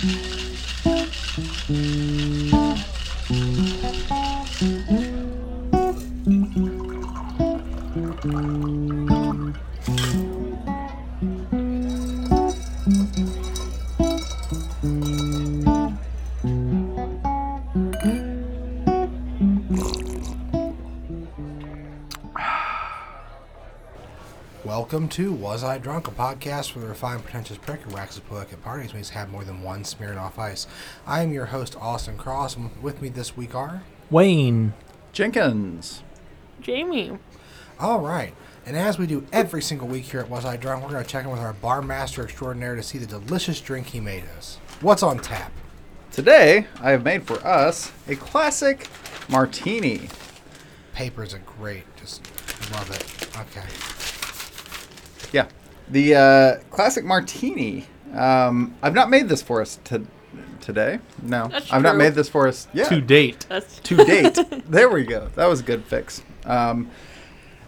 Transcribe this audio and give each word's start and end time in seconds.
Thank 0.00 0.18
mm 0.86 1.74
-hmm. 1.74 2.44
you. 2.44 2.47
Welcome 25.08 25.24
to 25.24 25.42
Was 25.42 25.64
I 25.64 25.78
Drunk, 25.78 26.06
a 26.06 26.10
podcast 26.10 26.74
where 26.74 26.82
the 26.82 26.88
refined, 26.90 27.22
pretentious 27.22 27.56
prick 27.56 27.80
who 27.80 27.94
waxes 27.94 28.20
poetic 28.20 28.52
at 28.52 28.62
parties 28.62 28.92
makes 28.92 29.08
have 29.08 29.30
more 29.30 29.42
than 29.42 29.62
one 29.62 29.82
Smirnoff 29.82 30.36
Ice. 30.38 30.66
I 31.06 31.22
am 31.22 31.32
your 31.32 31.46
host, 31.46 31.74
Austin 31.80 32.18
Cross, 32.18 32.56
and 32.56 32.82
with 32.82 33.00
me 33.00 33.08
this 33.08 33.34
week 33.34 33.54
are. 33.54 33.84
Wayne. 34.10 34.74
Jenkins. 35.14 36.02
Jamie. 36.60 37.16
All 37.80 38.00
right. 38.00 38.34
And 38.66 38.76
as 38.76 38.98
we 38.98 39.06
do 39.06 39.26
every 39.32 39.62
single 39.62 39.88
week 39.88 40.04
here 40.04 40.20
at 40.20 40.28
Was 40.28 40.44
I 40.44 40.58
Drunk, 40.58 40.82
we're 40.82 40.90
going 40.90 41.02
to 41.02 41.08
check 41.08 41.24
in 41.24 41.30
with 41.30 41.40
our 41.40 41.54
bar 41.54 41.80
master 41.80 42.22
extraordinaire 42.22 42.76
to 42.76 42.82
see 42.82 42.98
the 42.98 43.06
delicious 43.06 43.62
drink 43.62 43.86
he 43.86 44.00
made 44.00 44.24
us. 44.36 44.58
What's 44.82 45.02
on 45.02 45.20
tap? 45.20 45.52
Today, 46.12 46.66
I 46.82 46.90
have 46.90 47.02
made 47.02 47.26
for 47.26 47.42
us 47.46 47.92
a 48.08 48.16
classic 48.16 48.88
martini. 49.30 50.10
Papers 50.92 51.32
are 51.32 51.42
great. 51.58 51.84
Just 51.96 52.26
love 52.72 52.90
it. 52.90 53.38
Okay. 53.38 53.97
Yeah, 55.32 55.48
the 55.88 56.14
uh, 56.14 56.56
classic 56.70 57.04
martini. 57.04 57.86
Um, 58.14 58.74
I've 58.82 58.94
not 58.94 59.10
made 59.10 59.28
this 59.28 59.42
for 59.42 59.60
us 59.60 59.78
to, 59.84 60.06
today. 60.60 60.98
No, 61.22 61.48
That's 61.48 61.70
I've 61.70 61.82
not 61.82 61.96
made 61.96 62.14
this 62.14 62.28
for 62.28 62.48
us. 62.48 62.68
Yeah, 62.72 62.88
To 62.88 63.00
date. 63.00 63.46
That's 63.48 63.80
to 63.80 63.96
date. 63.96 64.38
there 64.68 64.88
we 64.88 65.04
go. 65.04 65.28
That 65.34 65.46
was 65.46 65.60
a 65.60 65.62
good 65.62 65.84
fix. 65.84 66.22
Um, 66.44 66.90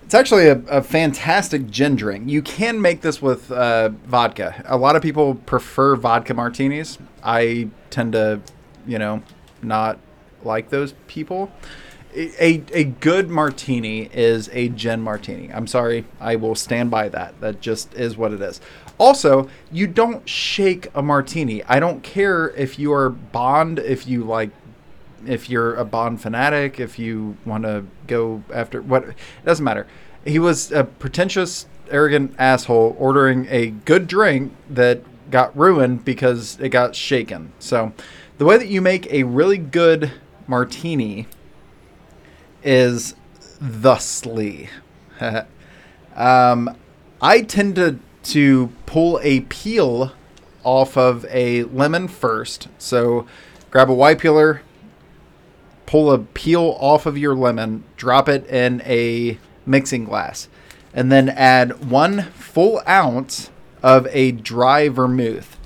it's 0.03 0.15
actually 0.15 0.49
a, 0.49 0.59
a 0.67 0.83
fantastic 0.83 1.71
gin 1.71 1.95
drink. 1.95 2.29
You 2.29 2.43
can 2.43 2.81
make 2.81 3.01
this 3.01 3.23
with 3.23 3.53
uh, 3.53 3.91
vodka. 4.07 4.65
A 4.67 4.77
lot 4.77 4.97
of 4.97 5.03
people 5.03 5.37
prefer 5.37 5.95
vodka 5.95 6.35
martinis. 6.35 6.99
I 7.23 7.69
tend 7.91 8.15
to, 8.15 8.41
you 8.87 8.99
know, 8.99 9.23
not 9.63 10.01
like 10.43 10.71
those 10.71 10.95
people. 11.07 11.53
A, 12.13 12.63
a, 12.73 12.85
good 12.85 13.31
martini 13.31 14.11
is 14.13 14.51
a 14.53 14.69
gin 14.71 15.01
martini. 15.01 15.53
I'm 15.53 15.69
sorry. 15.69 16.05
I 16.19 16.35
will 16.35 16.57
stand 16.57 16.91
by 16.91 17.09
that. 17.09 17.41
That 17.41 17.61
just 17.61 17.95
is 17.95 18.17
what 18.17 18.33
it 18.33 18.41
is. 18.41 18.61
Also, 18.99 19.49
you 19.71 19.87
don't 19.87 20.29
shake 20.29 20.89
a 20.95 21.03
martini. 21.03 21.63
I 21.65 21.79
don't 21.79 22.03
care 22.03 22.51
if 22.51 22.81
you 22.81 22.93
are 22.93 23.11
Bond, 23.11 23.79
if 23.79 24.09
you 24.09 24.25
like 24.25 24.51
if 25.27 25.51
you're 25.51 25.75
a 25.75 25.85
Bond 25.85 26.21
fanatic, 26.21 26.81
if 26.81 26.99
you 26.99 27.37
want 27.45 27.65
to 27.65 27.85
go 28.07 28.43
after 28.53 28.83
what, 28.83 29.05
it 29.05 29.17
doesn't 29.45 29.65
matter. 29.65 29.87
He 30.25 30.39
was 30.39 30.73
a 30.73 30.85
pretentious, 30.85 31.67
arrogant 31.91 32.35
asshole 32.39 32.97
ordering 32.99 33.47
a 33.51 33.71
good 33.71 34.07
drink 34.07 34.53
that 34.69 35.03
got 35.31 35.57
ruined 35.57 36.05
because 36.05 36.59
it 36.61 36.71
got 36.71 36.95
shaken. 36.95 37.53
So, 37.59 37.93
the 38.39 38.45
way 38.45 38.57
that 38.57 38.69
you 38.69 38.81
make 38.81 39.11
a 39.13 39.25
really 39.25 39.59
good 39.59 40.13
martini 40.47 41.27
is 42.63 43.15
thusly. 43.61 44.69
um, 46.17 46.77
I 47.21 47.43
tend 47.43 47.77
to 47.77 47.99
to 48.23 48.71
pull 48.87 49.19
a 49.23 49.41
peel 49.41 50.13
off 50.63 50.97
of 50.97 51.25
a 51.31 51.65
lemon 51.65 52.09
first. 52.09 52.69
So, 52.79 53.27
grab 53.71 53.89
a 53.89 53.95
white 53.95 54.19
peeler, 54.19 54.63
pull 55.87 56.13
a 56.13 56.19
peel 56.19 56.77
off 56.79 57.07
of 57.07 57.17
your 57.17 57.35
lemon, 57.35 57.85
drop 57.97 58.29
it 58.29 58.47
in 58.47 58.83
a 58.83 59.39
mixing 59.65 60.05
glass, 60.05 60.49
and 60.93 61.11
then 61.11 61.29
add 61.29 61.91
one 61.91 62.23
full 62.33 62.83
ounce 62.87 63.51
of 63.83 64.07
a 64.11 64.33
dry 64.33 64.89
vermouth. 64.89 65.57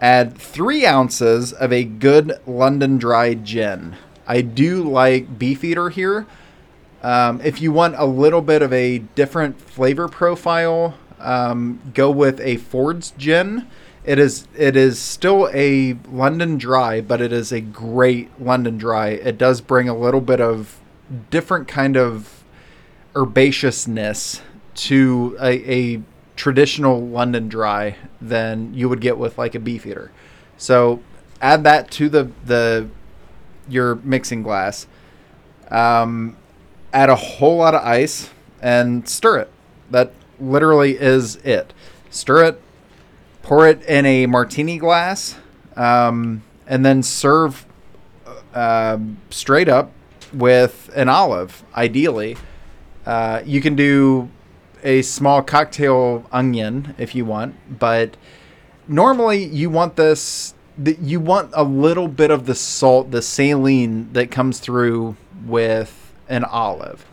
Add 0.00 0.36
three 0.36 0.84
ounces 0.84 1.52
of 1.52 1.72
a 1.72 1.84
good 1.84 2.32
London 2.46 2.98
dry 2.98 3.34
gin. 3.34 3.96
I 4.26 4.40
do 4.40 4.82
like 4.82 5.38
Beefeater 5.38 5.90
here. 5.90 6.26
Um, 7.02 7.40
if 7.42 7.60
you 7.60 7.72
want 7.72 7.96
a 7.98 8.06
little 8.06 8.42
bit 8.42 8.62
of 8.62 8.72
a 8.72 8.98
different 8.98 9.60
flavor 9.60 10.08
profile, 10.08 10.94
um, 11.18 11.80
go 11.94 12.10
with 12.10 12.40
a 12.40 12.56
Ford's 12.58 13.12
gin. 13.12 13.66
It 14.04 14.18
is 14.18 14.48
it 14.56 14.76
is 14.76 14.98
still 14.98 15.48
a 15.52 15.96
London 16.10 16.58
dry, 16.58 17.00
but 17.00 17.20
it 17.20 17.32
is 17.32 17.52
a 17.52 17.60
great 17.60 18.28
London 18.40 18.78
dry. 18.78 19.08
It 19.10 19.38
does 19.38 19.60
bring 19.60 19.88
a 19.88 19.96
little 19.96 20.20
bit 20.20 20.40
of 20.40 20.80
different 21.30 21.68
kind 21.68 21.96
of 21.96 22.44
herbaceousness 23.14 24.40
to 24.74 25.36
a, 25.40 25.72
a 25.72 26.02
traditional 26.36 27.00
London 27.00 27.48
dry 27.48 27.96
than 28.20 28.72
you 28.74 28.88
would 28.88 29.00
get 29.00 29.18
with 29.18 29.38
like 29.38 29.54
a 29.54 29.60
beefeater. 29.60 30.10
So 30.56 31.00
add 31.40 31.62
that 31.64 31.90
to 31.92 32.08
the 32.08 32.30
the 32.44 32.88
your 33.68 33.96
mixing 33.96 34.42
glass. 34.42 34.86
Um, 35.70 36.36
add 36.92 37.08
a 37.08 37.16
whole 37.16 37.56
lot 37.56 37.74
of 37.74 37.82
ice 37.82 38.30
and 38.60 39.08
stir 39.08 39.38
it. 39.40 39.50
That 39.90 40.12
literally 40.40 40.98
is 40.98 41.36
it. 41.36 41.72
Stir 42.10 42.44
it, 42.44 42.62
pour 43.42 43.66
it 43.66 43.82
in 43.82 44.04
a 44.06 44.26
martini 44.26 44.78
glass, 44.78 45.36
um, 45.76 46.42
and 46.66 46.84
then 46.84 47.02
serve 47.02 47.66
uh, 48.54 48.98
straight 49.30 49.68
up 49.68 49.92
with 50.32 50.90
an 50.94 51.08
olive, 51.08 51.64
ideally. 51.74 52.36
Uh, 53.06 53.42
you 53.44 53.60
can 53.60 53.74
do 53.74 54.30
a 54.82 55.02
small 55.02 55.42
cocktail 55.42 56.26
onion 56.32 56.94
if 56.98 57.14
you 57.14 57.24
want, 57.24 57.54
but 57.78 58.16
normally 58.88 59.44
you 59.44 59.70
want 59.70 59.96
this. 59.96 60.54
Th- 60.82 60.98
You 61.00 61.20
want 61.20 61.50
a 61.54 61.62
little 61.64 62.08
bit 62.08 62.30
of 62.30 62.46
the 62.46 62.54
salt, 62.54 63.10
the 63.10 63.22
saline 63.22 64.12
that 64.12 64.30
comes 64.30 64.58
through 64.60 65.16
with 65.46 66.12
an 66.28 66.44
olive. 66.44 67.04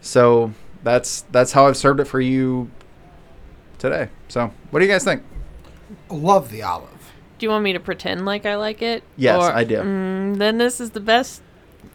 So 0.00 0.52
that's 0.84 1.22
that's 1.32 1.52
how 1.52 1.66
I've 1.66 1.76
served 1.76 2.00
it 2.00 2.04
for 2.06 2.20
you 2.20 2.70
today. 3.78 4.08
So 4.28 4.52
what 4.70 4.80
do 4.80 4.86
you 4.86 4.90
guys 4.92 5.04
think? 5.04 5.22
Love 6.10 6.50
the 6.50 6.62
olive. 6.62 6.88
Do 7.38 7.46
you 7.46 7.50
want 7.50 7.64
me 7.64 7.72
to 7.72 7.80
pretend 7.80 8.24
like 8.26 8.46
I 8.46 8.56
like 8.56 8.82
it? 8.82 9.02
Yes, 9.16 9.42
I 9.42 9.64
do. 9.64 9.76
Mm, 9.76 10.38
then 10.38 10.58
this 10.58 10.80
is 10.80 10.90
the 10.90 11.00
best 11.00 11.40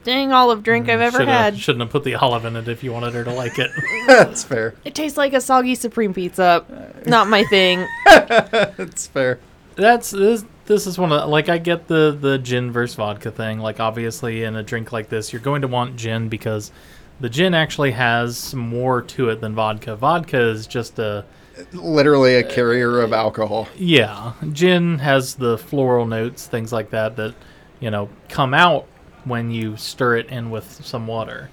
dang 0.06 0.32
olive 0.32 0.64
drink 0.64 0.90
I've 0.90 1.02
ever 1.02 1.18
Shoulda- 1.20 1.32
had. 1.32 1.58
Shouldn't 1.58 1.82
have 1.82 1.90
put 1.92 2.04
the 2.04 2.16
olive 2.16 2.46
in 2.46 2.56
it 2.56 2.68
if 2.68 2.84
you 2.84 2.92
wanted 2.94 3.14
her 3.14 3.24
to 3.24 3.34
like 3.34 3.60
it. 3.60 3.70
that's 4.08 4.44
fair. 4.44 4.74
It 4.86 4.96
tastes 4.96 5.18
like 5.18 5.34
a 5.34 5.42
soggy 5.42 5.76
supreme 5.76 6.14
pizza. 6.14 6.66
Not 7.06 7.28
my 7.28 7.44
thing. 7.46 7.86
That's 8.06 9.08
fair. 9.08 9.40
That's 9.76 10.12
this. 10.12 10.46
This 10.66 10.88
is 10.88 10.98
one 10.98 11.12
of 11.12 11.30
like 11.30 11.50
I 11.50 11.58
get 11.58 11.88
the 11.88 12.18
the 12.18 12.38
gin 12.38 12.72
versus 12.72 12.96
vodka 12.96 13.32
thing. 13.32 13.60
Like 13.60 13.80
obviously 13.80 14.44
in 14.44 14.56
a 14.56 14.64
drink 14.64 14.92
like 14.92 15.10
this, 15.10 15.34
you're 15.34 15.42
going 15.42 15.62
to 15.62 15.68
want 15.68 15.96
gin 15.98 16.30
because 16.30 16.72
the 17.20 17.30
gin 17.30 17.54
actually 17.54 17.92
has 17.92 18.56
more 18.56 19.02
to 19.02 19.30
it 19.30 19.42
than 19.42 19.56
vodka. 19.56 19.96
Vodka 19.96 20.40
is 20.40 20.68
just 20.68 21.00
a 21.00 21.26
Literally 21.72 22.36
a 22.36 22.44
carrier 22.44 23.02
of 23.02 23.14
alcohol. 23.14 23.68
yeah. 23.78 24.34
Gin 24.54 24.98
has 25.00 25.36
the 25.36 25.58
floral 25.58 26.06
notes, 26.08 26.48
things 26.48 26.72
like 26.74 26.90
that 26.92 27.16
that 27.18 27.36
you 27.80 27.92
know 27.92 28.10
come 28.30 28.54
out 28.54 28.88
when 29.26 29.52
you 29.52 29.78
stir 29.78 30.18
it 30.18 30.28
in 30.28 30.50
with 30.50 30.84
some 30.86 31.08
water. 31.08 31.50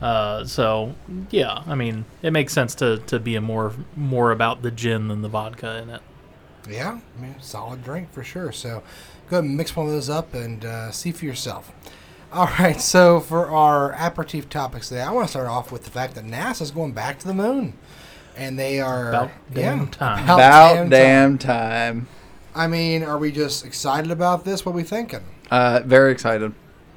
Uh, 0.00 0.44
so 0.46 0.94
yeah, 1.30 1.62
I 1.66 1.74
mean 1.74 2.06
it 2.22 2.32
makes 2.32 2.54
sense 2.54 2.74
to 2.76 2.98
to 3.06 3.18
be 3.20 3.36
a 3.36 3.40
more 3.40 3.74
more 3.94 4.32
about 4.32 4.62
the 4.62 4.70
gin 4.70 5.08
than 5.08 5.20
the 5.20 5.28
vodka 5.28 5.78
in 5.82 5.90
it. 5.90 6.00
Yeah, 6.68 7.00
I 7.16 7.20
mean, 7.20 7.34
solid 7.40 7.82
drink 7.84 8.12
for 8.12 8.22
sure. 8.22 8.52
So 8.52 8.82
go 9.28 9.38
ahead 9.38 9.44
and 9.44 9.56
mix 9.56 9.74
one 9.74 9.86
of 9.86 9.92
those 9.92 10.10
up 10.10 10.34
and 10.34 10.64
uh, 10.64 10.90
see 10.90 11.12
for 11.12 11.24
yourself. 11.24 11.72
All 12.32 12.46
right, 12.58 12.80
so 12.80 13.20
for 13.20 13.48
our 13.48 13.92
aperitif 13.92 14.48
topics 14.48 14.88
today, 14.88 15.02
I 15.02 15.12
want 15.12 15.26
to 15.26 15.30
start 15.30 15.48
off 15.48 15.72
with 15.72 15.84
the 15.84 15.90
fact 15.90 16.14
that 16.14 16.24
NASA's 16.24 16.70
going 16.70 16.92
back 16.92 17.18
to 17.20 17.26
the 17.26 17.34
moon. 17.34 17.74
And 18.36 18.58
they 18.58 18.80
are. 18.80 19.08
About 19.08 19.30
damn 19.52 19.88
time. 19.88 20.24
About 20.24 20.88
damn 20.88 21.36
time. 21.36 22.06
I 22.54 22.66
mean, 22.68 23.02
are 23.02 23.18
we 23.18 23.32
just 23.32 23.64
excited 23.64 24.10
about 24.10 24.44
this? 24.44 24.64
What 24.64 24.72
are 24.72 24.76
we 24.76 24.82
thinking? 24.82 25.20
Uh, 25.50 25.80
very 25.84 26.12
excited. 26.12 26.54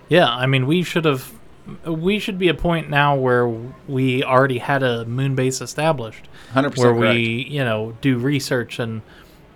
Yeah, 0.09 0.29
I 0.29 0.45
mean, 0.45 0.67
we 0.67 0.83
should 0.83 1.05
have. 1.05 1.33
We 1.85 2.19
should 2.19 2.37
be 2.37 2.49
a 2.49 2.53
point 2.53 2.89
now 2.89 3.15
where 3.15 3.47
we 3.87 4.23
already 4.23 4.57
had 4.57 4.83
a 4.83 5.05
moon 5.05 5.33
base 5.33 5.61
established, 5.61 6.27
100% 6.53 6.55
where 6.55 6.69
percent 6.71 6.97
we, 6.99 7.47
you 7.49 7.63
know, 7.63 7.97
do 8.01 8.17
research 8.17 8.79
and, 8.79 9.01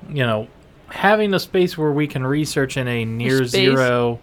you 0.09 0.25
know, 0.25 0.47
having 0.89 1.33
a 1.33 1.39
space 1.39 1.77
where 1.77 1.91
we 1.91 2.07
can 2.07 2.25
research 2.25 2.77
in 2.77 2.87
a 2.87 3.05
near 3.05 3.39
Space. 3.45 3.49
zero, 3.51 4.19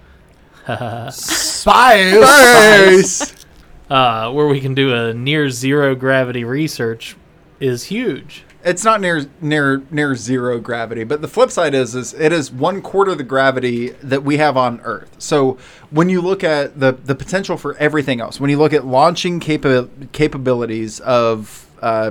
space, 1.10 3.34
uh, 3.90 4.32
where 4.32 4.48
we 4.48 4.60
can 4.60 4.74
do 4.74 4.94
a 4.94 5.12
near 5.14 5.50
zero 5.50 5.94
gravity 5.94 6.44
research, 6.44 7.16
is 7.60 7.84
huge. 7.84 8.44
it's 8.64 8.84
not 8.84 9.00
near 9.00 9.26
near 9.40 9.82
near 9.90 10.14
zero 10.16 10.58
gravity 10.58 11.04
but 11.04 11.20
the 11.22 11.28
flip 11.28 11.50
side 11.50 11.72
is 11.74 11.94
is 11.94 12.12
it 12.14 12.32
is 12.32 12.50
one 12.50 12.82
quarter 12.82 13.14
the 13.14 13.22
gravity 13.22 13.90
that 14.02 14.24
we 14.24 14.38
have 14.38 14.56
on 14.56 14.80
earth 14.84 15.14
so 15.18 15.56
when 15.90 16.08
you 16.08 16.20
look 16.20 16.42
at 16.42 16.80
the 16.80 16.92
the 16.92 17.14
potential 17.14 17.56
for 17.56 17.76
everything 17.76 18.20
else 18.20 18.40
when 18.40 18.50
you 18.50 18.58
look 18.58 18.72
at 18.72 18.84
launching 18.86 19.38
capa- 19.38 19.88
capabilities 20.12 20.98
of 21.00 21.66
uh, 21.80 22.10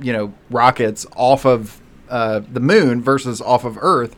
you 0.00 0.12
know 0.12 0.32
rockets 0.50 1.06
off 1.16 1.46
of 1.46 1.80
uh, 2.14 2.40
the 2.52 2.60
moon 2.60 3.02
versus 3.02 3.40
off 3.40 3.64
of 3.64 3.76
earth 3.80 4.14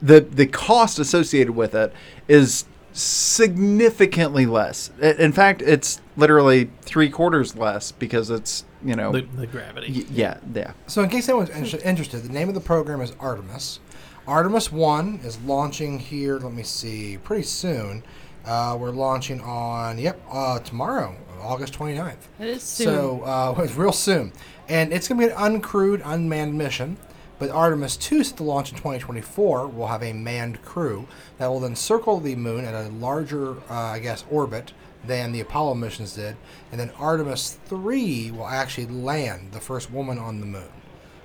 the 0.00 0.20
the 0.20 0.46
cost 0.46 0.98
associated 0.98 1.52
with 1.54 1.74
it 1.74 1.92
is 2.28 2.64
significantly 2.92 4.46
less 4.46 4.90
in 5.00 5.32
fact 5.32 5.60
it's 5.62 6.00
literally 6.16 6.70
three 6.82 7.10
quarters 7.10 7.54
less 7.56 7.92
because 7.92 8.30
it's 8.30 8.64
you 8.84 8.94
know 8.96 9.12
The, 9.12 9.22
the 9.22 9.46
gravity. 9.46 9.92
Y- 9.92 10.06
yeah, 10.10 10.38
yeah. 10.54 10.72
So, 10.86 11.02
in 11.02 11.08
case 11.08 11.26
anyone's 11.28 11.48
inter- 11.50 11.80
interested, 11.84 12.18
the 12.22 12.32
name 12.32 12.48
of 12.48 12.54
the 12.54 12.60
program 12.60 13.00
is 13.00 13.12
Artemis. 13.18 13.80
Artemis 14.28 14.70
1 14.70 15.20
is 15.24 15.38
launching 15.40 15.98
here, 15.98 16.38
let 16.38 16.52
me 16.52 16.62
see, 16.62 17.16
pretty 17.24 17.44
soon. 17.44 18.02
Uh, 18.44 18.76
we're 18.78 18.90
launching 18.90 19.40
on, 19.40 19.96
yep, 19.98 20.20
uh, 20.30 20.58
tomorrow, 20.58 21.16
August 21.40 21.72
29th. 21.78 22.16
It 22.38 22.48
is 22.48 22.62
soon. 22.62 22.86
So, 22.86 23.22
uh, 23.22 23.54
it's 23.64 23.74
real 23.74 23.90
soon. 23.92 24.32
And 24.68 24.92
it's 24.92 25.08
going 25.08 25.18
to 25.20 25.26
be 25.28 25.32
an 25.32 25.38
uncrewed, 25.62 26.02
unmanned 26.04 26.52
mission. 26.52 26.98
But 27.38 27.50
Artemis 27.50 27.96
2, 27.96 28.24
set 28.24 28.36
to 28.36 28.44
launch 28.44 28.70
in 28.70 28.76
2024, 28.76 29.68
will 29.68 29.88
have 29.88 30.02
a 30.02 30.12
manned 30.12 30.62
crew 30.62 31.06
that 31.38 31.48
will 31.48 31.60
then 31.60 31.76
circle 31.76 32.20
the 32.20 32.36
moon 32.36 32.64
at 32.64 32.74
a 32.74 32.88
larger, 32.90 33.56
uh, 33.70 33.74
I 33.74 33.98
guess, 33.98 34.24
orbit 34.30 34.72
than 35.04 35.32
the 35.32 35.40
Apollo 35.40 35.74
missions 35.74 36.14
did. 36.14 36.36
And 36.70 36.80
then 36.80 36.90
Artemis 36.98 37.58
3 37.66 38.30
will 38.30 38.46
actually 38.46 38.86
land 38.86 39.52
the 39.52 39.60
first 39.60 39.90
woman 39.90 40.18
on 40.18 40.40
the 40.40 40.46
moon. 40.46 40.70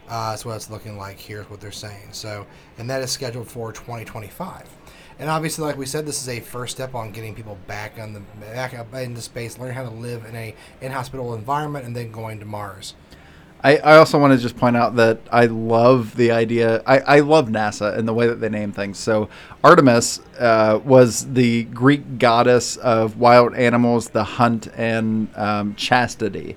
Uh, 0.10 0.32
that's 0.32 0.44
what 0.44 0.56
it's 0.56 0.72
looking 0.72 0.98
like. 0.98 1.20
Here's 1.20 1.50
what 1.50 1.62
they're 1.62 1.72
saying. 1.72 2.10
So, 2.14 2.48
and 2.80 2.90
that 2.90 3.04
is 3.04 3.12
scheduled 3.12 3.48
for 3.48 3.72
2025. 3.72 4.68
And 5.20 5.30
obviously, 5.30 5.66
like 5.66 5.78
we 5.78 5.86
said, 5.86 6.06
this 6.06 6.22
is 6.22 6.30
a 6.30 6.40
first 6.40 6.76
step 6.76 6.96
on 6.96 7.12
getting 7.12 7.36
people 7.36 7.58
back 7.68 8.00
on 8.00 8.14
the 8.14 8.22
back 8.40 8.74
up 8.74 8.94
into 8.96 9.22
space, 9.22 9.60
learning 9.60 9.76
how 9.76 9.84
to 9.84 9.90
live 9.90 10.26
in 10.26 10.36
a 10.36 10.56
inhospitable 10.82 11.36
environment, 11.36 11.86
and 11.86 11.94
then 11.94 12.12
going 12.12 12.40
to 12.40 12.46
Mars. 12.46 12.96
I, 13.62 13.78
I 13.78 13.98
also 13.98 14.18
want 14.18 14.32
to 14.34 14.40
just 14.40 14.56
point 14.56 14.78
out 14.78 14.96
that 14.96 15.20
I 15.32 15.46
love 15.48 16.16
the 16.16 16.32
idea. 16.32 16.82
I, 16.88 17.00
I 17.00 17.20
love 17.20 17.50
NASA 17.50 17.98
and 17.98 18.08
the 18.08 18.14
way 18.14 18.26
that 18.28 18.40
they 18.40 18.48
name 18.48 18.72
things. 18.72 18.98
So 18.98 19.28
Artemis 19.64 20.22
uh, 20.40 20.80
was 20.86 21.34
the 21.34 21.66
Greek 21.66 22.20
goddess 22.20 22.78
of 22.78 23.18
wild 23.18 23.54
animals, 23.56 24.10
the 24.10 24.24
hunt, 24.24 24.70
and 24.78 25.28
um, 25.36 25.76
chastity, 25.76 26.56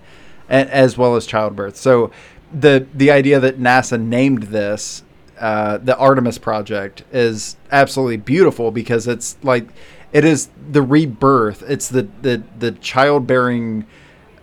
a- 0.49 0.73
as 0.73 0.97
well 0.97 1.17
as 1.17 1.27
childbirth. 1.27 1.77
So 1.77 2.13
the 2.53 2.87
the 2.95 3.11
idea 3.11 3.41
that 3.41 3.59
NASA 3.59 4.01
named 4.01 4.45
this 4.45 5.03
uh, 5.41 5.79
the 5.79 5.97
Artemis 5.97 6.39
project 6.39 7.03
is 7.13 7.57
absolutely 7.73 8.19
beautiful 8.19 8.71
because 8.71 9.09
it's 9.09 9.37
like 9.43 9.67
it 10.13 10.25
is 10.25 10.51
the 10.71 10.83
rebirth. 10.83 11.65
It's 11.69 11.89
the 11.89 12.07
the 12.21 12.45
the 12.61 12.71
childbearing 12.73 13.87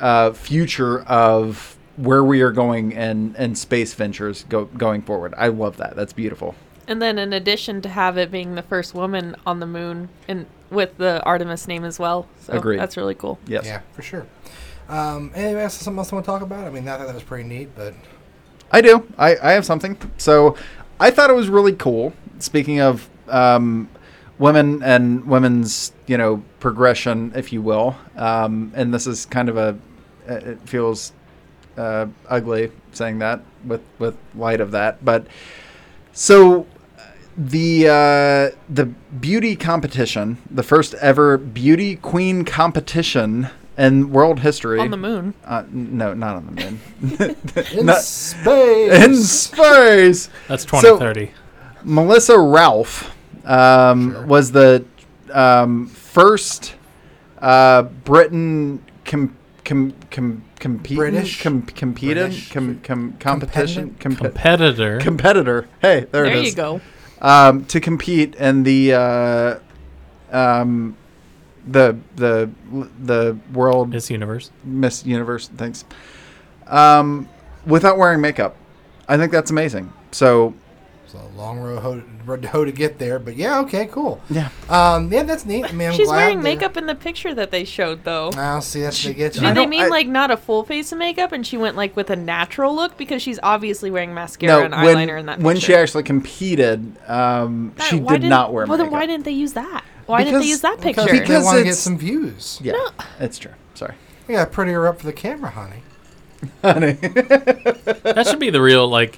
uh, 0.01 0.33
future 0.33 1.03
of 1.03 1.77
where 1.99 2.23
we 2.23 2.41
are 2.41 2.51
going 2.51 2.93
and 2.95 3.35
and 3.35 3.57
space 3.57 3.93
ventures 3.93 4.45
go, 4.49 4.65
going 4.65 5.01
forward. 5.01 5.33
I 5.37 5.49
love 5.49 5.77
that. 5.77 5.95
That's 5.95 6.13
beautiful. 6.13 6.55
and 6.87 7.01
then 7.01 7.19
in 7.19 7.33
addition 7.33 7.81
to 7.81 7.89
have 7.89 8.17
it 8.17 8.31
being 8.31 8.55
the 8.55 8.63
first 8.63 8.93
woman 8.95 9.35
on 9.45 9.59
the 9.59 9.67
moon 9.67 10.09
and 10.27 10.45
with 10.71 10.97
the 10.97 11.21
Artemis 11.23 11.67
name 11.67 11.83
as 11.83 11.99
well. 11.99 12.27
So 12.39 12.53
Agreed. 12.53 12.79
that's 12.79 12.95
really 12.97 13.15
cool. 13.15 13.37
Yes. 13.47 13.65
Yeah, 13.65 13.81
for 13.93 14.01
sure. 14.01 14.25
Um, 14.87 15.31
anybody 15.35 15.63
else 15.63 15.75
something 15.75 15.99
else 15.99 16.11
you 16.11 16.15
want 16.15 16.25
to 16.25 16.31
talk 16.31 16.41
about? 16.41 16.65
I 16.65 16.69
mean, 16.69 16.87
I 16.87 16.97
thought 16.97 17.07
that 17.07 17.13
was 17.13 17.23
pretty 17.23 17.47
neat, 17.47 17.69
but 17.75 17.93
I 18.71 18.81
do. 18.81 19.07
I, 19.17 19.35
I 19.41 19.51
have 19.51 19.65
something. 19.65 19.97
So 20.17 20.55
I 20.99 21.11
thought 21.11 21.29
it 21.29 21.35
was 21.35 21.49
really 21.49 21.73
cool. 21.73 22.13
Speaking 22.39 22.79
of 22.79 23.09
um, 23.27 23.89
women 24.39 24.81
and 24.83 25.25
women's, 25.25 25.91
you 26.07 26.17
know, 26.17 26.43
progression, 26.59 27.31
if 27.35 27.51
you 27.53 27.61
will. 27.61 27.95
Um, 28.15 28.71
and 28.75 28.93
this 28.93 29.05
is 29.05 29.25
kind 29.25 29.49
of 29.49 29.57
a, 29.57 29.77
it 30.27 30.59
feels 30.67 31.13
uh, 31.79 32.07
ugly 32.27 32.71
saying 32.91 33.19
that 33.19 33.41
with 33.65 33.81
with 33.99 34.17
light 34.35 34.59
of 34.61 34.71
that, 34.71 35.03
but 35.03 35.25
so 36.13 36.67
the 37.37 37.87
uh, 37.87 38.55
the 38.69 38.85
beauty 39.19 39.55
competition, 39.55 40.37
the 40.51 40.63
first 40.63 40.93
ever 40.95 41.37
beauty 41.37 41.95
queen 41.95 42.43
competition 42.45 43.47
in 43.77 44.11
world 44.11 44.41
history. 44.41 44.79
On 44.79 44.91
the 44.91 44.97
moon. 44.97 45.33
Uh, 45.45 45.63
no, 45.71 46.13
not 46.13 46.35
on 46.35 46.45
the 46.47 46.51
moon. 46.51 47.35
in 47.79 47.85
Not- 47.85 48.01
space. 48.01 49.05
in 49.05 49.15
space. 49.15 50.29
That's 50.49 50.65
2030. 50.65 51.31
Melissa 51.85 52.33
Raouf 52.33 53.09
um, 53.45 54.11
Sure. 54.11 54.25
was 54.25 54.51
the 54.51 54.83
um, 55.31 55.87
first 55.87 56.75
uh, 57.41 57.83
Britain 57.83 58.83
com- 59.05 59.37
com- 59.69 59.93
com- 60.11 60.43
competing 60.59 60.97
British? 60.97 61.41
com- 61.43 61.61
competed 61.61 62.17
British? 62.29 62.51
com- 62.51 62.79
com- 62.83 63.13
competition 63.19 63.95
compe- 63.99 64.17
Competitor. 64.17 64.97
competitor. 64.99 65.67
Hey, 65.81 66.07
there, 66.11 66.23
There 66.23 66.25
it 66.25 66.35
is. 66.45 66.55
There 66.55 66.65
you 66.73 66.79
go. 66.79 66.81
Um, 67.21 67.65
to 67.65 67.79
compete 67.79 68.35
in 68.35 68.63
the 68.63 68.93
uh, 68.93 69.59
um, 70.31 70.95
the 71.67 71.97
the 72.15 72.49
the 73.03 73.37
world 73.53 73.89
Miss 73.89 74.09
Universe. 74.09 74.51
Miss 74.63 75.05
Universe. 75.05 75.49
Thanks. 75.55 75.85
Um, 76.67 77.27
without 77.65 77.97
wearing 77.97 78.21
makeup, 78.21 78.55
I 79.07 79.17
think 79.17 79.31
that's 79.31 79.51
amazing. 79.51 79.91
So 80.11 80.53
It's 81.11 81.15
a 81.15 81.37
long 81.39 81.57
road 81.59 81.79
ho- 81.79 82.03
road 82.23 82.45
ho 82.45 82.63
to 82.63 82.71
get 82.71 82.99
there, 82.99 83.17
but 83.17 83.35
yeah, 83.35 83.61
okay, 83.61 83.87
cool. 83.87 84.21
yeah, 84.29 84.49
Um, 84.69 85.11
yeah, 85.11 85.23
that's 85.23 85.43
neat. 85.43 85.65
I 85.65 85.71
mean, 85.71 85.87
I'm 85.89 85.95
She's 85.95 86.07
glad 86.07 86.17
wearing 86.17 86.43
makeup 86.43 86.77
in 86.77 86.85
the 86.85 86.93
picture 86.93 87.33
that 87.33 87.49
they 87.49 87.63
showed, 87.63 88.03
though. 88.03 88.29
I'll 88.37 88.61
see 88.61 88.81
that's 88.81 88.95
She- 88.95 89.07
to 89.07 89.13
get 89.15 89.35
you. 89.35 89.41
I 89.41 89.47
Did 89.53 89.57
they 89.57 89.65
mean 89.65 89.85
I- 89.85 89.87
like 89.87 90.07
not 90.07 90.29
a 90.29 90.37
full 90.37 90.63
face 90.63 90.91
of 90.91 90.99
makeup 90.99 91.31
and 91.31 91.47
she 91.47 91.57
went 91.57 91.75
like 91.75 91.95
with 91.95 92.11
a 92.11 92.15
natural 92.15 92.75
look 92.75 92.95
because 92.95 93.23
she's 93.23 93.39
obviously 93.41 93.89
wearing 93.89 94.13
mascara 94.13 94.65
and 94.65 94.71
when, 94.75 94.97
eyeliner 94.97 95.19
in 95.19 95.25
that 95.25 95.37
picture? 95.37 95.45
when 95.47 95.57
she 95.59 95.73
actually 95.73 96.03
competed, 96.03 96.95
um, 97.09 97.71
That- 97.77 97.87
she 97.87 97.95
why 97.95 98.11
did 98.13 98.17
didn't- 98.19 98.29
not 98.29 98.53
wear 98.53 98.67
Well, 98.67 98.77
makeup. 98.77 98.91
then 98.91 98.99
why 98.99 99.05
didn't 99.07 99.25
they 99.25 99.31
use 99.31 99.53
that? 99.53 99.83
Why 100.05 100.23
didn't 100.23 100.41
they 100.41 100.47
use 100.47 100.61
that 100.61 100.79
picture? 100.79 101.01
because 101.01 101.05
picture? 101.05 101.17
they 101.17 101.21
Because 101.27 101.43
want 101.45 101.57
to 101.57 101.63
get 101.63 101.75
some 101.75 101.97
views. 101.97 102.59
yeah, 102.63 102.73
it's 103.19 103.39
true. 103.39 103.53
Sorry. 103.73 103.95
You 104.27 104.35
got 104.35 104.45
to 104.45 104.51
pretty 104.51 104.73
her 104.73 104.87
up 104.87 104.99
for 104.99 105.07
the 105.07 105.13
camera, 105.13 105.49
honey. 105.49 105.81
Honey. 106.61 106.93
that 106.93 108.25
should 108.29 108.39
be 108.39 108.51
the 108.51 108.61
real 108.61 108.87
like 108.87 109.17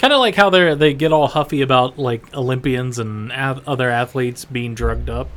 kind 0.00 0.14
of 0.14 0.18
like 0.18 0.34
how 0.34 0.48
they 0.48 0.74
they 0.74 0.94
get 0.94 1.12
all 1.12 1.28
huffy 1.28 1.60
about 1.60 1.98
like 1.98 2.34
Olympians 2.34 2.98
and 2.98 3.30
ath- 3.32 3.60
other 3.68 3.90
athletes 3.90 4.46
being 4.46 4.74
drugged 4.74 5.10
up, 5.10 5.28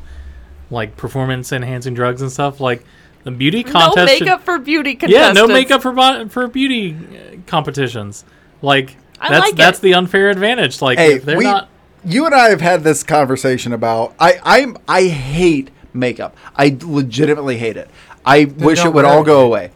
like 0.72 0.96
performance 0.96 1.52
enhancing 1.52 1.94
drugs 1.94 2.22
and 2.22 2.32
stuff. 2.32 2.62
Like 2.62 2.86
the 3.24 3.32
beauty 3.32 3.64
no 3.64 3.72
contest. 3.72 4.14
should- 4.14 4.22
makeup 4.22 4.42
for 4.42 4.60
beauty 4.60 4.96
contests. 4.96 5.20
yeah, 5.20 5.32
no 5.34 5.48
makeup 5.48 5.82
for 5.82 6.30
for 6.30 6.48
beauty 6.48 6.96
uh, 6.96 7.38
competitions. 7.46 8.24
Like 8.62 8.96
I 9.20 9.30
that's 9.30 9.44
like 9.44 9.54
it. 9.54 9.58
that's 9.58 9.80
the 9.80 9.96
unfair 9.96 10.30
advantage. 10.30 10.82
Like 10.82 10.98
hey, 10.98 11.18
they're 11.18 11.38
we, 11.38 11.44
not. 11.44 11.68
you 12.06 12.26
and 12.26 12.34
I 12.34 12.50
have 12.50 12.62
had 12.62 12.84
this 12.84 13.04
conversation 13.04 13.74
about. 13.74 14.16
I 14.18 14.40
I'm 14.44 14.78
I 14.88 15.04
hate 15.08 15.72
makeup. 15.94 16.38
I 16.56 16.78
legitimately 16.82 17.58
hate 17.58 17.76
it. 17.76 17.90
I 18.26 18.46
wish 18.46 18.80
it 18.80 18.86
would 18.86 19.04
wear 19.04 19.06
all 19.06 19.24
it. 19.24 19.26
go 19.26 19.42
away. 19.42 19.72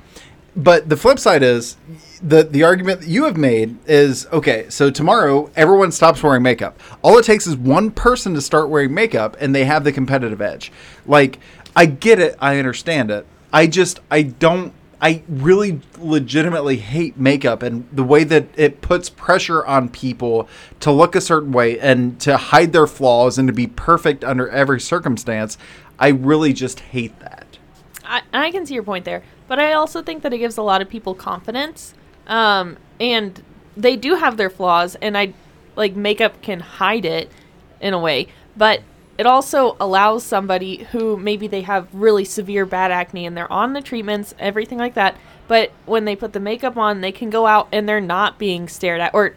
But 0.56 0.88
the 0.88 0.96
flip 0.96 1.20
side 1.20 1.44
is 1.44 1.76
the 2.22 2.44
the 2.44 2.64
argument 2.64 3.02
that 3.02 3.10
you 3.10 3.26
have 3.26 3.38
made 3.38 3.78
is 3.88 4.28
okay. 4.28 4.70
So 4.70 4.90
tomorrow 4.90 5.52
everyone 5.56 5.92
stops 5.92 6.24
wearing 6.24 6.44
makeup. 6.44 6.80
All 7.02 7.18
it 7.18 7.26
takes 7.26 7.48
is 7.48 7.56
one 7.56 7.92
person 7.92 8.34
to 8.34 8.42
start 8.42 8.70
wearing 8.70 8.94
makeup, 8.94 9.38
and 9.40 9.54
they 9.54 9.66
have 9.66 9.84
the 9.84 9.92
competitive 9.92 10.42
edge. 10.42 10.72
Like 11.06 11.40
I 11.76 11.86
get 11.86 12.20
it. 12.20 12.36
I 12.40 12.58
understand 12.58 13.12
it. 13.12 13.26
I 13.54 13.68
just 13.68 14.00
I 14.10 14.24
don't. 14.24 14.74
I 15.00 15.22
really 15.28 15.82
legitimately 16.00 16.78
hate 16.78 17.18
makeup 17.18 17.62
and 17.62 17.88
the 17.92 18.04
way 18.04 18.24
that 18.24 18.48
it 18.56 18.82
puts 18.82 19.12
pressure 19.12 19.64
on 19.64 19.90
people 19.90 20.50
to 20.80 20.92
look 20.92 21.16
a 21.16 21.22
certain 21.22 21.52
way 21.52 21.80
and 21.80 22.20
to 22.22 22.36
hide 22.36 22.74
their 22.74 22.88
flaws 22.88 23.38
and 23.38 23.48
to 23.48 23.54
be 23.54 23.68
perfect 23.68 24.24
under 24.24 24.50
every 24.50 24.82
circumstance. 24.82 25.60
I 26.00 26.08
really 26.08 26.52
just 26.52 26.80
hate 26.80 27.20
that. 27.20 27.60
I, 28.04 28.24
I 28.34 28.50
can 28.50 28.66
see 28.66 28.74
your 28.74 28.82
point 28.82 29.06
there, 29.06 29.22
but 29.48 29.60
I 29.60 29.74
also 29.74 30.02
think 30.02 30.24
that 30.24 30.34
it 30.34 30.40
gives 30.40 30.58
a 30.58 30.64
lot 30.64 30.82
of 30.82 30.90
people 30.90 31.14
confidence. 31.14 31.94
Um, 32.28 32.78
and 33.00 33.42
they 33.76 33.96
do 33.96 34.16
have 34.16 34.38
their 34.38 34.50
flaws, 34.50 34.96
and 35.02 35.18
I 35.18 35.34
like 35.76 35.96
makeup 35.96 36.42
can 36.42 36.60
hide 36.60 37.06
it 37.06 37.32
in 37.80 37.94
a 37.94 38.00
way, 38.00 38.28
but 38.56 38.82
it 39.18 39.26
also 39.26 39.76
allows 39.80 40.24
somebody 40.24 40.84
who 40.92 41.18
maybe 41.18 41.48
they 41.48 41.62
have 41.62 41.88
really 41.92 42.26
severe 42.26 42.66
bad 42.66 42.92
acne 42.92 43.26
and 43.26 43.36
they're 43.36 43.52
on 43.52 43.74
the 43.74 43.82
treatments, 43.82 44.36
everything 44.38 44.78
like 44.78 44.94
that. 44.94 45.16
But 45.48 45.72
when 45.86 46.06
they 46.06 46.16
put 46.16 46.34
the 46.34 46.40
makeup 46.40 46.78
on, 46.78 47.02
they 47.02 47.12
can 47.12 47.30
go 47.30 47.48
out 47.48 47.68
and 47.72 47.88
they're 47.88 48.02
not 48.02 48.38
being 48.38 48.68
stared 48.68 49.02
at 49.02 49.14
or 49.14 49.34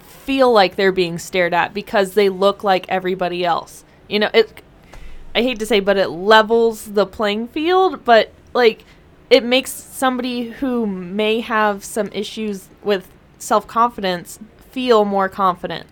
feel 0.00 0.52
like 0.52 0.76
they're 0.76 0.92
being 0.92 1.18
stared 1.18 1.54
at 1.54 1.74
because 1.74 2.14
they 2.14 2.28
look 2.28 2.64
like 2.64 2.86
everybody 2.88 3.44
else. 3.44 3.84
You 4.08 4.20
know, 4.20 4.30
it 4.34 4.62
I 5.34 5.42
hate 5.42 5.58
to 5.60 5.66
say, 5.66 5.80
but 5.80 5.96
it 5.96 6.08
levels 6.08 6.92
the 6.92 7.06
playing 7.06 7.48
field, 7.48 8.04
but 8.04 8.32
like 8.52 8.84
it 9.32 9.42
makes 9.42 9.72
somebody 9.72 10.50
who 10.50 10.86
may 10.86 11.40
have 11.40 11.82
some 11.84 12.08
issues 12.12 12.68
with 12.84 13.08
self 13.38 13.66
confidence 13.66 14.38
feel 14.70 15.04
more 15.06 15.28
confident. 15.28 15.86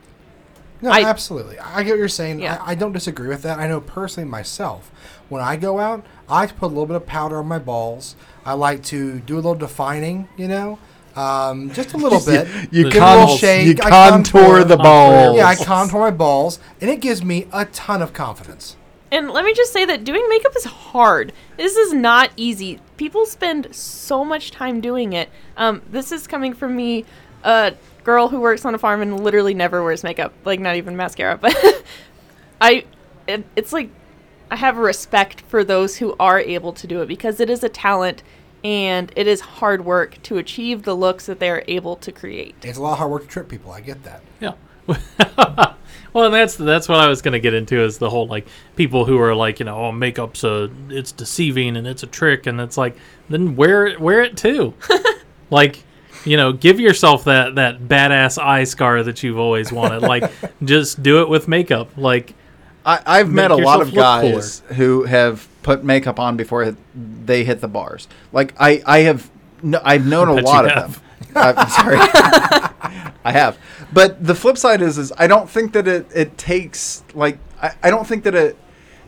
No, 0.83 0.91
I- 0.91 1.05
absolutely. 1.05 1.59
I 1.59 1.83
get 1.83 1.93
what 1.93 1.99
you're 1.99 2.09
saying. 2.09 2.41
Yeah. 2.41 2.63
I, 2.63 2.73
I 2.73 2.75
don't 2.75 2.93
disagree 2.93 3.29
with 3.29 3.43
that. 3.43 3.59
I 3.59 3.67
know 3.67 3.81
personally 3.81 4.29
myself, 4.29 4.91
when 5.31 5.43
I 5.43 5.57
go 5.57 5.79
out, 5.79 6.05
I 6.29 6.41
like 6.41 6.51
to 6.51 6.55
put 6.55 6.67
a 6.67 6.69
little 6.69 6.87
bit 6.87 6.97
of 6.97 7.07
powder 7.07 7.39
on 7.39 7.47
my 7.47 7.59
balls. 7.59 8.15
I 8.45 8.53
like 8.55 8.83
to 8.85 9.21
do 9.21 9.35
a 9.35 9.37
little 9.37 9.55
defining, 9.55 10.29
you 10.37 10.49
know, 10.49 10.79
um, 11.17 11.71
just 11.73 11.93
a 11.95 11.97
little 12.05 12.21
bit. 12.21 12.47
You, 12.73 12.85
Give 12.85 12.97
it 12.97 13.03
a 13.03 13.11
little 13.11 13.27
con- 13.29 13.39
shake. 13.39 13.67
you 13.67 13.75
I 13.83 13.91
contour 13.91 14.65
the 14.65 14.77
balls. 14.77 15.37
Yeah, 15.39 15.47
I 15.47 15.57
contour 15.57 16.01
my 16.01 16.11
balls, 16.11 16.59
and 16.81 16.91
it 16.91 17.01
gives 17.01 17.23
me 17.25 17.47
a 17.53 17.65
ton 17.67 18.01
of 18.03 18.13
confidence. 18.13 18.77
And 19.13 19.31
let 19.31 19.45
me 19.45 19.53
just 19.55 19.73
say 19.73 19.85
that 19.85 20.05
doing 20.05 20.25
makeup 20.29 20.53
is 20.57 20.65
hard. 20.65 21.33
This 21.57 21.77
is 21.77 21.93
not 21.93 22.31
easy. 22.37 22.81
People 22.97 23.27
spend 23.27 23.75
so 23.75 24.25
much 24.25 24.51
time 24.53 24.81
doing 24.81 25.13
it. 25.13 25.31
Um, 25.57 25.83
this 25.91 26.13
is 26.13 26.27
coming 26.27 26.55
from 26.55 26.77
me, 26.77 27.05
a 27.43 27.75
girl 28.05 28.29
who 28.29 28.41
works 28.41 28.65
on 28.65 28.75
a 28.75 28.79
farm 28.79 29.03
and 29.03 29.23
literally 29.23 29.55
never 29.55 29.83
wears 29.83 30.05
makeup, 30.05 30.33
like 30.45 30.61
not 30.61 30.77
even 30.77 30.97
mascara. 30.97 31.37
But 31.37 31.57
I, 32.61 32.85
it, 33.27 33.45
it's 33.57 33.73
like 33.73 33.91
I 34.51 34.57
have 34.57 34.77
a 34.77 34.81
respect 34.81 35.41
for 35.43 35.65
those 35.65 35.97
who 35.97 36.15
are 36.21 36.39
able 36.39 36.73
to 36.75 36.87
do 36.87 37.03
it 37.03 37.07
because 37.07 37.41
it 37.41 37.51
is 37.51 37.65
a 37.65 37.69
talent 37.69 38.23
and 38.63 39.13
it 39.17 39.27
is 39.27 39.41
hard 39.41 39.85
work 39.85 40.21
to 40.23 40.37
achieve 40.37 40.83
the 40.83 40.95
looks 40.95 41.27
that 41.27 41.41
they 41.41 41.51
are 41.51 41.65
able 41.67 41.97
to 41.97 42.13
create. 42.13 42.55
It's 42.63 42.79
a 42.79 42.83
lot 42.83 42.93
of 42.93 42.99
hard 42.99 43.11
work 43.11 43.23
to 43.23 43.29
trick 43.29 43.49
people. 43.49 43.73
I 43.73 43.81
get 43.81 44.03
that. 44.05 44.23
Yeah. 44.41 44.55
well, 46.13 46.27
and 46.27 46.35
that's 46.35 46.57
that's 46.57 46.89
what 46.89 47.01
I 47.01 47.09
was 47.09 47.23
going 47.23 47.33
to 47.33 47.41
get 47.41 47.55
into 47.55 47.83
is 47.83 47.99
the 47.99 48.11
whole 48.11 48.27
like 48.27 48.47
people 48.77 49.05
who 49.05 49.19
are 49.21 49.35
like 49.35 49.59
you 49.61 49.67
know 49.67 49.87
oh 49.87 49.93
makeup's 49.93 50.45
a 50.45 50.71
it's 50.89 51.13
deceiving 51.13 51.77
and 51.77 51.87
it's 51.87 52.03
a 52.03 52.07
trick 52.07 52.47
and 52.47 52.61
it's 52.61 52.77
like 52.77 52.97
then 53.29 53.57
wear 53.57 53.87
it 53.87 54.01
wear 54.01 54.23
it 54.23 54.37
too, 54.37 54.75
like 55.51 55.83
you 56.25 56.37
know 56.37 56.53
give 56.53 56.79
yourself 56.79 57.25
that 57.25 57.55
that 57.55 57.81
badass 57.81 58.43
eye 58.43 58.65
scar 58.65 59.03
that 59.03 59.23
you've 59.23 59.39
always 59.39 59.73
wanted 59.73 60.03
like 60.03 60.31
just 60.65 61.03
do 61.03 61.23
it 61.23 61.29
with 61.29 61.49
makeup 61.49 61.89
like 61.97 62.35
I, 62.85 63.01
I've 63.07 63.31
met 63.31 63.51
a 63.51 63.57
lot 63.57 63.81
of 63.81 63.89
look 63.89 63.97
guys 63.97 64.61
who 64.69 65.05
have 65.05 65.47
put 65.63 65.85
makeup 65.85 66.19
on 66.19 66.37
before 66.37 66.77
they 66.95 67.45
hit 67.45 67.61
the 67.61 67.69
bars. 67.69 68.09
Like 68.33 68.55
I, 68.59 68.83
I 68.87 68.99
have, 69.01 69.31
no, 69.63 69.81
I've 69.85 70.07
known 70.07 70.29
a 70.29 70.35
lot 70.35 70.65
of 70.65 70.73
have. 70.73 70.95
them. 70.95 71.03
I'm 71.37 71.69
sorry, 71.69 71.99
I 73.25 73.33
have. 73.33 73.59
But 73.93 74.25
the 74.25 74.35
flip 74.35 74.57
side 74.57 74.81
is, 74.83 74.99
is 74.99 75.13
I 75.19 75.27
don't 75.27 75.49
think 75.49 75.73
that 75.73 75.87
it, 75.87 76.07
it 76.15 76.39
takes 76.39 77.03
like 77.15 77.39
I, 77.61 77.73
I 77.83 77.91
don't 77.91 78.07
think 78.07 78.25
that 78.25 78.35
it 78.35 78.57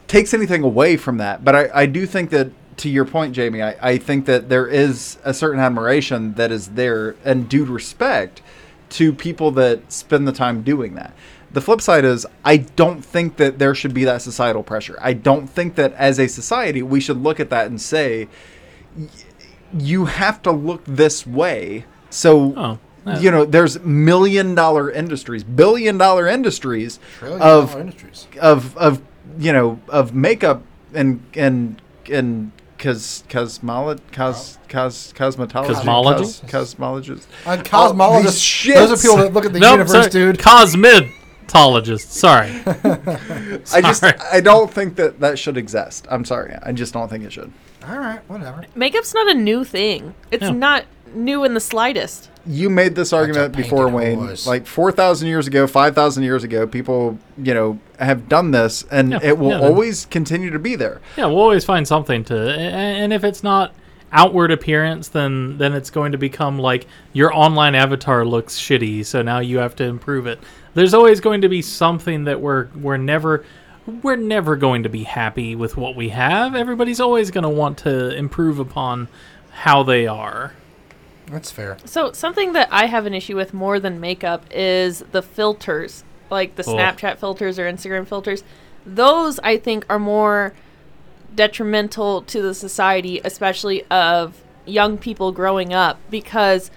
takes 0.06 0.34
anything 0.34 0.62
away 0.62 0.96
from 0.96 1.18
that. 1.18 1.44
But 1.44 1.56
I, 1.56 1.70
I 1.74 1.86
do 1.86 2.06
think 2.06 2.30
that 2.30 2.50
to 2.78 2.88
your 2.88 3.04
point, 3.04 3.34
Jamie, 3.34 3.62
I, 3.62 3.76
I 3.80 3.98
think 3.98 4.26
that 4.26 4.48
there 4.48 4.66
is 4.66 5.18
a 5.24 5.32
certain 5.34 5.60
admiration 5.60 6.34
that 6.34 6.50
is 6.50 6.68
there 6.68 7.16
and 7.24 7.48
due 7.48 7.64
respect 7.64 8.42
to 8.90 9.12
people 9.12 9.50
that 9.52 9.90
spend 9.92 10.28
the 10.28 10.32
time 10.32 10.62
doing 10.62 10.94
that. 10.94 11.14
The 11.52 11.60
flip 11.60 11.80
side 11.80 12.04
is, 12.04 12.26
I 12.44 12.58
don't 12.58 13.02
think 13.02 13.36
that 13.36 13.58
there 13.58 13.74
should 13.74 13.92
be 13.92 14.04
that 14.04 14.22
societal 14.22 14.62
pressure. 14.62 14.98
I 15.00 15.12
don't 15.12 15.46
think 15.46 15.74
that 15.74 15.92
as 15.94 16.18
a 16.18 16.26
society 16.26 16.82
we 16.82 17.00
should 17.00 17.22
look 17.22 17.40
at 17.40 17.50
that 17.50 17.66
and 17.66 17.80
say, 17.80 18.28
you 19.76 20.06
have 20.06 20.42
to 20.42 20.50
look 20.50 20.82
this 20.84 21.26
way. 21.26 21.84
So, 22.10 22.54
Oh, 22.56 22.78
yeah. 23.06 23.18
you 23.18 23.30
know, 23.30 23.44
there's 23.44 23.80
million 23.80 24.54
dollar 24.54 24.90
industries, 24.90 25.44
billion 25.44 25.98
dollar 25.98 26.26
industries 26.28 26.98
Trillion 27.18 27.42
of 27.42 27.70
dollar 27.70 27.80
industries. 27.80 28.26
of 28.40 28.76
of 28.76 29.02
you 29.38 29.52
know 29.52 29.80
of 29.88 30.14
makeup 30.14 30.62
and 30.94 31.22
and 31.34 31.80
and 32.10 32.52
cos 32.78 33.22
cosmolo 33.28 33.98
cos 34.12 34.58
cos 34.68 35.12
cosmetology 35.16 35.66
Cosmology? 35.74 36.24
cos, 36.48 36.74
cosmologist 36.74 37.26
Uh, 37.46 37.56
these 37.56 37.64
cosmologists. 37.64 38.40
shits. 38.66 38.74
those 38.74 38.92
are 38.92 38.96
people 39.02 39.16
that 39.18 39.32
look 39.32 39.44
at 39.44 39.52
the 39.52 39.60
nope, 39.60 39.72
universe, 39.78 39.92
sorry, 39.92 40.10
dude. 40.10 40.38
cosmetologist 40.38 42.08
sorry 42.10 42.50
I 43.72 43.80
just 43.82 44.02
I 44.04 44.40
don't 44.40 44.70
think 44.72 44.96
that 44.96 45.20
that 45.20 45.38
should 45.38 45.56
exist. 45.56 46.06
I'm 46.10 46.24
sorry. 46.24 46.54
I 46.62 46.72
just 46.72 46.92
don't 46.94 47.08
think 47.08 47.24
it 47.24 47.32
should. 47.32 47.52
All 47.86 47.98
right, 47.98 48.20
whatever. 48.28 48.64
Makeup's 48.74 49.12
not 49.14 49.28
a 49.30 49.34
new 49.34 49.64
thing. 49.64 50.14
It's 50.30 50.42
Yeah. 50.44 50.50
not 50.50 50.84
new 51.14 51.44
in 51.44 51.54
the 51.54 51.60
slightest. 51.60 52.30
You 52.46 52.70
made 52.70 52.94
this 52.96 53.12
argument 53.12 53.54
before, 53.56 53.88
Wayne. 53.88 54.18
horse. 54.18 54.46
Like 54.46 54.66
four 54.66 54.90
thousand 54.92 55.28
years 55.28 55.46
ago, 55.46 55.66
five 55.66 55.94
thousand 55.94 56.24
years 56.24 56.42
ago, 56.44 56.66
people 56.66 57.18
you 57.38 57.54
know 57.54 57.78
have 57.98 58.28
done 58.28 58.50
this, 58.50 58.84
and 58.90 59.12
Yeah, 59.12 59.20
it 59.22 59.38
will 59.38 59.50
yeah. 59.50 59.60
always 59.60 60.06
continue 60.06 60.50
to 60.50 60.58
be 60.58 60.74
there. 60.74 61.00
Yeah, 61.16 61.26
we'll 61.26 61.38
always 61.38 61.64
find 61.64 61.86
something 61.86 62.24
to, 62.24 62.36
and 62.58 63.12
if 63.12 63.22
it's 63.24 63.42
not 63.44 63.74
outward 64.12 64.50
appearance, 64.50 65.08
then 65.08 65.56
then 65.58 65.72
it's 65.72 65.90
going 65.90 66.12
to 66.12 66.18
become 66.18 66.58
like 66.58 66.86
your 67.12 67.32
online 67.34 67.74
avatar 67.74 68.24
looks 68.24 68.58
shitty, 68.58 69.06
so 69.06 69.22
now 69.22 69.38
you 69.38 69.58
have 69.58 69.76
to 69.76 69.84
improve 69.84 70.26
it. 70.26 70.40
There's 70.74 70.94
always 70.94 71.20
going 71.20 71.42
to 71.42 71.48
be 71.48 71.62
something 71.62 72.24
that 72.24 72.40
we're 72.40 72.68
we're 72.74 72.96
never 72.96 73.44
we're 74.02 74.16
never 74.16 74.56
going 74.56 74.82
to 74.84 74.88
be 74.88 75.04
happy 75.04 75.54
with 75.56 75.76
what 75.76 75.94
we 75.96 76.08
have. 76.10 76.54
Everybody's 76.54 77.00
always 77.00 77.30
going 77.30 77.42
to 77.44 77.48
want 77.50 77.78
to 77.78 78.14
improve 78.16 78.58
upon 78.58 79.08
how 79.50 79.82
they 79.82 80.06
are. 80.06 80.54
That's 81.26 81.50
fair. 81.50 81.76
So 81.84 82.12
something 82.12 82.52
that 82.54 82.68
I 82.70 82.86
have 82.86 83.06
an 83.06 83.14
issue 83.14 83.36
with 83.36 83.54
more 83.54 83.78
than 83.80 84.00
makeup 84.00 84.44
is 84.50 85.00
the 85.12 85.22
filters, 85.22 86.04
like 86.30 86.56
the 86.56 86.64
Oh. 86.66 86.74
Snapchat 86.74 87.18
filters 87.18 87.58
or 87.58 87.70
Instagram 87.70 88.06
filters. 88.06 88.42
Those 88.84 89.38
I 89.40 89.56
think 89.56 89.84
are 89.88 89.98
more 89.98 90.52
detrimental 91.34 92.22
to 92.22 92.42
the 92.42 92.54
society, 92.54 93.20
especially 93.24 93.84
of 93.90 94.42
young 94.66 94.98
people 94.98 95.32
growing 95.32 95.72
up, 95.72 95.98
because 96.10 96.70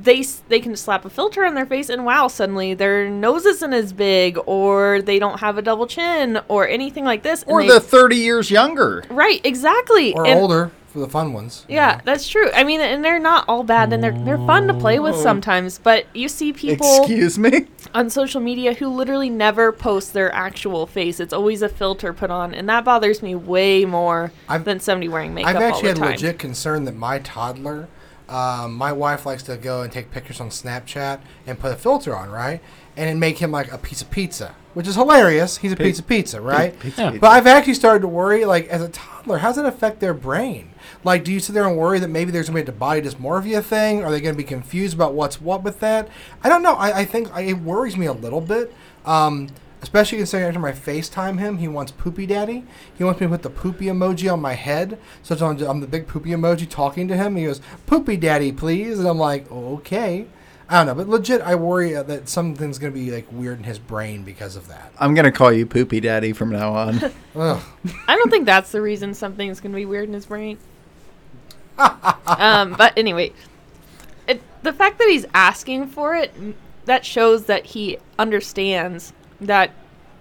they 0.00 0.22
they 0.48 0.60
can 0.60 0.76
slap 0.76 1.04
a 1.04 1.10
filter 1.10 1.44
on 1.44 1.54
their 1.54 1.66
face 1.66 1.88
and 1.88 2.04
wow, 2.04 2.28
suddenly 2.28 2.74
their 2.74 3.10
nose 3.10 3.44
isn't 3.44 3.72
as 3.72 3.92
big, 3.92 4.38
or 4.46 5.02
they 5.02 5.18
don't 5.18 5.40
have 5.40 5.58
a 5.58 5.62
double 5.62 5.86
chin, 5.86 6.40
or 6.48 6.68
anything 6.68 7.04
like 7.04 7.22
this. 7.22 7.42
and 7.42 7.50
Or 7.52 7.62
they- 7.62 7.68
the 7.68 7.80
thirty 7.80 8.16
years 8.16 8.50
younger. 8.50 9.02
right, 9.10 9.40
exactly, 9.44 10.14
Or 10.14 10.26
and- 10.26 10.38
older 10.40 10.70
for 10.92 10.98
the 10.98 11.08
fun 11.08 11.32
ones. 11.32 11.64
yeah, 11.68 11.96
know. 11.96 12.00
that's 12.04 12.28
true. 12.28 12.50
I 12.52 12.64
mean, 12.64 12.80
and 12.80 13.04
they're 13.04 13.18
not 13.18 13.44
all 13.48 13.62
bad, 13.62 13.92
and 13.92 14.02
they're 14.02 14.18
they're 14.24 14.38
fun 14.38 14.66
to 14.68 14.74
play 14.74 14.98
with 14.98 15.16
sometimes. 15.16 15.78
But 15.78 16.06
you 16.14 16.28
see 16.28 16.52
people 16.52 16.98
Excuse 16.98 17.38
me. 17.38 17.66
on 17.94 18.10
social 18.10 18.40
media 18.40 18.74
who 18.74 18.88
literally 18.88 19.30
never 19.30 19.72
post 19.72 20.12
their 20.12 20.32
actual 20.34 20.86
face. 20.86 21.20
It's 21.20 21.32
always 21.32 21.62
a 21.62 21.68
filter 21.68 22.12
put 22.12 22.30
on, 22.30 22.52
and 22.54 22.68
that 22.68 22.84
bothers 22.84 23.22
me 23.22 23.34
way 23.34 23.84
more 23.84 24.32
I've- 24.48 24.64
than 24.64 24.80
somebody 24.80 25.08
wearing 25.08 25.34
makeup 25.34 25.50
I've 25.50 25.56
all 25.56 25.62
actually 25.62 25.82
the 25.82 25.88
had 25.88 25.96
time. 25.98 26.10
legit 26.12 26.38
concern 26.38 26.84
that 26.86 26.96
my 26.96 27.18
toddler, 27.20 27.88
um, 28.28 28.74
my 28.74 28.92
wife 28.92 29.26
likes 29.26 29.42
to 29.44 29.56
go 29.56 29.82
and 29.82 29.92
take 29.92 30.10
pictures 30.10 30.40
on 30.40 30.50
Snapchat 30.50 31.20
and 31.46 31.58
put 31.58 31.72
a 31.72 31.76
filter 31.76 32.16
on, 32.16 32.30
right? 32.30 32.60
And 32.96 33.08
it 33.08 33.14
make 33.14 33.38
him 33.38 33.50
like 33.50 33.72
a 33.72 33.78
piece 33.78 34.02
of 34.02 34.10
pizza, 34.10 34.54
which 34.74 34.86
is 34.86 34.94
hilarious. 34.96 35.56
He's 35.58 35.72
a 35.72 35.76
piece 35.76 35.98
of 35.98 36.06
pizza, 36.06 36.40
right? 36.40 36.74
Yeah. 36.98 37.12
But 37.12 37.28
I've 37.28 37.46
actually 37.46 37.74
started 37.74 38.00
to 38.02 38.08
worry, 38.08 38.44
like 38.44 38.66
as 38.68 38.82
a 38.82 38.88
toddler, 38.88 39.38
how 39.38 39.48
does 39.48 39.58
it 39.58 39.64
affect 39.64 40.00
their 40.00 40.12
brain? 40.14 40.69
Like, 41.02 41.24
do 41.24 41.32
you 41.32 41.40
sit 41.40 41.54
there 41.54 41.66
and 41.66 41.76
worry 41.76 41.98
that 41.98 42.08
maybe 42.08 42.30
there's 42.30 42.48
going 42.48 42.64
to 42.64 42.72
be 42.72 42.76
a 42.76 42.78
body 42.78 43.02
dysmorphia 43.02 43.62
thing? 43.62 44.04
Are 44.04 44.10
they 44.10 44.20
going 44.20 44.34
to 44.34 44.38
be 44.38 44.44
confused 44.44 44.94
about 44.94 45.14
what's 45.14 45.40
what 45.40 45.62
with 45.62 45.80
that? 45.80 46.08
I 46.42 46.48
don't 46.48 46.62
know. 46.62 46.74
I, 46.74 47.00
I 47.00 47.04
think 47.04 47.34
I, 47.34 47.42
it 47.42 47.58
worries 47.58 47.96
me 47.96 48.06
a 48.06 48.12
little 48.12 48.40
bit. 48.40 48.72
Um, 49.06 49.48
especially 49.82 50.18
considering 50.18 50.48
after 50.48 50.60
my 50.60 50.72
FaceTime 50.72 51.38
him, 51.38 51.58
he 51.58 51.68
wants 51.68 51.92
poopy 51.92 52.26
daddy. 52.26 52.64
He 52.96 53.04
wants 53.04 53.20
me 53.20 53.26
to 53.26 53.30
put 53.30 53.42
the 53.42 53.50
poopy 53.50 53.86
emoji 53.86 54.30
on 54.30 54.40
my 54.40 54.54
head. 54.54 54.98
So 55.22 55.32
it's 55.32 55.42
on, 55.42 55.60
I'm 55.62 55.80
the 55.80 55.86
big 55.86 56.06
poopy 56.06 56.30
emoji 56.30 56.68
talking 56.68 57.08
to 57.08 57.16
him. 57.16 57.36
He 57.36 57.44
goes, 57.44 57.60
poopy 57.86 58.16
daddy, 58.18 58.52
please. 58.52 58.98
And 58.98 59.08
I'm 59.08 59.18
like, 59.18 59.50
okay. 59.50 60.26
I 60.68 60.76
don't 60.76 60.86
know. 60.86 60.94
But 60.94 61.08
legit, 61.08 61.40
I 61.40 61.56
worry 61.56 61.96
uh, 61.96 62.04
that 62.04 62.28
something's 62.28 62.78
going 62.78 62.92
to 62.92 62.98
be 62.98 63.10
like 63.10 63.26
weird 63.32 63.58
in 63.58 63.64
his 63.64 63.80
brain 63.80 64.22
because 64.22 64.54
of 64.54 64.68
that. 64.68 64.92
I'm 65.00 65.14
gonna 65.14 65.32
call 65.32 65.52
you 65.52 65.66
Poopy 65.66 65.98
Daddy 65.98 66.32
from 66.32 66.50
now 66.50 66.72
on. 66.72 67.00
I 67.34 68.16
don't 68.16 68.30
think 68.30 68.46
that's 68.46 68.70
the 68.70 68.80
reason 68.80 69.12
something's 69.12 69.58
going 69.58 69.72
to 69.72 69.76
be 69.76 69.84
weird 69.84 70.06
in 70.06 70.14
his 70.14 70.26
brain. 70.26 70.58
Um, 71.78 72.74
but 72.76 72.96
anyway, 72.96 73.32
it, 74.28 74.40
the 74.62 74.72
fact 74.72 74.98
that 74.98 75.08
he's 75.08 75.26
asking 75.34 75.88
for 75.88 76.14
it, 76.16 76.32
that 76.84 77.04
shows 77.04 77.46
that 77.46 77.66
he 77.66 77.98
understands 78.18 79.12
that 79.40 79.70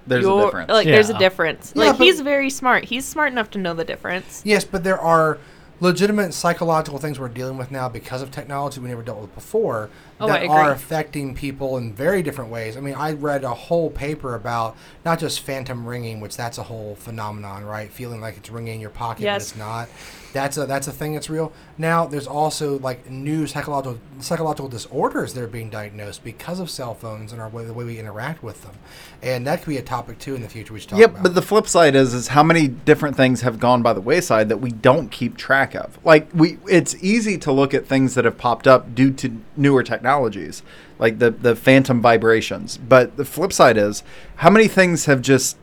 There's 0.07 0.25
a 0.25 0.29
difference. 0.29 0.69
Like, 0.69 0.85
there's 0.85 1.09
a 1.09 1.17
difference. 1.17 1.73
Yeah, 1.75 1.85
like, 1.85 1.97
but- 1.97 2.03
he's 2.05 2.21
very 2.21 2.49
smart. 2.49 2.85
He's 2.85 3.05
smart 3.05 3.31
enough 3.31 3.49
to 3.51 3.57
know 3.57 3.73
the 3.73 3.85
difference. 3.85 4.41
Yes, 4.45 4.63
but 4.65 4.83
there 4.83 4.99
are 4.99 5.37
legitimate 5.81 6.33
psychological 6.33 6.99
things 6.99 7.17
we're 7.17 7.29
dealing 7.29 7.57
with 7.57 7.71
now 7.71 7.87
because 7.87 8.21
of 8.21 8.29
technology 8.31 8.81
we 8.81 8.89
never 8.89 9.01
dealt 9.01 9.21
with 9.21 9.33
before 9.33 9.89
Oh, 10.19 10.27
that 10.27 10.45
are 10.49 10.71
affecting 10.73 11.33
people 11.33 11.77
in 11.77 11.93
very 11.93 12.21
different 12.21 12.51
ways. 12.51 12.75
I 12.75 12.81
mean, 12.81 12.95
I 12.95 13.13
read 13.13 13.45
a 13.45 13.53
whole 13.53 13.89
paper 13.89 14.35
about 14.35 14.75
not 15.05 15.19
just 15.19 15.39
phantom 15.39 15.85
ringing, 15.85 16.19
which 16.19 16.35
that's 16.35 16.57
a 16.57 16.63
whole 16.63 16.95
phenomenon, 16.95 17.63
right? 17.63 17.89
Feeling 17.89 18.19
like 18.19 18.35
it's 18.35 18.49
ringing 18.49 18.73
in 18.75 18.81
your 18.81 18.89
pocket, 18.89 19.23
Yes. 19.23 19.35
but 19.35 19.41
it's 19.53 19.55
not. 19.57 19.89
That's 20.31 20.57
a 20.57 20.65
that's 20.65 20.87
a 20.87 20.91
thing 20.91 21.13
that's 21.13 21.29
real. 21.29 21.51
Now 21.77 22.05
there's 22.05 22.27
also 22.27 22.77
like 22.79 23.09
new 23.09 23.47
psychological 23.47 23.99
psychological 24.19 24.69
disorders 24.69 25.33
that 25.33 25.43
are 25.43 25.47
being 25.47 25.69
diagnosed 25.69 26.23
because 26.23 26.59
of 26.59 26.69
cell 26.69 26.93
phones 26.93 27.31
and 27.31 27.41
our 27.41 27.49
way, 27.49 27.65
the 27.65 27.73
way 27.73 27.83
we 27.85 27.97
interact 27.97 28.43
with 28.43 28.61
them, 28.63 28.75
and 29.23 29.47
that 29.47 29.61
could 29.61 29.69
be 29.69 29.77
a 29.77 29.81
topic 29.81 30.19
too 30.19 30.35
in 30.35 30.41
the 30.41 30.49
future. 30.49 30.73
We 30.73 30.79
should 30.81 30.89
talk 30.89 30.99
Yep, 30.99 31.09
about. 31.11 31.23
but 31.23 31.35
the 31.35 31.41
flip 31.41 31.67
side 31.67 31.95
is 31.95 32.13
is 32.13 32.27
how 32.29 32.43
many 32.43 32.67
different 32.67 33.17
things 33.17 33.41
have 33.41 33.59
gone 33.59 33.81
by 33.81 33.93
the 33.93 34.01
wayside 34.01 34.49
that 34.49 34.57
we 34.57 34.71
don't 34.71 35.09
keep 35.09 35.35
track 35.35 35.73
of. 35.73 35.97
Like 36.05 36.29
we 36.33 36.59
it's 36.67 36.95
easy 37.03 37.37
to 37.39 37.51
look 37.51 37.73
at 37.73 37.87
things 37.87 38.13
that 38.15 38.25
have 38.25 38.37
popped 38.37 38.67
up 38.67 38.93
due 38.93 39.11
to 39.13 39.35
newer 39.57 39.81
technologies, 39.83 40.61
like 40.99 41.17
the 41.19 41.31
the 41.31 41.55
phantom 41.55 42.01
vibrations. 42.01 42.77
But 42.77 43.17
the 43.17 43.25
flip 43.25 43.51
side 43.51 43.77
is 43.77 44.03
how 44.37 44.49
many 44.51 44.67
things 44.67 45.05
have 45.05 45.21
just 45.21 45.57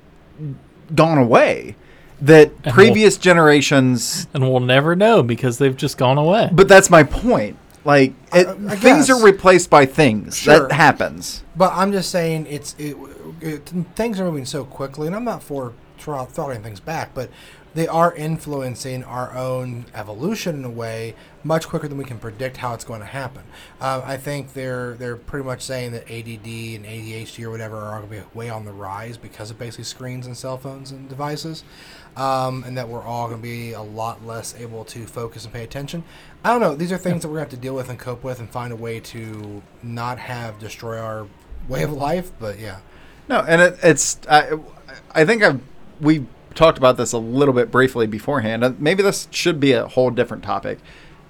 gone 0.95 1.19
away 1.19 1.77
that 2.21 2.51
we'll- 2.65 2.75
previous 2.75 3.17
generations 3.19 4.27
and 4.35 4.51
we'll 4.51 4.61
never 4.61 4.97
know 4.97 5.23
because 5.23 5.59
they've 5.59 5.77
just 5.77 5.99
gone 5.99 6.19
away. 6.19 6.49
but 6.53 6.69
that's 6.69 6.91
my 6.91 7.03
point. 7.03 7.57
Like 7.85 8.15
it, 8.35 8.47
I- 8.49 8.51
I 8.73 8.77
things 8.77 9.07
guess. 9.07 9.11
are 9.11 9.25
replaced 9.25 9.71
by 9.71 9.87
things. 9.87 10.37
Sure. 10.39 10.67
That 10.69 10.73
happens. 10.75 11.43
But 11.55 11.73
I'm 11.75 11.93
just 11.93 12.11
saying 12.11 12.47
it's 12.49 12.75
it, 12.79 12.97
it, 13.41 13.71
things 13.95 14.19
are 14.19 14.25
moving 14.25 14.45
so 14.45 14.65
quickly, 14.65 15.07
and 15.07 15.15
I'm 15.15 15.25
not 15.25 15.43
for 15.43 15.73
throw- 15.99 16.25
throwing 16.25 16.63
things 16.63 16.81
back, 16.81 17.11
but 17.15 17.31
they 17.77 17.87
are 17.87 18.15
influencing 18.15 19.05
our 19.05 19.37
own 19.37 19.85
evolution 19.95 20.57
in 20.57 20.65
a 20.65 20.71
way 20.71 21.15
much 21.45 21.69
quicker 21.69 21.87
than 21.87 21.99
we 21.99 22.05
can 22.05 22.19
predict 22.19 22.57
how 22.57 22.73
it's 22.73 22.85
going 22.85 23.01
to 23.01 23.07
happen. 23.07 23.43
Um, 23.83 24.01
I 24.03 24.17
think 24.17 24.55
they're 24.55 24.95
they're 24.95 25.17
pretty 25.17 25.45
much 25.45 25.61
saying 25.61 25.93
that 25.93 26.05
ADD 26.05 26.47
and 26.47 26.87
ADHD 26.87 27.45
or 27.45 27.51
whatever 27.51 27.77
are 27.77 28.01
going 28.01 28.09
to 28.09 28.17
be 28.17 28.37
way 28.39 28.49
on 28.49 28.65
the 28.65 28.73
rise 28.73 29.19
because 29.19 29.51
of 29.51 29.59
basically 29.59 29.85
screens 29.85 30.27
and 30.27 30.35
cell 30.35 30.57
phones 30.57 30.91
and 30.91 31.07
devices, 31.07 31.65
um, 32.17 32.65
and 32.65 32.79
that 32.79 32.89
we're 32.89 33.03
all 33.03 33.29
going 33.29 33.43
to 33.43 33.43
be 33.43 33.73
a 33.73 33.83
lot 33.83 34.27
less 34.27 34.59
able 34.59 34.87
to 34.87 35.05
focus 35.05 35.45
and 35.45 35.53
pay 35.53 35.63
attention. 35.63 36.03
I 36.43 36.53
don't 36.53 36.63
know. 36.63 36.75
These 36.75 36.93
are 36.93 36.99
things 36.99 37.23
that 37.23 37.29
we're 37.29 37.37
going 37.37 37.49
to 37.51 37.51
have 37.51 37.61
to 37.61 37.63
deal 37.63 37.75
with 37.75 37.91
and 37.91 37.99
cope 37.99 38.25
with 38.25 38.41
and 38.41 38.49
find 38.49 38.73
a 38.73 38.77
way 38.77 39.01
to 39.01 39.63
not 39.83 40.19
have 40.19 40.59
destroy 40.59 40.99
our 40.99 41.27
way 41.69 41.83
of 41.83 41.93
life. 41.93 42.33
But 42.41 42.59
yeah. 42.59 42.79
No, 43.29 43.41
and 43.41 43.61
it, 43.61 43.79
it's 43.83 44.19
I, 44.31 44.59
I 45.15 45.27
think 45.27 45.43
I've 45.43 45.61
we 46.01 46.25
talked 46.57 46.79
about 46.79 46.97
this 46.97 47.13
a 47.13 47.19
little 47.19 47.55
bit 47.55 47.71
briefly 47.71 48.07
beforehand. 48.07 48.65
Uh, 48.65 48.73
Maybe 48.79 49.03
this 49.03 49.29
should 49.31 49.61
be 49.61 49.73
a 49.73 49.87
whole 49.87 50.11
different 50.11 50.43
topic. 50.43 50.79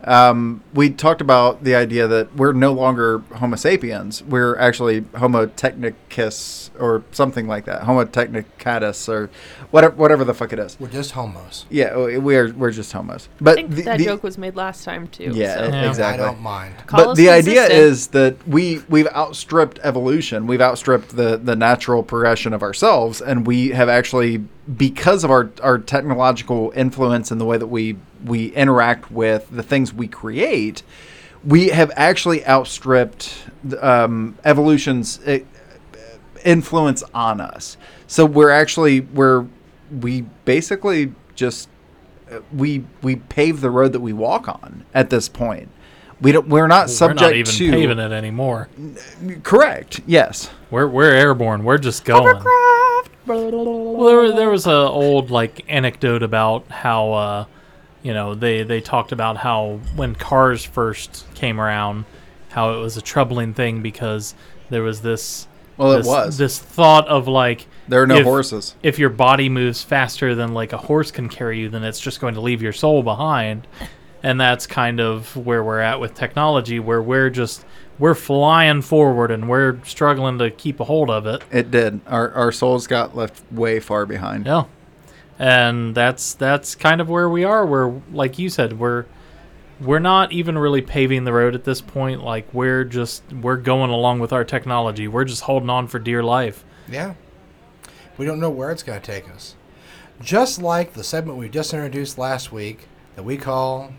Um, 0.07 0.63
we 0.73 0.91
talked 0.91 1.21
about 1.21 1.65
the 1.65 1.75
idea 1.75 2.07
that 2.07 2.35
we're 2.37 2.53
no 2.53 2.73
longer 2.73 3.19
Homo 3.35 3.57
sapiens. 3.57 4.23
We're 4.23 4.57
actually 4.57 5.05
Homo 5.17 5.47
technicus 5.47 6.71
or 6.79 7.03
something 7.11 7.49
like 7.49 7.65
that. 7.65 7.83
Homo 7.83 8.05
technicatus 8.05 9.09
or 9.09 9.31
whatever 9.73 9.97
whatever 9.97 10.25
the 10.25 10.33
fuck 10.35 10.53
it 10.53 10.61
is. 10.61 10.77
We're 10.79 10.89
just 10.89 11.11
homos. 11.13 11.67
Yeah, 11.71 11.97
we- 11.97 12.19
we're 12.19 12.53
we're 12.53 12.71
just 12.71 12.93
homos. 12.93 13.29
I 13.41 13.45
But 13.45 13.55
think 13.57 13.71
the- 13.71 13.83
that 13.83 13.99
the- 13.99 14.05
joke 14.05 14.23
was 14.23 14.39
made 14.39 14.55
last 14.55 14.85
time 14.85 15.09
too. 15.09 15.33
Yeah, 15.35 15.57
so. 15.57 15.65
Yeah. 15.73 15.89
exactly. 15.89 16.23
I 16.25 16.27
don't 16.29 16.41
mind. 16.41 16.75
Call 16.87 17.01
but 17.01 17.09
us 17.11 17.17
the 17.17 17.31
idea 17.31 17.65
is 17.67 18.09
that 18.09 18.37
we 18.47 18.83
we've 18.89 19.09
outstripped 19.09 19.81
evolution. 19.83 20.47
We've 20.47 20.61
outstripped 20.61 21.17
the 21.17 21.37
the 21.37 21.57
natural 21.57 22.05
progression 22.05 22.53
of 22.53 22.63
ourselves, 22.63 23.21
and 23.21 23.45
we 23.45 23.71
have 23.71 23.89
actually 23.89 24.45
because 24.77 25.25
of 25.25 25.31
our 25.33 25.51
our 25.65 25.79
technological 25.79 26.73
influence 26.77 27.33
and 27.33 27.41
the 27.41 27.45
way 27.45 27.59
that 27.59 27.67
we 27.69 27.97
we 28.27 28.47
interact 28.49 29.11
with 29.11 29.49
the 29.51 29.63
things 29.63 29.93
we 29.93 30.09
create. 30.09 30.83
We 31.45 31.69
have 31.69 31.91
actually 31.97 32.47
outstripped 32.47 33.47
um, 33.81 34.37
evolution's 34.45 35.21
uh, 35.21 35.39
influence 36.45 37.03
on 37.15 37.41
us. 37.41 37.77
So 38.07 38.25
we're 38.27 38.51
actually 38.51 39.01
we're 39.01 39.47
we 40.01 40.23
basically 40.45 41.13
just 41.35 41.69
uh, 42.31 42.41
we 42.53 42.85
we 43.03 43.17
pave 43.17 43.61
the 43.61 43.71
road 43.71 43.93
that 43.93 44.01
we 44.01 44.13
walk 44.13 44.49
on 44.49 44.85
at 44.95 45.11
this 45.11 45.29
point. 45.29 45.69
We 46.21 46.33
don't. 46.33 46.49
We're 46.49 46.67
not 46.67 46.87
We're 46.87 46.95
subject 46.95 47.21
not 47.21 47.35
even 47.35 47.53
to. 47.53 47.71
paving 47.71 47.99
it 47.99 48.13
anymore. 48.13 48.69
Correct. 49.43 50.01
Yes. 50.07 50.51
We're 50.71 50.89
we're 50.89 51.13
airborne. 51.13 51.63
We're 51.65 51.79
just 51.79 52.05
going. 52.05 52.43
Well, 53.27 54.07
there, 54.07 54.33
there 54.33 54.51
was 54.51 54.67
a 54.67 54.73
old 54.73 55.31
like 55.31 55.65
anecdote 55.69 56.23
about 56.23 56.69
how 56.71 57.13
uh, 57.13 57.45
you 58.07 58.15
know 58.15 58.35
they 58.35 58.63
they 58.63 58.81
talked 58.81 59.11
about 59.13 59.37
how 59.37 59.81
when 59.97 60.15
cars 60.15 60.65
first 60.65 61.27
came 61.35 61.61
around, 61.61 62.05
how 62.51 62.73
it 62.75 62.79
was 62.81 62.97
a 62.97 63.03
troubling 63.03 63.53
thing 63.53 63.83
because 63.83 64.35
there 64.71 64.83
was 64.83 65.01
this 65.03 65.49
Well, 65.77 65.93
it 65.93 65.97
this, 65.99 66.07
was. 66.07 66.39
this 66.39 66.59
thought 66.59 67.07
of 67.09 67.27
like 67.27 67.67
There 67.89 68.01
are 68.03 68.07
no 68.07 68.17
if- 68.19 68.25
horses. 68.25 68.77
if 68.83 68.99
your 68.99 69.11
body 69.11 69.49
moves 69.49 69.83
faster 69.83 70.35
than 70.37 70.55
like 70.55 70.73
a 70.73 70.79
horse 70.79 71.11
can 71.11 71.29
carry 71.29 71.59
you, 71.59 71.69
then 71.69 71.83
it's 71.85 72.01
just 72.01 72.21
going 72.21 72.35
to 72.35 72.41
leave 72.41 72.63
your 72.63 72.73
soul 72.73 73.03
behind. 73.03 73.67
And 74.23 74.41
that's 74.41 74.67
kind 74.67 75.01
of 75.01 75.37
where 75.37 75.63
we're 75.63 75.81
at 75.81 76.01
with 76.01 76.15
technology, 76.15 76.79
where 76.81 77.03
we're 77.03 77.31
just 77.31 77.65
we're 77.99 78.15
flying 78.15 78.83
forward 78.83 79.31
and 79.31 79.49
we're 79.49 79.79
struggling 79.85 80.39
to 80.39 80.51
keep 80.51 80.81
a 80.81 80.85
hold 80.85 81.11
of 81.11 81.27
it. 81.27 81.43
It 81.53 81.71
did. 81.71 82.01
Our 82.07 82.31
our 82.33 82.53
souls 82.53 82.87
got 82.87 83.17
left 83.17 83.43
way 83.53 83.81
far 83.81 84.07
behind. 84.07 84.47
Yeah. 84.47 84.65
And 85.39 85.95
that's 85.95 86.35
that's 86.35 86.75
kind 86.75 87.01
of 87.01 87.09
where 87.09 87.29
we 87.29 87.45
are. 87.45 87.67
Where 87.67 88.01
like 88.13 88.39
you 88.39 88.49
said, 88.49 88.79
we're 88.79 89.05
we're 89.81 89.99
not 89.99 90.33
even 90.33 90.57
really 90.57 90.81
paving 90.81 91.25
the 91.25 91.33
road 91.33 91.55
at 91.55 91.65
this 91.65 91.81
point. 91.81 92.23
Like 92.23 92.53
we're 92.55 92.85
just 92.85 93.23
we're 93.33 93.57
going 93.57 93.91
along 93.91 94.21
with 94.21 94.33
our 94.33 94.45
technology. 94.45 95.09
We're 95.09 95.25
just 95.25 95.43
holding 95.43 95.71
on 95.71 95.87
for 95.89 95.99
dear 95.99 96.23
life. 96.23 96.65
Yeah. 96.89 97.15
We 98.17 98.25
don't 98.25 98.41
know 98.41 98.51
where 98.51 98.71
it's 98.71 98.83
going 98.83 99.01
to 99.01 99.07
take 99.07 99.29
us. 99.29 99.57
Just 100.21 100.63
like 100.63 100.95
the 100.95 101.05
segment 101.05 101.39
we 101.39 101.51
just 101.51 101.75
introduced 101.75 102.17
last 102.17 102.51
week 102.51 102.89
that 103.15 103.23
we 103.23 103.37
call 103.37 103.93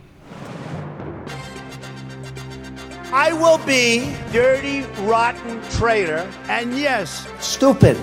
I 3.13 3.31
will 3.31 3.57
be 3.59 4.13
dirty, 4.33 4.81
rotten 5.03 5.61
traitor, 5.71 6.29
and 6.49 6.77
yes, 6.77 7.27
Stupid. 7.39 7.97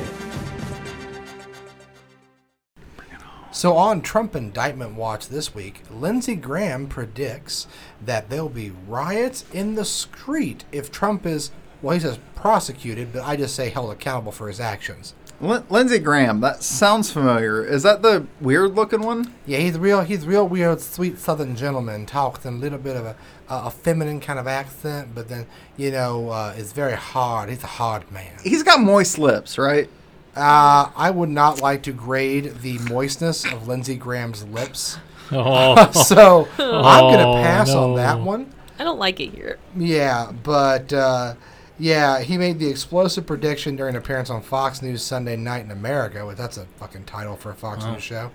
So 3.65 3.79
on 3.79 4.03
Trump 4.03 4.37
indictment 4.37 4.95
watch 4.95 5.29
this 5.29 5.55
week, 5.55 5.81
Lindsey 5.91 6.35
Graham 6.35 6.87
predicts 6.87 7.67
that 8.05 8.29
there'll 8.29 8.51
be 8.51 8.73
riots 8.87 9.47
in 9.55 9.75
the 9.75 9.87
street 9.87 10.65
if 10.71 10.93
Trump 10.93 11.25
is, 11.25 11.51
well, 11.81 11.95
he 11.95 12.01
says 12.01 12.19
prosecuted, 12.35 13.11
but 13.11 13.23
I 13.23 13.37
just 13.37 13.55
say 13.55 13.71
held 13.71 13.91
accountable 13.91 14.33
for 14.33 14.49
his 14.49 14.61
actions. 14.61 15.15
Lin- 15.41 15.65
Lindsey 15.71 15.99
Graham. 15.99 16.43
That 16.43 16.63
sounds 16.63 17.11
familiar. 17.11 17.65
Is 17.65 17.83
that 17.85 18.03
the 18.03 18.27
weird 18.39 18.75
looking 18.75 19.01
one? 19.01 19.33
Yeah, 19.47 19.61
he's 19.61 19.79
real. 19.79 20.03
He's 20.03 20.27
real 20.27 20.47
weird, 20.47 20.83
sweet 20.83 21.19
Southern 21.19 21.57
gentleman. 21.57 22.05
Talks 22.05 22.45
in 22.45 22.53
a 22.53 22.59
little 22.59 22.79
bit 22.79 22.97
of 22.97 23.07
a, 23.07 23.17
a, 23.49 23.69
a 23.69 23.71
feminine 23.71 24.21
kind 24.21 24.39
of 24.39 24.47
accent, 24.47 25.15
but 25.15 25.31
then 25.31 25.47
you 25.79 25.91
know 25.91 26.29
uh, 26.29 26.55
is 26.55 26.75
very 26.75 26.97
hard. 26.97 27.49
He's 27.49 27.65
a 27.65 27.69
hard 27.69 28.13
man. 28.13 28.37
He's 28.43 28.63
got 28.63 28.81
moist 28.81 29.17
lips, 29.19 29.57
right? 29.57 29.89
Uh, 30.37 30.91
I 30.97 31.11
would 31.11 31.29
not 31.29 31.61
like 31.61 31.83
to 31.85 31.93
grade 31.93 32.57
the 32.63 32.79
moistness 32.91 33.45
of 33.45 33.69
Lindsey 33.69 33.95
Graham's 33.97 34.45
lips, 34.45 34.99
Oh, 35.33 35.91
so 36.07 36.49
I'm 36.59 37.13
gonna 37.13 37.31
Oh, 37.31 37.43
pass 37.43 37.71
on 37.71 37.95
that 37.97 38.21
one. 38.21 38.53
I 38.79 38.85
don't 38.85 38.99
like 38.99 39.21
it 39.21 39.31
here. 39.33 39.59
Yeah, 39.77 40.33
but 40.43 40.93
uh, 40.93 41.35
yeah, 41.79 42.21
he 42.21 42.37
made 42.37 42.59
the 42.59 42.69
explosive 42.69 43.27
prediction 43.27 43.77
during 43.77 43.95
an 43.95 44.03
appearance 44.03 44.29
on 44.31 44.43
Fox 44.43 44.83
News 44.83 45.03
Sunday 45.03 45.37
Night 45.37 45.65
in 45.65 45.71
America. 45.71 46.27
Which 46.27 46.37
that's 46.37 46.57
a 46.57 46.67
fucking 46.79 47.05
title 47.05 47.37
for 47.37 47.51
a 47.51 47.55
Fox 47.55 47.85
News 47.85 48.03
show. 48.03 48.31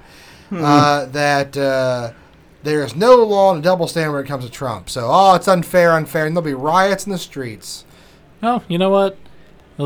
Uh, 0.51 1.05
that 1.07 1.55
uh, 1.57 2.11
there 2.63 2.83
is 2.83 2.95
no 2.95 3.15
law 3.17 3.51
and 3.53 3.59
a 3.59 3.61
double 3.61 3.87
standard 3.87 4.13
when 4.13 4.25
it 4.25 4.27
comes 4.27 4.45
to 4.45 4.51
Trump. 4.51 4.89
So, 4.89 5.07
oh, 5.11 5.35
it's 5.35 5.47
unfair, 5.47 5.91
unfair, 5.91 6.25
and 6.25 6.35
there'll 6.35 6.45
be 6.45 6.53
riots 6.55 7.05
in 7.05 7.11
the 7.11 7.17
streets. 7.19 7.85
Oh, 8.41 8.63
you 8.67 8.77
know 8.77 8.89
what? 8.89 9.17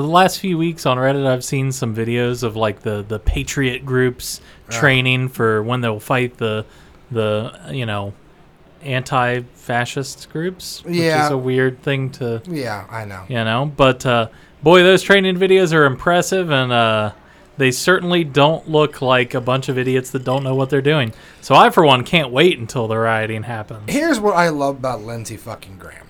The 0.01 0.07
last 0.07 0.39
few 0.39 0.57
weeks 0.57 0.87
on 0.87 0.97
Reddit, 0.97 1.25
I've 1.27 1.43
seen 1.45 1.71
some 1.71 1.95
videos 1.95 2.41
of 2.41 2.55
like 2.55 2.81
the 2.81 3.05
the 3.07 3.19
patriot 3.19 3.85
groups 3.85 4.41
training 4.69 5.29
for 5.29 5.61
when 5.61 5.81
they'll 5.81 5.99
fight 5.99 6.37
the 6.37 6.65
the 7.11 7.51
you 7.71 7.85
know 7.85 8.13
anti-fascist 8.83 10.29
groups, 10.31 10.83
which 10.83 10.95
Yeah. 10.95 11.25
is 11.25 11.31
a 11.31 11.37
weird 11.37 11.81
thing 11.83 12.09
to 12.11 12.41
Yeah, 12.47 12.85
I 12.89 13.05
know. 13.05 13.21
you 13.27 13.43
know. 13.43 13.71
But 13.75 14.05
uh, 14.05 14.27
boy, 14.63 14.83
those 14.83 15.03
training 15.03 15.37
videos 15.37 15.73
are 15.73 15.85
impressive, 15.85 16.51
and 16.51 16.71
uh, 16.71 17.11
they 17.57 17.69
certainly 17.71 18.23
don't 18.23 18.67
look 18.67 19.01
like 19.01 19.33
a 19.35 19.41
bunch 19.41 19.69
of 19.69 19.77
idiots 19.77 20.09
that 20.11 20.23
don't 20.23 20.43
know 20.43 20.55
what 20.55 20.69
they're 20.71 20.81
doing. 20.81 21.13
So 21.41 21.55
I, 21.55 21.69
for 21.69 21.85
one, 21.85 22.03
can't 22.03 22.31
wait 22.31 22.57
until 22.59 22.87
the 22.87 22.97
rioting 22.97 23.43
happens. 23.43 23.83
Here's 23.87 24.19
what 24.19 24.35
I 24.35 24.49
love 24.49 24.77
about 24.77 25.01
Lindsey 25.03 25.37
fucking 25.37 25.77
Graham. 25.77 26.02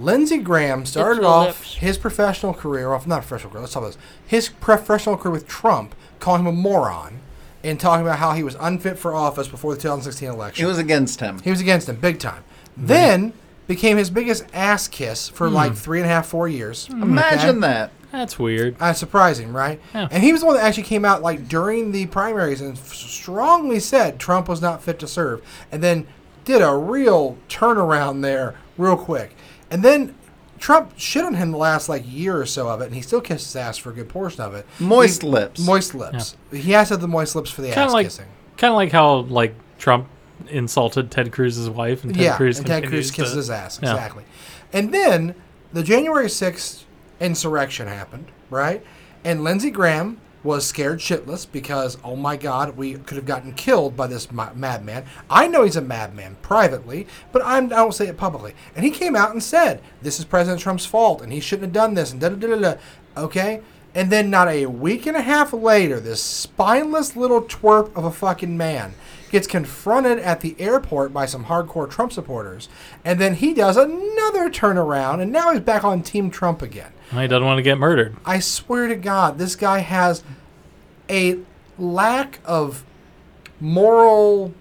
Lindsey 0.00 0.38
Graham 0.38 0.84
started 0.86 1.24
off 1.24 1.46
lips. 1.60 1.74
his 1.76 1.98
professional 1.98 2.54
career, 2.54 2.92
off 2.92 3.06
not 3.06 3.20
professional 3.22 3.50
career, 3.52 3.60
let's 3.62 3.72
talk 3.72 3.82
about 3.82 3.94
this. 3.94 4.02
His 4.26 4.48
professional 4.48 5.16
career 5.16 5.32
with 5.32 5.46
Trump, 5.48 5.94
calling 6.20 6.40
him 6.42 6.46
a 6.46 6.52
moron, 6.52 7.20
and 7.64 7.78
talking 7.78 8.04
about 8.06 8.18
how 8.18 8.32
he 8.32 8.42
was 8.42 8.56
unfit 8.60 8.98
for 8.98 9.14
office 9.14 9.48
before 9.48 9.74
the 9.74 9.80
2016 9.80 10.28
election. 10.28 10.64
He 10.64 10.68
was 10.68 10.78
against 10.78 11.20
him. 11.20 11.38
He 11.40 11.50
was 11.50 11.60
against 11.60 11.88
him 11.88 11.96
big 11.96 12.18
time. 12.18 12.42
Then 12.76 13.32
became 13.68 13.96
his 13.96 14.10
biggest 14.10 14.44
ass 14.52 14.88
kiss 14.88 15.28
for 15.28 15.48
Hmm. 15.48 15.54
like 15.54 15.74
three 15.76 15.98
and 16.00 16.06
a 16.06 16.08
half, 16.12 16.26
four 16.26 16.48
years. 16.48 16.88
Imagine 16.90 17.60
that. 17.60 17.90
That's 18.10 18.38
weird. 18.38 18.76
Uh, 18.80 18.92
surprising, 18.92 19.52
right? 19.54 19.80
Yeah. 19.94 20.08
And 20.10 20.22
he 20.22 20.32
was 20.32 20.42
the 20.42 20.46
one 20.48 20.56
that 20.56 20.64
actually 20.64 20.82
came 20.82 21.04
out 21.04 21.22
like 21.22 21.48
during 21.48 21.92
the 21.92 22.06
primaries 22.06 22.60
and 22.60 22.76
f- 22.76 22.92
strongly 22.92 23.80
said 23.80 24.18
Trump 24.18 24.48
was 24.48 24.60
not 24.60 24.82
fit 24.82 24.98
to 24.98 25.06
serve. 25.06 25.40
And 25.70 25.82
then 25.82 26.06
did 26.44 26.60
a 26.60 26.74
real 26.76 27.38
turnaround 27.48 28.20
there 28.20 28.56
real 28.76 28.96
quick. 28.96 29.34
And 29.72 29.82
then 29.82 30.14
Trump 30.58 30.92
shit 30.96 31.24
on 31.24 31.34
him 31.34 31.50
the 31.50 31.56
last 31.58 31.88
like 31.88 32.04
year 32.06 32.36
or 32.38 32.46
so 32.46 32.68
of 32.68 32.80
it, 32.82 32.86
and 32.86 32.94
he 32.94 33.00
still 33.00 33.20
kissed 33.20 33.46
his 33.46 33.56
ass 33.56 33.78
for 33.78 33.90
a 33.90 33.92
good 33.94 34.08
portion 34.08 34.42
of 34.42 34.54
it. 34.54 34.66
Moist 34.78 35.22
He- 35.22 35.28
lips. 35.28 35.60
Moist 35.66 35.94
lips. 35.94 36.36
He 36.52 36.72
has 36.72 36.88
to 36.88 36.94
have 36.94 37.00
the 37.00 37.08
moist 37.08 37.34
lips 37.34 37.50
for 37.50 37.62
the 37.62 37.68
Kind 37.68 37.80
ass 37.80 37.88
of 37.88 37.94
like, 37.94 38.06
kissing. 38.06 38.26
kind 38.58 38.70
of 38.72 38.76
like 38.76 38.92
how 38.92 39.20
like 39.22 39.54
Trump 39.78 40.06
insulted 40.48 41.10
Ted 41.10 41.32
Cruz's 41.32 41.70
wife, 41.70 42.04
and 42.04 42.12
Ted 42.14 42.22
yeah, 42.22 42.36
Cruz 42.36 42.58
and 42.58 42.66
Ted 42.66 42.86
Cruz 42.86 43.10
kisses 43.10 43.32
to- 43.32 43.36
his 43.38 43.50
ass. 43.50 43.80
Yeah. 43.82 43.92
Exactly. 43.94 44.24
And 44.72 44.92
then 44.92 45.34
the 45.72 45.82
January 45.82 46.26
6th 46.28 46.84
insurrection 47.18 47.88
happened, 47.88 48.26
right? 48.50 48.84
And 49.24 49.42
Lindsey 49.42 49.70
Graham 49.70 50.20
was 50.42 50.66
scared 50.66 50.98
shitless 50.98 51.46
because, 51.50 51.98
oh 52.04 52.16
my 52.16 52.36
God, 52.36 52.76
we 52.76 52.94
could 52.94 53.16
have 53.16 53.26
gotten 53.26 53.52
killed 53.52 53.96
by 53.96 54.06
this 54.06 54.30
ma- 54.32 54.52
madman. 54.54 55.04
I 55.30 55.46
know 55.46 55.64
he's 55.64 55.76
a 55.76 55.80
madman 55.80 56.36
privately, 56.42 57.06
but 57.30 57.42
I'm, 57.44 57.66
I 57.66 57.76
don't 57.76 57.94
say 57.94 58.08
it 58.08 58.16
publicly. 58.16 58.54
And 58.74 58.84
he 58.84 58.90
came 58.90 59.14
out 59.14 59.30
and 59.30 59.42
said, 59.42 59.80
this 60.00 60.18
is 60.18 60.24
President 60.24 60.60
Trump's 60.60 60.86
fault, 60.86 61.22
and 61.22 61.32
he 61.32 61.40
shouldn't 61.40 61.66
have 61.66 61.72
done 61.72 61.94
this, 61.94 62.12
and 62.12 62.20
da 62.20 62.30
da 62.30 62.36
da 62.36 62.56
da. 62.56 62.74
Okay? 63.16 63.62
And 63.94 64.10
then 64.10 64.30
not 64.30 64.48
a 64.48 64.66
week 64.66 65.06
and 65.06 65.16
a 65.16 65.22
half 65.22 65.52
later, 65.52 66.00
this 66.00 66.22
spineless 66.22 67.14
little 67.14 67.42
twerp 67.42 67.94
of 67.94 68.04
a 68.04 68.10
fucking 68.10 68.56
man 68.56 68.94
gets 69.30 69.46
confronted 69.46 70.18
at 70.18 70.40
the 70.40 70.54
airport 70.58 71.12
by 71.12 71.26
some 71.26 71.46
hardcore 71.46 71.90
Trump 71.90 72.12
supporters, 72.12 72.68
and 73.04 73.18
then 73.18 73.34
he 73.34 73.54
does 73.54 73.76
another 73.76 74.50
turnaround, 74.50 75.20
and 75.20 75.32
now 75.32 75.52
he's 75.52 75.60
back 75.60 75.84
on 75.84 76.02
Team 76.02 76.30
Trump 76.30 76.62
again. 76.62 76.92
He 77.12 77.28
doesn't 77.28 77.44
want 77.44 77.58
to 77.58 77.62
get 77.62 77.78
murdered. 77.78 78.16
I 78.24 78.40
swear 78.40 78.88
to 78.88 78.96
God, 78.96 79.38
this 79.38 79.54
guy 79.56 79.78
has 79.80 80.22
a 81.10 81.38
lack 81.78 82.40
of 82.44 82.84
moral, 83.60 84.52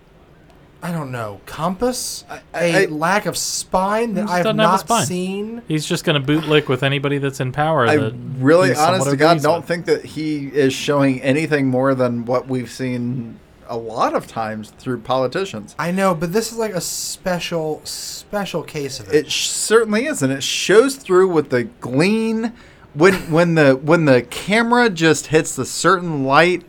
I 0.84 0.92
don't 0.92 1.12
know, 1.12 1.42
compass, 1.46 2.24
a 2.54 2.84
I- 2.84 2.86
lack 2.86 3.26
of 3.26 3.38
spine 3.38 4.14
that 4.16 4.28
I 4.28 4.38
have 4.38 4.44
doesn't 4.46 4.60
have 4.60 4.80
spine. 4.82 5.06
seen. 5.06 5.62
He's 5.68 5.86
just 5.86 6.04
going 6.04 6.22
to 6.22 6.28
bootlick 6.28 6.68
with 6.68 6.84
anybody 6.84 7.18
that's 7.18 7.40
in 7.40 7.52
power. 7.52 7.88
I 7.88 7.98
that 7.98 8.14
really, 8.38 8.70
he 8.70 8.76
honest 8.76 9.10
to 9.10 9.16
God, 9.16 9.42
don't 9.42 9.58
with. 9.60 9.66
think 9.68 9.86
that 9.86 10.04
he 10.06 10.48
is 10.48 10.74
showing 10.74 11.22
anything 11.22 11.68
more 11.68 11.96
than 11.96 12.26
what 12.26 12.48
we've 12.48 12.72
seen 12.72 13.40
a 13.72 13.78
lot 13.78 14.14
of 14.14 14.28
times 14.28 14.70
through 14.78 15.00
politicians. 15.02 15.76
I 15.80 15.92
know, 15.92 16.14
but 16.14 16.34
this 16.34 16.52
is 16.52 16.58
like 16.58 16.74
a 16.74 16.82
special, 16.82 17.82
special 17.86 18.62
case 18.64 19.00
of 19.00 19.08
it. 19.10 19.16
It 19.16 19.32
sh- 19.32 19.48
certainly 19.48 20.06
is, 20.06 20.22
and 20.22 20.32
it 20.32 20.44
shows 20.44 20.96
through 20.98 21.30
with 21.30 21.50
the 21.50 21.64
gleam 21.64 22.52
when 22.94 23.14
when 23.32 23.56
the 23.56 23.76
when 23.76 24.06
the 24.06 24.22
camera 24.24 24.90
just 24.90 25.28
hits 25.28 25.56
the 25.56 25.66
certain 25.66 26.24
light 26.26 26.64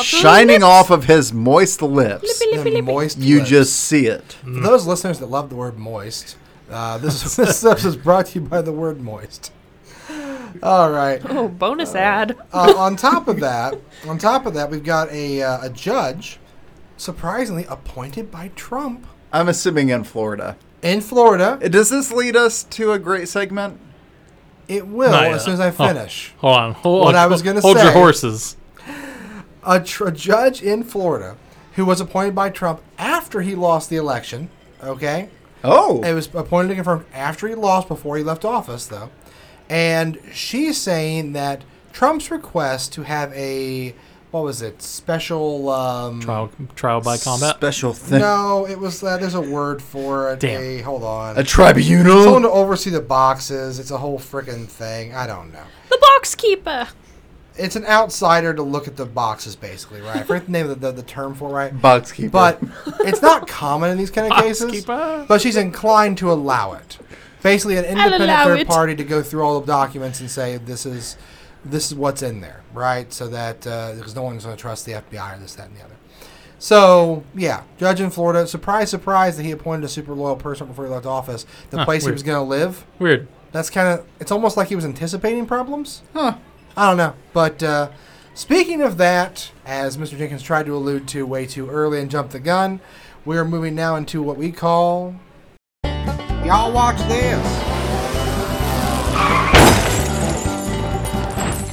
shining 0.00 0.48
lips. 0.60 0.64
off 0.64 0.90
of 0.90 1.04
his 1.04 1.32
moist 1.32 1.82
lips. 1.82 2.38
The 2.38 2.80
moist 2.82 3.18
You 3.18 3.38
lips. 3.38 3.50
just 3.50 3.76
see 3.80 4.06
it. 4.06 4.32
For 4.42 4.50
those 4.60 4.86
listeners 4.86 5.18
that 5.20 5.26
love 5.26 5.50
the 5.50 5.56
word 5.56 5.78
moist, 5.78 6.36
uh, 6.70 6.98
this, 6.98 7.22
this 7.36 7.64
episode 7.64 7.84
is 7.88 7.96
brought 7.96 8.26
to 8.26 8.40
you 8.40 8.46
by 8.46 8.60
the 8.62 8.72
word 8.72 9.00
moist. 9.00 9.52
All 10.62 10.90
right. 10.90 11.20
Oh, 11.28 11.48
bonus 11.48 11.94
ad. 11.94 12.36
Uh, 12.52 12.74
on 12.76 12.96
top 12.96 13.26
of 13.28 13.40
that, 13.40 13.74
on 14.06 14.18
top 14.18 14.46
of 14.46 14.54
that, 14.54 14.70
we've 14.70 14.84
got 14.84 15.10
a 15.10 15.42
uh, 15.42 15.66
a 15.66 15.70
judge, 15.70 16.38
surprisingly 17.04 17.64
appointed 17.68 18.30
by 18.30 18.48
Trump 18.56 19.06
I'm 19.32 19.48
assuming 19.48 19.90
in 19.90 20.04
Florida. 20.04 20.56
in 20.82 21.00
Florida. 21.00 21.58
Does 21.68 21.90
this 21.90 22.10
lead 22.12 22.36
us 22.36 22.62
to 22.64 22.92
a 22.92 22.98
great 22.98 23.28
segment? 23.28 23.78
It 24.68 24.86
will 24.86 25.12
as 25.14 25.44
soon 25.44 25.54
as 25.54 25.60
I 25.60 25.68
Oh. 25.68 25.72
finish. 25.72 26.32
Hold 26.38 26.56
on. 26.58 26.72
Hold, 26.74 27.04
What 27.04 27.14
I 27.14 27.26
was 27.26 27.42
gonna 27.42 27.60
say. 27.60 27.68
hold 27.68 27.78
your 27.78 27.92
horses. 27.92 28.56
A, 29.66 29.80
tr- 29.80 30.08
a 30.08 30.12
judge 30.12 30.62
in 30.62 30.84
Florida 30.84 31.36
who 31.74 31.84
was 31.84 32.00
appointed 32.00 32.34
by 32.34 32.50
Trump 32.50 32.80
after 32.98 33.40
he 33.40 33.54
lost 33.54 33.90
the 33.90 33.96
election. 33.96 34.48
Okay, 34.82 35.28
Oh, 35.66 36.02
It 36.02 36.12
was 36.12 36.28
appointed 36.34 36.72
and 36.72 36.76
confirmed 36.76 37.06
after 37.14 37.48
he 37.48 37.54
lost, 37.54 37.88
before 37.88 38.18
he 38.18 38.22
left 38.22 38.44
office, 38.44 38.84
though. 38.86 39.08
And 39.70 40.18
she's 40.34 40.78
saying 40.78 41.32
that 41.32 41.62
Trump's 41.94 42.30
request 42.30 42.92
to 42.92 43.02
have 43.04 43.32
a 43.32 43.94
what 44.34 44.42
was 44.42 44.62
it 44.62 44.82
special 44.82 45.70
um, 45.70 46.20
Trial, 46.20 46.50
trial 46.74 47.00
by 47.00 47.16
combat. 47.16 47.54
special 47.54 47.92
thing. 47.92 48.18
No, 48.18 48.66
it 48.66 48.76
was 48.76 49.00
uh, 49.00 49.16
there's 49.16 49.36
a 49.36 49.40
word 49.40 49.80
for 49.80 50.32
it. 50.32 50.40
Damn. 50.40 50.60
A, 50.60 50.78
hold 50.80 51.04
on. 51.04 51.38
A 51.38 51.44
tribunal. 51.44 52.24
Someone 52.24 52.42
to 52.42 52.50
oversee 52.50 52.90
the 52.90 53.00
boxes. 53.00 53.78
It's 53.78 53.92
a 53.92 53.98
whole 53.98 54.18
freaking 54.18 54.66
thing. 54.66 55.14
I 55.14 55.28
don't 55.28 55.52
know. 55.52 55.62
The 55.88 55.98
box 56.00 56.34
keeper. 56.34 56.88
It's 57.56 57.76
an 57.76 57.86
outsider 57.86 58.52
to 58.54 58.62
look 58.64 58.88
at 58.88 58.96
the 58.96 59.06
boxes, 59.06 59.54
basically, 59.54 60.00
right? 60.00 60.16
I 60.16 60.22
forget 60.24 60.46
the 60.46 60.50
name 60.50 60.68
of 60.68 60.80
the, 60.80 60.90
the, 60.90 60.96
the 60.96 61.02
term 61.04 61.36
for 61.36 61.50
it, 61.50 61.52
right? 61.52 61.80
Box 61.80 62.10
keeper. 62.10 62.30
But 62.30 62.60
it's 63.02 63.22
not 63.22 63.46
common 63.46 63.92
in 63.92 63.98
these 63.98 64.10
kind 64.10 64.32
of 64.32 64.42
cases. 64.42 64.68
keeper. 64.68 65.26
But 65.28 65.42
she's 65.42 65.56
inclined 65.56 66.18
to 66.18 66.32
allow 66.32 66.72
it. 66.72 66.98
Basically, 67.40 67.76
an 67.76 67.84
independent 67.84 68.42
third 68.42 68.58
it. 68.58 68.66
party 68.66 68.96
to 68.96 69.04
go 69.04 69.22
through 69.22 69.44
all 69.44 69.60
the 69.60 69.66
documents 69.68 70.18
and 70.18 70.28
say 70.28 70.56
this 70.56 70.86
is 70.86 71.16
this 71.64 71.90
is 71.90 71.94
what's 71.96 72.22
in 72.22 72.40
there, 72.40 72.62
right? 72.72 73.12
So 73.12 73.28
that 73.28 73.66
uh, 73.66 73.94
because 73.96 74.14
no 74.14 74.22
one's 74.22 74.44
going 74.44 74.56
to 74.56 74.60
trust 74.60 74.86
the 74.86 74.92
FBI 74.92 75.36
or 75.36 75.40
this, 75.40 75.54
that, 75.54 75.68
and 75.68 75.76
the 75.76 75.84
other. 75.84 75.94
So 76.58 77.24
yeah, 77.34 77.62
judge 77.78 78.00
in 78.00 78.10
Florida. 78.10 78.46
Surprise, 78.46 78.90
surprise 78.90 79.36
that 79.36 79.42
he 79.42 79.50
appointed 79.50 79.84
a 79.84 79.88
super 79.88 80.14
loyal 80.14 80.36
person 80.36 80.66
before 80.66 80.86
he 80.86 80.90
left 80.90 81.06
office. 81.06 81.44
The 81.70 81.78
Huh, 81.78 81.84
place 81.84 82.04
he 82.06 82.12
was 82.12 82.22
going 82.22 82.38
to 82.38 82.42
live. 82.42 82.86
Weird. 82.98 83.28
That's 83.52 83.70
kind 83.70 83.88
of. 84.00 84.06
It's 84.20 84.32
almost 84.32 84.56
like 84.56 84.68
he 84.68 84.76
was 84.76 84.84
anticipating 84.84 85.46
problems. 85.46 86.02
Huh. 86.12 86.36
I 86.76 86.88
don't 86.88 86.96
know. 86.96 87.14
But 87.32 87.62
uh, 87.62 87.90
speaking 88.34 88.80
of 88.82 88.96
that, 88.98 89.50
as 89.64 89.96
Mr. 89.96 90.18
Jenkins 90.18 90.42
tried 90.42 90.66
to 90.66 90.74
allude 90.74 91.06
to 91.08 91.24
way 91.26 91.46
too 91.46 91.68
early 91.70 92.00
and 92.00 92.10
jumped 92.10 92.32
the 92.32 92.40
gun, 92.40 92.80
we 93.24 93.36
are 93.36 93.44
moving 93.44 93.74
now 93.74 93.96
into 93.96 94.22
what 94.22 94.36
we 94.36 94.50
call. 94.50 95.14
Y'all 96.44 96.72
watch 96.72 96.98
this. 97.08 97.73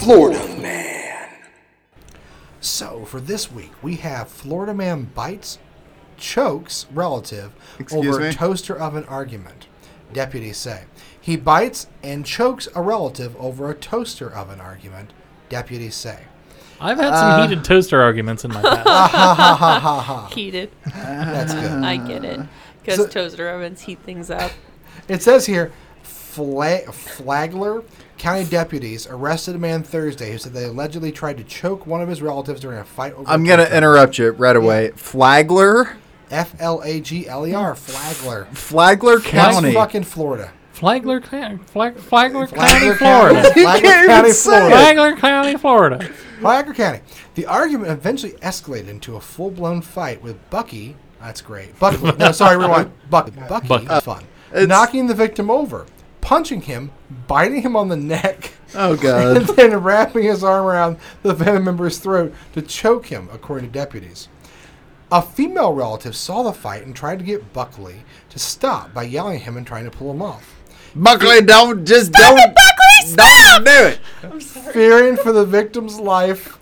Florida 0.01 0.47
Man. 0.59 1.29
So, 2.59 3.05
for 3.05 3.19
this 3.19 3.51
week, 3.51 3.71
we 3.83 3.95
have 3.97 4.29
Florida 4.29 4.73
Man 4.73 5.03
bites, 5.13 5.59
chokes 6.17 6.87
relative 6.91 7.51
Excuse 7.79 8.15
over 8.15 8.25
me? 8.25 8.33
toaster 8.33 8.79
oven 8.79 9.03
argument. 9.05 9.67
Deputies 10.13 10.57
say. 10.57 10.85
He 11.19 11.35
bites 11.37 11.87
and 12.03 12.25
chokes 12.25 12.67
a 12.75 12.81
relative 12.81 13.35
over 13.37 13.69
a 13.69 13.75
toaster 13.75 14.31
oven 14.33 14.59
argument. 14.59 15.13
Deputies 15.49 15.95
say. 15.95 16.23
I've 16.79 16.97
had 16.97 17.15
some 17.15 17.27
uh, 17.41 17.47
heated 17.47 17.63
toaster 17.63 18.01
arguments 18.01 18.43
in 18.43 18.51
my 18.51 18.61
past. 18.61 18.87
Ha 18.87 19.07
ha 19.07 19.55
ha 19.55 19.79
ha 19.79 20.01
ha. 20.01 20.25
Heated. 20.33 20.71
That's 20.85 21.53
good. 21.53 21.83
I 21.83 21.97
get 21.97 22.23
it. 22.25 22.39
Because 22.81 22.97
So- 22.97 23.07
toaster 23.07 23.49
ovens 23.49 23.81
heat 23.81 23.99
things 23.99 24.31
up. 24.31 24.51
It 25.07 25.21
says 25.21 25.45
here, 25.45 25.71
Fla- 26.01 26.91
Flagler 26.91 27.83
County 28.21 28.45
deputies 28.45 29.07
arrested 29.07 29.55
a 29.55 29.57
man 29.57 29.81
Thursday 29.81 30.31
who 30.31 30.37
said 30.37 30.53
they 30.53 30.65
allegedly 30.65 31.11
tried 31.11 31.37
to 31.37 31.43
choke 31.43 31.87
one 31.87 32.01
of 32.01 32.07
his 32.07 32.21
relatives 32.21 32.61
during 32.61 32.77
a 32.77 32.83
fight 32.83 33.13
over. 33.13 33.27
I'm 33.27 33.43
gonna 33.43 33.63
interrupt 33.65 34.19
you 34.19 34.29
right 34.29 34.55
away. 34.55 34.91
Flagler, 34.95 35.97
F 36.29 36.53
L 36.59 36.83
A 36.85 37.01
G 37.01 37.27
L 37.27 37.47
E 37.47 37.55
R. 37.55 37.73
Flagler. 37.73 38.45
Flagler 38.53 39.17
That's 39.17 39.27
County. 39.55 39.73
fucking 39.73 40.03
Florida. 40.03 40.51
Flagler, 40.71 41.19
County, 41.19 41.57
Flag, 41.65 41.97
Flagler 41.97 42.45
County, 42.45 42.59
Flagler 42.59 42.95
Florida. 42.95 43.41
County. 43.41 43.61
Flagler 43.63 44.05
County, 44.05 44.29
even. 44.29 44.33
Florida. 44.35 44.69
Flagler 44.75 45.15
County, 45.15 45.57
Florida. 45.57 46.09
Flagler 46.41 46.73
County. 46.75 46.99
The 47.33 47.45
argument 47.47 47.89
eventually 47.91 48.33
escalated 48.33 48.87
into 48.89 49.15
a 49.15 49.19
full-blown 49.19 49.81
fight 49.81 50.21
with 50.21 50.37
Bucky. 50.51 50.95
That's 51.19 51.41
great. 51.41 51.77
Bucky. 51.79 52.03
No, 52.19 52.31
sorry, 52.31 52.57
rewind. 52.57 52.91
Buck, 53.09 53.31
Bucky. 53.49 53.67
Bucky. 53.67 53.85
That's 53.85 54.05
fun. 54.05 54.23
Knocking 54.53 55.07
the 55.07 55.15
victim 55.15 55.49
over, 55.49 55.87
punching 56.31 56.61
him, 56.61 56.89
biting 57.27 57.61
him 57.61 57.75
on 57.75 57.89
the 57.89 57.97
neck, 57.97 58.53
Oh 58.73 58.95
god! 58.95 59.35
and 59.37 59.47
then 59.47 59.75
wrapping 59.75 60.23
his 60.23 60.45
arm 60.45 60.65
around 60.65 60.95
the 61.23 61.35
family 61.35 61.61
member's 61.61 61.97
throat 61.97 62.33
to 62.53 62.61
choke 62.61 63.07
him, 63.07 63.27
according 63.33 63.67
to 63.67 63.73
deputies. 63.73 64.29
A 65.11 65.21
female 65.21 65.73
relative 65.73 66.15
saw 66.15 66.41
the 66.41 66.53
fight 66.53 66.85
and 66.85 66.95
tried 66.95 67.19
to 67.19 67.25
get 67.25 67.51
Buckley 67.51 68.03
to 68.29 68.39
stop 68.39 68.93
by 68.93 69.03
yelling 69.03 69.35
at 69.35 69.41
him 69.41 69.57
and 69.57 69.67
trying 69.67 69.83
to 69.83 69.91
pull 69.91 70.09
him 70.09 70.21
off. 70.21 70.55
Buckley, 70.95 71.41
don't 71.41 71.85
just 71.85 72.13
don't 72.13 72.55
don't 73.13 73.65
do 73.65 73.97
it. 74.29 74.41
fearing 74.71 75.17
for 75.17 75.33
the 75.33 75.45
victim's 75.45 75.99
life. 75.99 76.57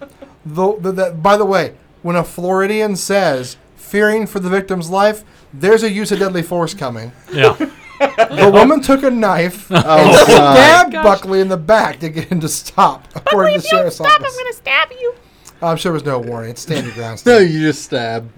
The, 0.47 0.77
the, 0.79 0.91
that, 0.93 1.21
by 1.21 1.37
the 1.37 1.45
way, 1.45 1.75
when 2.01 2.15
a 2.15 2.23
Floridian 2.23 2.95
says 2.95 3.55
fearing 3.75 4.25
for 4.25 4.39
the 4.39 4.49
victim's 4.49 4.89
life, 4.89 5.23
there's 5.53 5.83
a 5.83 5.91
use 5.91 6.11
of 6.11 6.17
deadly 6.17 6.41
force 6.41 6.73
coming. 6.73 7.11
Yeah. 7.31 7.55
The 7.99 8.49
woman 8.53 8.81
took 8.81 9.03
a 9.03 9.09
knife 9.11 9.67
oh, 9.71 9.75
and 9.75 9.85
Oh 9.87 10.23
stabbed 10.23 10.91
gosh. 10.93 11.03
Buckley 11.03 11.41
in 11.41 11.47
the 11.49 11.57
back 11.57 11.99
to 11.99 12.09
get 12.09 12.25
him 12.25 12.39
to 12.39 12.49
stop, 12.49 13.07
according 13.15 13.55
to 13.55 13.59
the 13.61 13.65
if 13.65 13.71
you 13.71 13.77
don't 13.77 13.79
sheriff's 13.81 13.95
stop, 13.97 14.13
I'm 14.15 14.21
going 14.21 14.47
to 14.47 14.53
stab 14.53 14.91
you. 14.99 15.15
I'm 15.61 15.75
sure 15.77 15.89
there 15.91 15.93
was 15.93 16.05
no 16.05 16.19
warning. 16.19 16.51
It's 16.51 16.61
stand 16.61 16.85
your 16.85 16.95
ground. 16.95 17.21
No, 17.25 17.37
you 17.39 17.59
just 17.61 17.83
stab. 17.83 18.29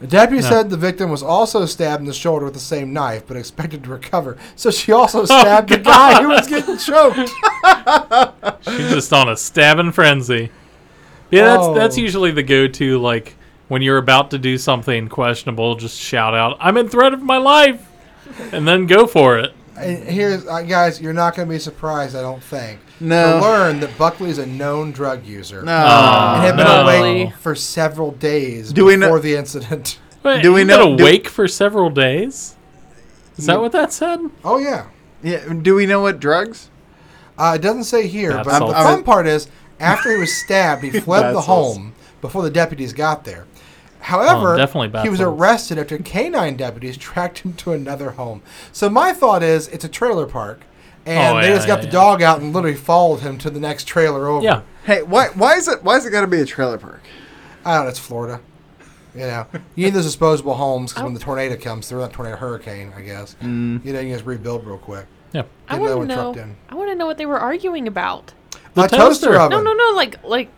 The 0.00 0.08
deputy 0.08 0.42
No. 0.42 0.48
said 0.48 0.70
the 0.70 0.76
victim 0.76 1.08
was 1.10 1.22
also 1.22 1.64
stabbed 1.66 2.00
in 2.00 2.06
the 2.06 2.12
shoulder 2.12 2.44
with 2.44 2.54
the 2.54 2.60
same 2.60 2.92
knife, 2.92 3.26
but 3.28 3.36
expected 3.36 3.84
to 3.84 3.90
recover. 3.90 4.36
So 4.56 4.70
she 4.72 4.90
also 4.90 5.20
oh, 5.22 5.24
stabbed 5.24 5.68
the 5.70 5.78
guy 5.78 6.20
who 6.20 6.28
was 6.30 6.48
getting 6.48 6.76
choked. 6.76 7.30
She's 8.64 8.90
just 8.92 9.12
on 9.12 9.28
a 9.28 9.36
stabbing 9.36 9.92
frenzy. 9.92 10.50
Yeah, 11.30 11.44
that's 11.44 11.62
Oh. 11.62 11.74
that's 11.74 11.96
usually 11.96 12.32
the 12.32 12.42
go-to 12.42 12.98
like 12.98 13.36
when 13.68 13.80
you're 13.82 13.98
about 13.98 14.30
to 14.32 14.38
do 14.38 14.58
something 14.58 15.08
questionable, 15.08 15.74
just 15.76 15.98
shout 15.98 16.34
out, 16.34 16.56
"I'm 16.60 16.76
in 16.76 16.88
threat 16.88 17.14
of 17.14 17.22
my 17.22 17.38
life," 17.38 17.80
and 18.52 18.66
then 18.66 18.86
go 18.86 19.06
for 19.06 19.38
it. 19.38 19.52
And 19.76 19.98
here's, 20.04 20.46
uh, 20.46 20.62
guys, 20.62 21.00
you're 21.00 21.12
not 21.12 21.34
going 21.34 21.48
to 21.48 21.52
be 21.54 21.58
surprised, 21.58 22.14
I 22.14 22.20
don't 22.22 22.42
think, 22.42 22.78
No. 23.00 23.40
to 23.40 23.44
learn 23.44 23.80
that 23.80 23.98
Buckley 23.98 24.30
is 24.30 24.38
a 24.38 24.46
known 24.46 24.92
drug 24.92 25.24
user. 25.26 25.62
No. 25.62 25.72
And 25.76 26.42
had 26.44 26.56
been 26.56 26.64
no. 26.66 26.86
awake 26.86 27.34
for 27.36 27.54
several 27.56 28.12
days 28.12 28.72
Do 28.72 28.84
we 28.84 28.96
before 28.96 29.16
know- 29.16 29.18
the 29.22 29.34
incident. 29.34 29.98
Wait, 30.22 30.42
Do 30.42 30.52
we 30.52 30.60
you've 30.60 30.68
know- 30.68 30.86
Been 30.90 30.96
do- 30.98 31.02
awake 31.04 31.28
for 31.28 31.48
several 31.48 31.90
days. 31.90 32.54
Is 33.36 33.46
that 33.46 33.60
what 33.60 33.72
that 33.72 33.92
said? 33.92 34.20
Oh, 34.44 34.58
yeah. 34.58 34.86
Yeah. 35.24 35.52
Do 35.52 35.74
we 35.74 35.86
know 35.86 36.00
what 36.02 36.20
drugs? 36.20 36.70
Uh, 37.36 37.54
it 37.56 37.62
doesn't 37.62 37.84
say 37.84 38.06
here, 38.06 38.30
Bath 38.30 38.44
but 38.44 38.52
the 38.52 38.58
salts. 38.72 38.74
fun 38.78 39.02
part 39.02 39.26
is 39.26 39.48
after 39.80 40.12
he 40.12 40.18
was 40.18 40.32
stabbed, 40.32 40.84
he 40.84 40.90
fled 41.00 41.30
the 41.30 41.38
Bath 41.38 41.44
salts. 41.46 41.76
home 41.76 41.94
before 42.20 42.42
the 42.44 42.50
deputies 42.50 42.92
got 42.92 43.24
there. 43.24 43.46
However, 44.04 44.54
Oh, 44.54 44.56
definitely 44.56 45.00
he 45.02 45.08
was 45.08 45.18
salts. 45.20 45.40
arrested 45.40 45.78
after 45.78 45.96
canine 45.98 46.56
deputies 46.56 46.96
tracked 47.08 47.38
him 47.40 47.54
to 47.54 47.72
another 47.72 48.10
home. 48.12 48.42
So 48.72 48.88
my 48.90 49.12
thought 49.12 49.42
is, 49.42 49.68
it's 49.68 49.84
a 49.84 49.88
trailer 49.88 50.26
park, 50.26 50.60
and 51.06 51.36
Oh, 51.36 51.40
they 51.40 51.48
yeah, 51.48 51.54
just 51.54 51.66
got 51.66 51.76
yeah, 51.78 51.80
the 51.82 51.86
yeah. 51.86 51.92
dog 51.92 52.22
out 52.22 52.40
and 52.40 52.52
literally 52.52 52.76
followed 52.76 53.20
him 53.20 53.38
to 53.38 53.50
the 53.50 53.60
next 53.60 53.84
trailer 53.88 54.26
over. 54.28 54.44
Yeah. 54.44 54.60
Hey, 54.84 55.02
why 55.02 55.28
why 55.28 55.54
is 55.54 55.68
it 55.68 55.82
why 55.82 55.96
is 55.96 56.04
it 56.06 56.10
got 56.10 56.20
to 56.20 56.26
be 56.26 56.40
a 56.40 56.44
trailer 56.44 56.76
park? 56.78 57.02
I 57.64 57.76
don't 57.76 57.84
know, 57.84 57.90
it's 57.90 57.98
Florida. 57.98 58.40
You 59.14 59.20
know, 59.20 59.46
you 59.76 59.84
need 59.86 59.94
those 59.94 60.04
disposable 60.04 60.54
homes 60.54 60.92
because 60.92 61.04
when 61.04 61.14
the 61.14 61.20
tornado 61.20 61.56
comes 61.56 61.88
through, 61.88 62.00
that 62.00 62.12
tornado 62.12 62.36
hurricane, 62.36 62.92
I 62.96 63.00
guess, 63.02 63.36
Mm. 63.42 63.84
you 63.84 63.92
know, 63.92 64.00
you 64.00 64.12
just 64.12 64.26
rebuild 64.26 64.66
real 64.66 64.76
quick. 64.76 65.06
Yeah. 65.32 65.44
I 65.68 65.78
want 65.78 66.00
to 66.02 66.06
know. 66.16 66.34
I 66.68 66.74
want 66.74 66.90
to 66.90 66.94
know 66.96 67.06
what 67.06 67.16
they 67.16 67.24
were 67.26 67.38
arguing 67.38 67.86
about. 67.88 68.34
The 68.74 68.82
a 68.82 68.88
toaster, 68.88 69.28
toaster. 69.28 69.36
oven. 69.40 69.50
No, 69.50 69.62
no, 69.62 69.72
no. 69.72 69.96
Like, 69.96 70.22
like, 70.24 70.48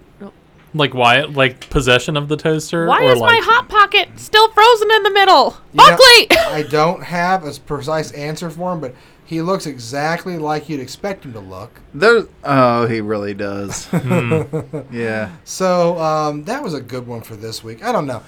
Like 0.77 0.95
why? 0.95 1.23
Like 1.23 1.69
possession 1.71 2.17
of 2.17 2.29
the 2.29 2.37
toaster? 2.37 2.87
why 2.87 3.05
or 3.05 3.13
is 3.13 3.21
my 3.21 3.41
hot 3.43 3.69
pocket 3.69 4.09
still 4.17 4.49
frozen 4.53 4.91
in 4.91 5.03
the 5.03 5.11
middle? 5.11 5.57
You 5.73 5.79
know, 5.79 5.97
Buckley. 5.97 6.31
I 6.31 6.67
don't 6.69 7.03
have 7.03 7.45
a 7.45 7.53
precise 7.61 8.13
answer 8.13 8.51
for 8.51 8.73
him, 8.73 8.81
but 8.81 8.95
he 9.27 9.43
looks 9.43 9.67
exactly 9.67 10.39
like 10.39 10.69
you'd 10.69 10.81
expect 10.81 11.25
him 11.25 11.33
to 11.33 11.41
look. 11.41 11.81
There. 11.93 12.25
Oh, 12.45 12.87
he 12.87 13.01
really 13.01 13.35
does. 13.35 13.89
yeah. 14.93 15.33
So 15.45 15.99
um, 15.99 16.45
that 16.45 16.63
was 16.63 16.75
a 16.75 16.81
good 16.81 17.07
one 17.07 17.23
for 17.23 17.35
this 17.35 17.65
week. 17.65 17.85
I 17.85 17.91
don't 17.91 18.07
know. 18.07 18.23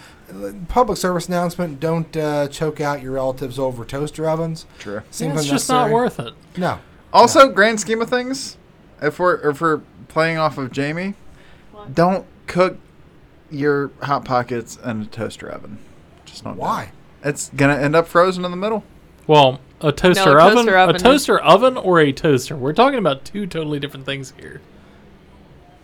Public 0.69 0.99
service 0.99 1.29
announcement: 1.29 1.81
Don't 1.81 2.15
uh, 2.17 2.49
choke 2.49 2.81
out 2.81 3.01
your 3.01 3.13
relatives 3.13 3.59
over 3.59 3.85
toaster 3.85 4.29
ovens. 4.29 4.67
True. 4.79 5.03
Seems 5.11 5.35
Yeah, 5.35 5.41
it's 5.41 5.49
just 5.49 5.69
not 5.69 5.91
worth 5.91 6.19
it. 6.19 6.35
No. 6.57 6.81
Also, 7.13 7.49
grand 7.49 7.81
scheme 7.81 8.03
of 8.03 8.11
things, 8.11 8.59
if 9.01 9.19
we're 9.19 9.51
if 9.51 9.61
we're 9.61 9.81
playing 10.09 10.37
off 10.37 10.59
of 10.59 10.73
Jamie, 10.73 11.15
don't 11.95 12.27
cook 12.49 12.79
your 13.51 13.91
hot 14.03 14.25
pockets 14.25 14.77
in 14.85 15.03
a 15.03 15.07
toaster 15.07 15.49
oven. 15.49 15.79
Just 16.25 16.45
don't. 16.45 16.57
Why? 16.57 16.85
it. 17.23 17.29
It's 17.29 17.51
gonna 17.51 17.77
end 17.77 17.95
up 17.97 18.07
frozen 18.07 18.45
in 18.45 18.51
the 18.51 18.57
middle. 18.57 18.85
Well, 19.27 19.61
a 19.81 19.93
toaster, 19.93 20.25
toaster 20.25 20.39
oven, 20.41 20.69
oven 20.69 20.95
a 20.95 20.97
is- 20.97 21.03
toaster 21.03 21.39
oven, 21.41 21.77
or 21.77 22.01
a 22.01 22.13
toaster. 22.13 22.57
We're 22.57 22.73
talking 22.73 22.99
about 22.99 23.25
two 23.25 23.47
totally 23.47 23.79
different 23.79 24.07
things 24.07 24.33
here. 24.41 24.61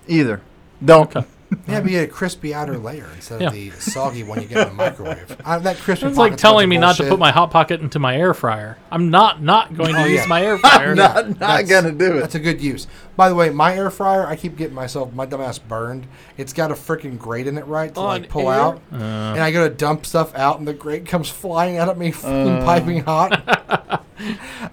Either. 0.08 0.40
Don't. 0.84 1.14
Okay. 1.16 1.26
Yeah, 1.68 1.80
but 1.80 1.90
you 1.90 1.98
get 2.00 2.08
a 2.08 2.12
crispy 2.12 2.54
outer 2.54 2.76
layer 2.78 3.08
instead 3.14 3.40
Yeah. 3.40 3.48
of 3.48 3.52
the 3.54 3.70
soggy 3.72 4.22
one 4.22 4.40
you 4.42 4.48
get 4.48 4.58
in 4.58 4.68
the 4.68 4.74
microwave. 4.74 5.36
Uh, 5.44 5.58
that 5.58 5.76
crispy. 5.76 6.06
It's 6.06 6.16
like 6.16 6.32
pocket's 6.32 6.42
a 6.42 6.46
bunch 6.46 6.52
telling 6.52 6.64
of 6.64 6.70
me 6.70 6.78
not 6.78 6.96
to 6.96 7.08
put 7.08 7.18
my 7.18 7.30
hot 7.30 7.50
pocket 7.50 7.80
into 7.80 7.98
my 7.98 8.16
air 8.16 8.32
fryer. 8.34 8.78
I'm 8.90 9.10
not 9.10 9.42
not 9.42 9.74
going 9.76 9.94
to 9.94 10.02
Oh, 10.02 10.04
use 10.06 10.26
my 10.26 10.42
air 10.44 10.58
fryer. 10.58 10.94
not 10.94 11.28
not 11.28 11.38
That's- 11.38 11.68
gonna 11.68 11.92
do 11.92 12.16
it. 12.16 12.20
That's 12.20 12.34
a 12.34 12.40
good 12.40 12.60
use. 12.62 12.86
By 13.16 13.28
the 13.28 13.34
way, 13.34 13.50
my 13.50 13.74
air 13.76 13.90
fryer, 13.90 14.26
I 14.26 14.36
keep 14.36 14.56
getting 14.56 14.74
myself 14.74 15.12
my 15.12 15.26
dumbass 15.26 15.60
burned. 15.66 16.06
It's 16.36 16.52
got 16.52 16.70
a 16.70 16.74
freaking 16.74 17.18
grate 17.18 17.46
in 17.46 17.58
it, 17.58 17.66
right, 17.66 17.94
to 17.94 18.00
On 18.00 18.06
like 18.22 18.28
pull 18.28 18.50
air? 18.50 18.58
out. 18.60 18.82
and 18.90 19.40
I 19.40 19.50
go 19.52 19.68
to 19.68 19.74
dump 19.74 20.04
stuff 20.06 20.34
out, 20.34 20.58
and 20.58 20.66
the 20.66 20.74
grate 20.74 21.06
comes 21.06 21.28
flying 21.28 21.76
out 21.76 21.88
at 21.88 21.96
me, 21.98 22.10
fucking 22.10 22.64
piping 22.64 23.00
hot. 23.04 24.02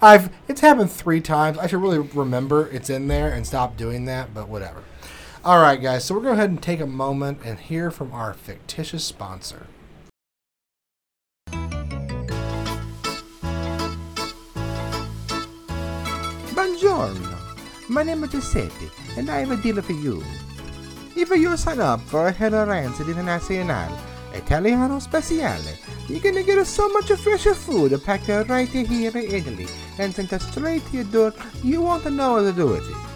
I've 0.01 0.29
it's 0.47 0.61
happened 0.61 0.91
three 0.91 1.21
times. 1.21 1.57
I 1.57 1.67
should 1.67 1.81
really 1.81 1.99
remember 1.99 2.67
it's 2.69 2.89
in 2.89 3.07
there 3.07 3.31
and 3.31 3.45
stop 3.45 3.77
doing 3.77 4.05
that, 4.05 4.33
but 4.33 4.47
whatever. 4.47 4.83
All 5.43 5.59
right, 5.59 5.81
guys. 5.81 6.05
So 6.05 6.13
we're 6.13 6.21
going 6.21 6.35
to 6.35 6.37
go 6.37 6.41
ahead 6.43 6.51
and 6.51 6.61
take 6.61 6.79
a 6.81 6.85
moment 6.85 7.39
and 7.43 7.57
hear 7.57 7.89
from 7.89 8.13
our 8.13 8.31
fictitious 8.31 9.03
sponsor. 9.03 9.65
Buongiorno. 16.53 17.39
My 17.89 18.03
name 18.03 18.23
is 18.23 18.29
Giuseppe, 18.29 18.91
and 19.17 19.31
I 19.31 19.39
have 19.39 19.49
a 19.49 19.57
deal 19.57 19.81
for 19.81 19.93
you. 19.93 20.23
If 21.15 21.31
you 21.31 21.57
sign 21.57 21.79
up 21.79 22.01
for 22.01 22.27
a 22.27 22.31
Hello 22.31 22.63
Rancid 22.67 23.09
International 23.09 23.97
Italiano 24.35 24.99
Speciale, 24.99 25.75
you're 26.07 26.19
gonna 26.19 26.43
get 26.43 26.63
so 26.67 26.87
much 26.89 27.11
fresher 27.13 27.55
food 27.55 27.99
packed 28.03 28.29
right 28.47 28.69
here 28.69 29.17
in 29.17 29.33
Italy 29.33 29.67
and 29.97 30.13
sent 30.13 30.39
straight 30.39 30.85
to 30.85 30.97
your 30.97 31.05
door. 31.05 31.33
You 31.63 31.81
won't 31.81 32.05
know 32.13 32.33
what 32.33 32.41
to 32.41 32.53
do 32.53 32.73
it. 32.73 33.10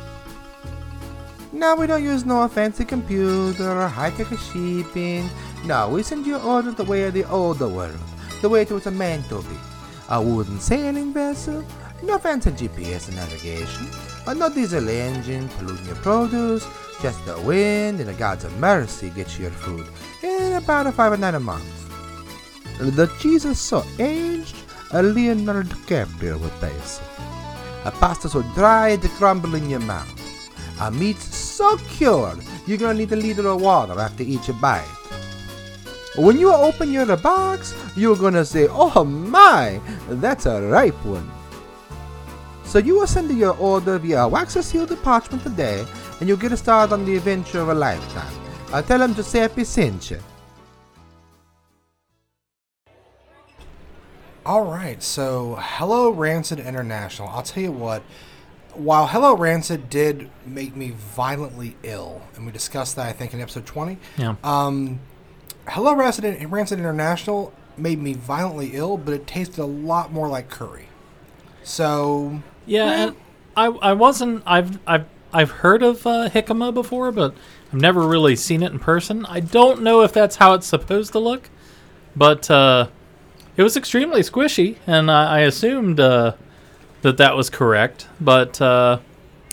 Now 1.55 1.77
we 1.77 1.87
don't 1.87 2.03
use 2.03 2.25
no 2.25 2.45
fancy 2.49 2.83
computer 2.83 3.71
or 3.71 3.87
high-tech 3.87 4.27
shipping. 4.37 5.29
No, 5.63 5.87
we 5.87 6.03
send 6.03 6.27
your 6.27 6.41
order 6.41 6.71
the 6.71 6.83
way 6.83 7.03
of 7.03 7.13
the 7.13 7.23
old 7.29 7.61
world, 7.61 7.97
the 8.41 8.49
way 8.49 8.63
it 8.63 8.71
was 8.71 8.85
meant 8.87 9.29
to 9.29 9.41
be. 9.41 9.55
A 10.09 10.21
wooden 10.21 10.59
sailing 10.59 11.13
vessel, 11.13 11.63
no 12.03 12.17
fancy 12.17 12.51
GPS 12.51 13.09
navigation, 13.15 13.87
or 14.27 14.35
no 14.35 14.53
diesel 14.53 14.89
engine 14.89 15.47
polluting 15.57 15.85
your 15.85 15.95
produce, 15.95 16.67
just 17.01 17.25
the 17.25 17.39
wind 17.39 18.01
and 18.01 18.09
the 18.09 18.13
gods 18.15 18.43
of 18.43 18.53
mercy 18.59 19.09
get 19.11 19.37
you 19.37 19.43
your 19.43 19.51
food 19.51 19.87
in 20.23 20.53
about 20.53 20.87
a 20.87 20.91
five 20.91 21.13
and 21.13 21.21
nine 21.21 21.41
month. 21.41 21.63
The 22.79 23.09
cheese 23.19 23.45
is 23.45 23.61
so 23.61 23.85
aged, 23.97 24.57
a 24.91 25.01
Leonardo 25.01 25.69
DiCaprio 25.69 26.37
would 26.37 26.51
taste 26.59 27.01
it. 27.01 27.07
A 27.85 27.91
pasta 27.91 28.27
so 28.27 28.41
dry 28.53 28.89
it 28.89 29.01
crumble 29.11 29.55
in 29.55 29.69
your 29.69 29.79
mouth. 29.79 30.24
A 30.81 30.91
meat 30.91 31.17
so 31.17 31.77
cured, 31.77 32.39
you're 32.67 32.77
gonna 32.77 32.97
need 32.97 33.11
a 33.11 33.15
liter 33.15 33.47
of 33.47 33.61
water 33.61 33.99
after 33.99 34.23
each 34.23 34.49
bite. 34.59 34.83
When 36.15 36.39
you 36.39 36.53
open 36.53 36.91
your 36.91 37.15
box, 37.17 37.73
you're 37.95 38.15
gonna 38.15 38.45
say, 38.45 38.67
Oh 38.69 39.03
my, 39.03 39.79
that's 40.09 40.45
a 40.45 40.61
ripe 40.61 41.05
one. 41.05 41.29
So 42.63 42.79
you 42.79 42.99
will 42.99 43.07
send 43.07 43.31
your 43.37 43.55
order 43.57 43.97
via 43.99 44.27
wax 44.27 44.53
sealed 44.53 45.01
parchment 45.01 45.43
today, 45.43 45.85
and 46.19 46.27
you'll 46.27 46.37
get 46.37 46.51
a 46.51 46.57
start 46.57 46.91
on 46.91 47.05
the 47.05 47.15
adventure 47.15 47.61
of 47.61 47.69
a 47.69 47.73
lifetime. 47.73 48.33
I'll 48.73 48.83
tell 48.83 49.01
him 49.01 49.15
Giuseppe 49.15 49.63
sent 49.63 50.11
you. 50.11 50.19
All 54.45 54.63
right, 54.65 55.01
so 55.01 55.57
Hello 55.59 56.11
Rancid 56.11 56.59
International. 56.59 57.29
I'll 57.29 57.43
tell 57.43 57.63
you 57.63 57.71
what, 57.71 58.03
while 58.77 59.07
Hello 59.07 59.35
Rancid 59.35 59.89
did 59.89 60.29
make 60.45 60.75
me 60.75 60.91
violently 60.91 61.75
ill, 61.83 62.21
and 62.35 62.45
we 62.45 62.51
discussed 62.51 62.95
that 62.97 63.07
I 63.07 63.11
think 63.13 63.33
in 63.33 63.41
episode 63.41 63.65
20, 63.65 63.97
Yeah. 64.17 64.35
um, 64.43 64.99
Hello 65.67 65.95
Rancid, 65.95 66.49
Rancid 66.51 66.77
International 66.79 67.51
made 67.77 67.99
me 68.01 68.13
violently 68.13 68.71
ill, 68.73 68.97
but 68.97 69.13
it 69.13 69.27
tasted 69.27 69.59
a 69.59 69.65
lot 69.65 70.11
more 70.13 70.27
like 70.27 70.49
curry. 70.49 70.87
So, 71.63 72.41
Yeah, 72.65 73.07
and 73.07 73.15
I 73.57 73.65
I 73.67 73.93
wasn't 73.93 74.43
I've 74.45 74.79
I've 74.87 75.05
I've 75.33 75.51
heard 75.51 75.81
of 75.83 76.05
uh, 76.05 76.29
jicama 76.29 76.73
before, 76.73 77.11
but 77.11 77.33
I've 77.73 77.81
never 77.81 78.07
really 78.07 78.35
seen 78.35 78.63
it 78.63 78.71
in 78.71 78.79
person. 78.79 79.25
I 79.25 79.39
don't 79.39 79.81
know 79.81 80.01
if 80.01 80.13
that's 80.13 80.37
how 80.37 80.53
it's 80.53 80.67
supposed 80.67 81.11
to 81.13 81.19
look, 81.19 81.49
but 82.15 82.49
uh, 82.51 82.87
it 83.57 83.63
was 83.63 83.75
extremely 83.75 84.21
squishy, 84.21 84.77
and 84.87 85.09
I, 85.09 85.37
I 85.37 85.39
assumed 85.41 85.99
uh, 85.99 86.33
that 87.05 87.17
that 87.17 87.35
was 87.35 87.49
correct. 87.49 88.07
But 88.19 88.59
uh, 88.61 88.99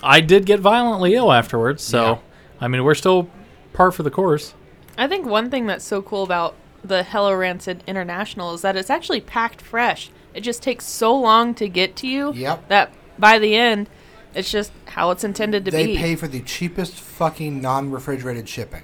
I 0.03 0.21
did 0.21 0.47
get 0.47 0.61
violently 0.61 1.15
ill 1.15 1.31
afterwards, 1.33 1.83
so 1.83 2.05
Yeah. 2.05 2.19
I 2.61 2.69
mean 2.69 2.83
we're 2.85 2.95
still 2.95 3.29
par 3.73 3.91
for 3.93 4.03
the 4.03 4.11
course. 4.11 4.55
I 4.99 5.07
think 5.09 5.27
one 5.27 5.51
thing 5.51 5.67
that's 5.67 5.85
so 5.85 6.03
cool 6.03 6.23
about 6.23 6.55
the 6.85 7.03
Hello 7.05 7.33
Rancid 7.35 7.83
International 7.87 8.53
is 8.55 8.63
that 8.63 8.77
it's 8.77 8.91
actually 8.91 9.21
packed 9.21 9.61
fresh. 9.63 10.11
It 10.35 10.41
just 10.41 10.63
takes 10.63 10.85
so 10.87 11.15
long 11.17 11.55
to 11.55 11.69
get 11.69 11.95
to 11.97 12.09
you 12.09 12.33
Yep. 12.33 12.69
that 12.69 12.93
by 13.19 13.39
the 13.39 13.55
end, 13.55 13.89
it's 14.35 14.51
just 14.51 14.73
how 14.87 15.11
it's 15.11 15.25
intended 15.25 15.65
to 15.67 15.71
be. 15.71 15.77
they 15.77 15.87
be. 15.89 15.97
pay 15.97 16.17
for 16.17 16.27
the 16.29 16.41
cheapest 16.41 16.95
fucking 16.95 17.61
non-refrigerated 17.61 18.49
shipping. 18.49 18.83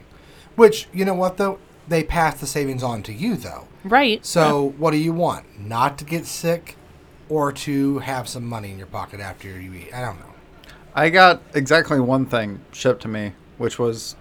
Which, 0.56 0.86
you 0.92 1.04
know 1.04 1.14
what 1.14 1.36
though? 1.38 1.58
They 1.88 2.02
pass 2.04 2.38
the 2.40 2.46
savings 2.46 2.82
on 2.82 3.02
to 3.04 3.12
you 3.12 3.36
though. 3.36 3.66
right. 3.84 4.24
So, 4.24 4.74
what 4.78 4.90
do 4.90 4.98
you 4.98 5.12
want? 5.12 5.58
Not 5.60 5.96
to 5.98 6.04
get 6.04 6.26
sick 6.26 6.76
or 7.28 7.52
to 7.52 7.98
have 7.98 8.28
some 8.28 8.44
money 8.44 8.70
in 8.70 8.78
your 8.78 8.86
pocket 8.86 9.20
after 9.20 9.48
you 9.48 9.72
eat? 9.74 9.94
I 9.94 10.00
don't 10.00 10.18
know. 10.18 10.34
I 10.94 11.10
got 11.10 11.42
exactly 11.54 12.00
one 12.00 12.26
thing 12.26 12.60
shipped 12.72 13.02
to 13.02 13.08
me, 13.08 13.32
which 13.56 13.78
was 13.78 14.16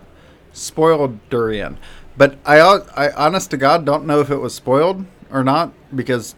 spoiled 0.54 1.18
durian. 1.30 1.78
But 2.18 2.38
I, 2.46 2.60
I 2.60 3.12
honest 3.12 3.52
to 3.52 3.58
God, 3.58 3.86
don't 3.86 4.06
know 4.06 4.20
if 4.20 4.30
it 4.30 4.38
was 4.38 4.54
spoiled 4.54 5.06
or 5.32 5.44
not 5.44 5.74
because 5.96 6.36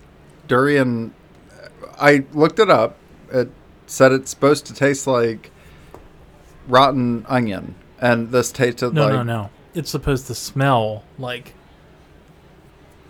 durian. 0.47 1.13
I 1.99 2.25
looked 2.33 2.59
it 2.59 2.69
up. 2.69 2.97
It 3.31 3.49
said 3.85 4.11
it's 4.11 4.29
supposed 4.29 4.65
to 4.67 4.73
taste 4.73 5.07
like 5.07 5.51
rotten 6.67 7.25
onion, 7.27 7.75
and 7.99 8.31
this 8.31 8.51
tasted 8.51 8.93
No, 8.93 9.03
like 9.03 9.13
no, 9.13 9.23
no. 9.23 9.49
It's 9.73 9.89
supposed 9.89 10.27
to 10.27 10.35
smell 10.35 11.03
like 11.17 11.53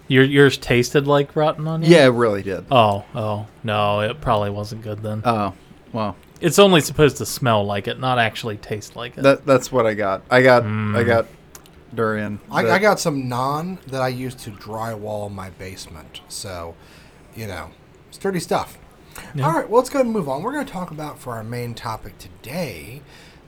Your 0.10 0.26
yours 0.26 0.58
tasted 0.58 1.08
like 1.08 1.36
rotten 1.36 1.68
onion. 1.68 1.90
Yeah, 1.90 2.06
it 2.06 2.10
really 2.10 2.44
did. 2.44 2.66
Oh, 2.70 3.06
oh 3.16 3.48
no, 3.64 4.02
it 4.02 4.20
probably 4.20 4.50
wasn't 4.50 4.82
good 4.82 5.02
then. 5.02 5.22
Oh, 5.24 5.54
well, 5.94 6.18
it's 6.42 6.60
only 6.60 6.82
supposed 6.82 7.18
to 7.18 7.26
smell 7.26 7.64
like 7.64 7.88
it, 7.88 8.00
not 8.00 8.20
actually 8.20 8.58
taste 8.58 8.98
like 8.98 9.18
it. 9.18 9.24
that 9.24 9.46
that's 9.46 9.72
what 9.72 9.86
I 9.86 9.94
got. 9.94 10.24
I 10.30 10.42
got 10.42 10.64
hmm. 10.64 10.96
I 10.96 11.04
got 11.04 11.28
durian. 11.96 12.40
I, 12.52 12.64
that- 12.64 12.72
I 12.72 12.80
got 12.80 13.00
some 13.00 13.24
naan 13.24 13.82
that 13.86 14.02
I 14.02 14.10
used 14.10 14.40
to 14.40 14.52
drywall 14.52 15.32
my 15.32 15.52
basement. 15.52 16.22
So, 16.28 16.76
you 17.36 17.48
know, 17.48 17.72
sturdy 18.12 18.40
stuff. 18.40 18.78
All 19.42 19.52
right, 19.52 19.70
well, 19.70 19.80
let's 19.80 19.90
go 19.90 20.00
ahead 20.00 20.06
and 20.06 20.14
move 20.14 20.30
on. 20.30 20.44
We're 20.44 20.54
going 20.54 20.66
to 20.66 20.72
talk 20.72 20.92
about 20.92 21.20
for 21.20 21.34
our 21.34 21.44
main 21.44 21.74
topic 21.74 22.18
today 22.20 23.02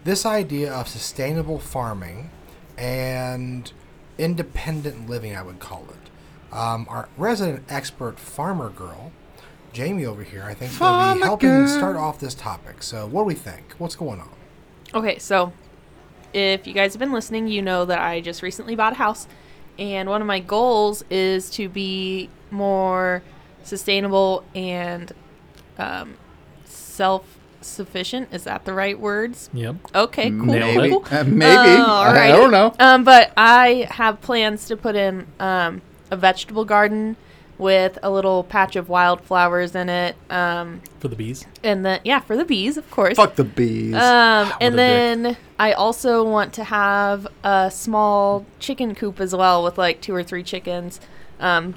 this 0.03 0.25
idea 0.25 0.73
of 0.73 0.87
sustainable 0.87 1.59
farming 1.59 2.29
and 2.77 3.71
independent 4.17 5.09
living, 5.09 5.35
I 5.35 5.43
would 5.43 5.59
call 5.59 5.85
it. 5.89 6.00
Um, 6.51 6.85
our 6.89 7.07
resident 7.17 7.63
expert 7.69 8.19
farmer 8.19 8.69
girl, 8.69 9.11
Jamie 9.73 10.05
over 10.05 10.23
here, 10.23 10.43
I 10.43 10.53
think, 10.53 10.77
will 10.79 11.15
be 11.15 11.21
helping 11.21 11.49
girl. 11.49 11.67
start 11.67 11.95
off 11.95 12.19
this 12.19 12.33
topic. 12.33 12.83
So, 12.83 13.05
what 13.07 13.21
do 13.21 13.25
we 13.25 13.35
think? 13.35 13.73
What's 13.77 13.95
going 13.95 14.19
on? 14.19 14.29
Okay, 14.93 15.17
so 15.17 15.53
if 16.33 16.67
you 16.67 16.73
guys 16.73 16.93
have 16.93 16.99
been 16.99 17.13
listening, 17.13 17.47
you 17.47 17.61
know 17.61 17.85
that 17.85 17.99
I 17.99 18.19
just 18.19 18.41
recently 18.41 18.75
bought 18.75 18.93
a 18.93 18.97
house, 18.97 19.27
and 19.79 20.09
one 20.09 20.21
of 20.21 20.27
my 20.27 20.39
goals 20.39 21.03
is 21.09 21.49
to 21.51 21.69
be 21.69 22.29
more 22.49 23.23
sustainable 23.63 24.43
and 24.53 25.13
um, 25.77 26.17
self-sufficient. 26.65 28.33
Is 28.33 28.43
that 28.43 28.65
the 28.65 28.73
right 28.73 28.99
words? 28.99 29.49
yep. 29.53 29.75
Okay, 29.95 30.29
cool. 30.29 30.45
maybe 30.45 30.89
cool, 30.89 30.99
cool. 30.99 31.17
Uh, 31.17 31.23
maybe 31.23 31.45
I, 31.47 32.27
I 32.27 32.31
don't 32.33 32.51
know. 32.51 32.73
Um, 32.77 33.05
but 33.05 33.31
I 33.37 33.87
have 33.91 34.19
plans 34.19 34.65
to 34.67 34.75
put 34.75 34.97
in 34.97 35.27
um, 35.39 35.81
a 36.11 36.15
vegetable 36.17 36.65
garden 36.65 37.15
with 37.57 37.97
a 38.01 38.09
little 38.09 38.43
patch 38.43 38.75
of 38.75 38.89
wildflowers 38.89 39.75
in 39.75 39.87
it. 39.87 40.15
Um, 40.29 40.81
For 40.99 41.07
the 41.07 41.15
bees. 41.15 41.45
and 41.63 41.85
then 41.85 41.99
yeah, 42.03 42.19
for 42.19 42.35
the 42.35 42.45
bees, 42.45 42.75
of 42.77 42.89
course. 42.91 43.15
Fuck 43.17 43.35
the 43.35 43.43
bees. 43.43 43.93
Um, 43.95 44.47
What 44.49 44.61
a 44.61 44.63
and 44.63 44.73
dick. 44.73 44.77
then 44.77 45.37
I 45.59 45.73
also 45.73 46.23
want 46.23 46.53
to 46.53 46.63
have 46.63 47.27
a 47.43 47.69
small 47.71 48.45
chicken 48.59 48.95
coop 48.95 49.19
as 49.19 49.35
well 49.35 49.63
with 49.63 49.77
like 49.77 50.01
two 50.01 50.13
or 50.15 50.23
three 50.23 50.43
chickens, 50.43 50.99
um, 51.39 51.75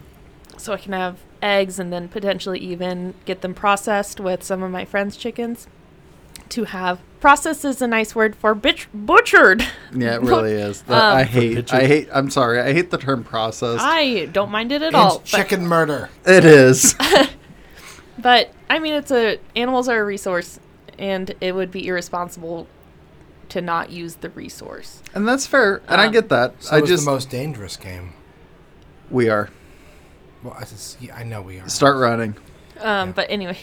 so 0.57 0.73
I 0.73 0.79
can 0.79 0.93
have 0.95 1.19
eggs 1.43 1.79
and 1.79 1.93
then 1.93 2.09
potentially 2.09 2.59
even 2.61 3.13
get 3.27 3.43
them 3.43 3.53
processed 3.53 4.19
with 4.21 4.43
some 4.43 4.63
of 4.63 4.71
my 4.71 4.85
friends' 4.87 5.17
chickens. 5.17 5.67
To 6.51 6.65
have 6.65 7.01
processed 7.25 7.65
is 7.65 7.81
a 7.81 7.87
nice 7.87 8.15
word 8.15 8.37
for 8.37 8.55
bitch 8.55 8.85
butchered. 8.93 9.63
yeah, 9.97 10.17
it 10.17 10.21
really 10.21 10.53
is. 10.69 10.83
That, 10.83 10.93
Um, 11.13 11.17
I 11.17 11.23
hate. 11.25 11.73
I 11.73 11.87
hate. 11.87 12.09
I'm 12.13 12.29
sorry. 12.29 12.61
I 12.61 12.75
hate 12.75 12.91
the 12.91 12.99
term 12.99 13.25
process. 13.25 13.81
I 13.83 14.27
don't 14.27 14.51
mind 14.51 14.73
it 14.73 14.83
at 14.83 14.95
all. 14.95 15.21
It's 15.21 15.31
but- 15.33 15.39
chicken 15.39 15.67
murder. 15.67 16.11
it 16.27 16.45
is. 16.45 16.95
But 18.19 18.53
I 18.71 18.79
mean, 18.79 18.93
it's 18.95 19.11
a 19.11 19.39
animals 19.57 19.89
are 19.89 19.99
a 20.01 20.05
resource, 20.05 20.61
and 20.99 21.35
it 21.41 21.53
would 21.55 21.71
be 21.71 21.87
irresponsible 21.89 22.67
to 23.49 23.61
not 23.61 23.91
use 23.91 24.17
the 24.17 24.29
resource. 24.31 25.03
and 25.15 25.27
that's 25.27 25.47
fair. 25.47 25.81
And 25.89 26.01
I 26.01 26.07
Um, 26.07 26.13
get 26.13 26.29
that. 26.29 26.63
So 26.63 26.77
I 26.77 26.81
just 26.81 27.05
the 27.07 27.11
most 27.11 27.29
dangerous 27.31 27.77
game. 27.77 28.13
we 29.11 29.29
are 29.31 29.49
Well, 30.43 30.55
I, 30.59 30.63
s- 30.63 30.97
yeah, 31.01 31.17
I 31.17 31.25
know 31.25 31.41
we 31.43 31.59
are. 31.59 31.69
start 31.69 31.97
running. 31.97 32.37
Um, 32.81 33.13
But 33.13 33.27
anyway, 33.31 33.59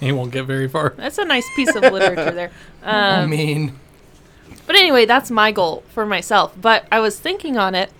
He 0.06 0.12
won't 0.12 0.32
get 0.32 0.46
very 0.46 0.68
far. 0.68 0.94
that's 0.96 1.18
a 1.18 1.24
nice 1.24 1.46
piece 1.54 1.74
of 1.74 1.82
literature 1.82 2.30
there. 2.30 2.50
I 2.82 3.22
Um, 3.22 3.30
mean, 3.30 3.78
But 4.66 4.76
anyway, 4.76 5.04
that's 5.04 5.30
my 5.30 5.52
goal 5.52 5.82
for 5.92 6.06
myself. 6.06 6.54
But 6.60 6.86
I 6.90 7.00
was 7.00 7.18
thinking 7.20 7.56
on 7.58 7.74
it, 7.74 7.90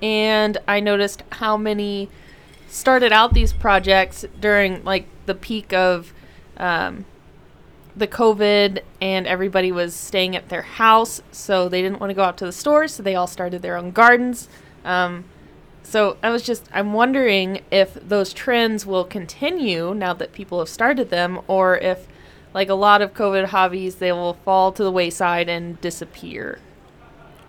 and 0.00 0.56
I 0.66 0.80
noticed 0.80 1.22
how 1.32 1.56
many 1.56 2.08
started 2.68 3.12
out 3.12 3.34
these 3.34 3.52
projects 3.52 4.24
during 4.40 4.82
like 4.84 5.06
the 5.26 5.34
peak 5.34 5.72
of 5.72 6.12
um, 6.56 7.04
the 7.96 8.06
COVID, 8.06 8.80
and 9.00 9.26
everybody 9.26 9.72
was 9.72 9.94
staying 9.94 10.36
at 10.36 10.48
their 10.48 10.62
house, 10.62 11.20
so 11.32 11.68
they 11.68 11.82
didn't 11.82 12.00
want 12.00 12.10
to 12.10 12.14
go 12.14 12.22
out 12.22 12.36
to 12.38 12.46
the 12.46 12.52
stores, 12.52 12.94
so 12.94 13.02
they 13.02 13.14
all 13.16 13.26
started 13.26 13.60
their 13.60 13.76
own 13.76 13.90
gardens. 13.90 14.48
Um, 14.84 15.24
so 15.82 16.16
I 16.22 16.30
was 16.30 16.42
just 16.42 16.68
I'm 16.72 16.92
wondering 16.92 17.62
if 17.70 17.94
those 17.94 18.32
trends 18.32 18.86
will 18.86 19.04
continue 19.04 19.94
now 19.94 20.14
that 20.14 20.32
people 20.32 20.58
have 20.58 20.68
started 20.68 21.10
them, 21.10 21.40
or 21.46 21.76
if 21.78 22.06
like 22.52 22.68
a 22.68 22.74
lot 22.74 23.02
of 23.02 23.14
COVID 23.14 23.46
hobbies, 23.46 23.96
they 23.96 24.12
will 24.12 24.34
fall 24.34 24.72
to 24.72 24.82
the 24.82 24.90
wayside 24.90 25.48
and 25.48 25.80
disappear. 25.80 26.58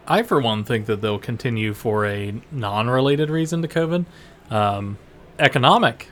I, 0.08 0.24
for 0.24 0.40
one, 0.40 0.64
think 0.64 0.88
that 0.88 1.02
they'll 1.02 1.20
continue 1.20 1.74
for 1.74 2.06
a 2.06 2.34
non-related 2.52 3.30
reason 3.30 3.62
to 3.62 3.68
COVID, 3.68 4.06
um, 4.50 4.98
economic 5.40 6.10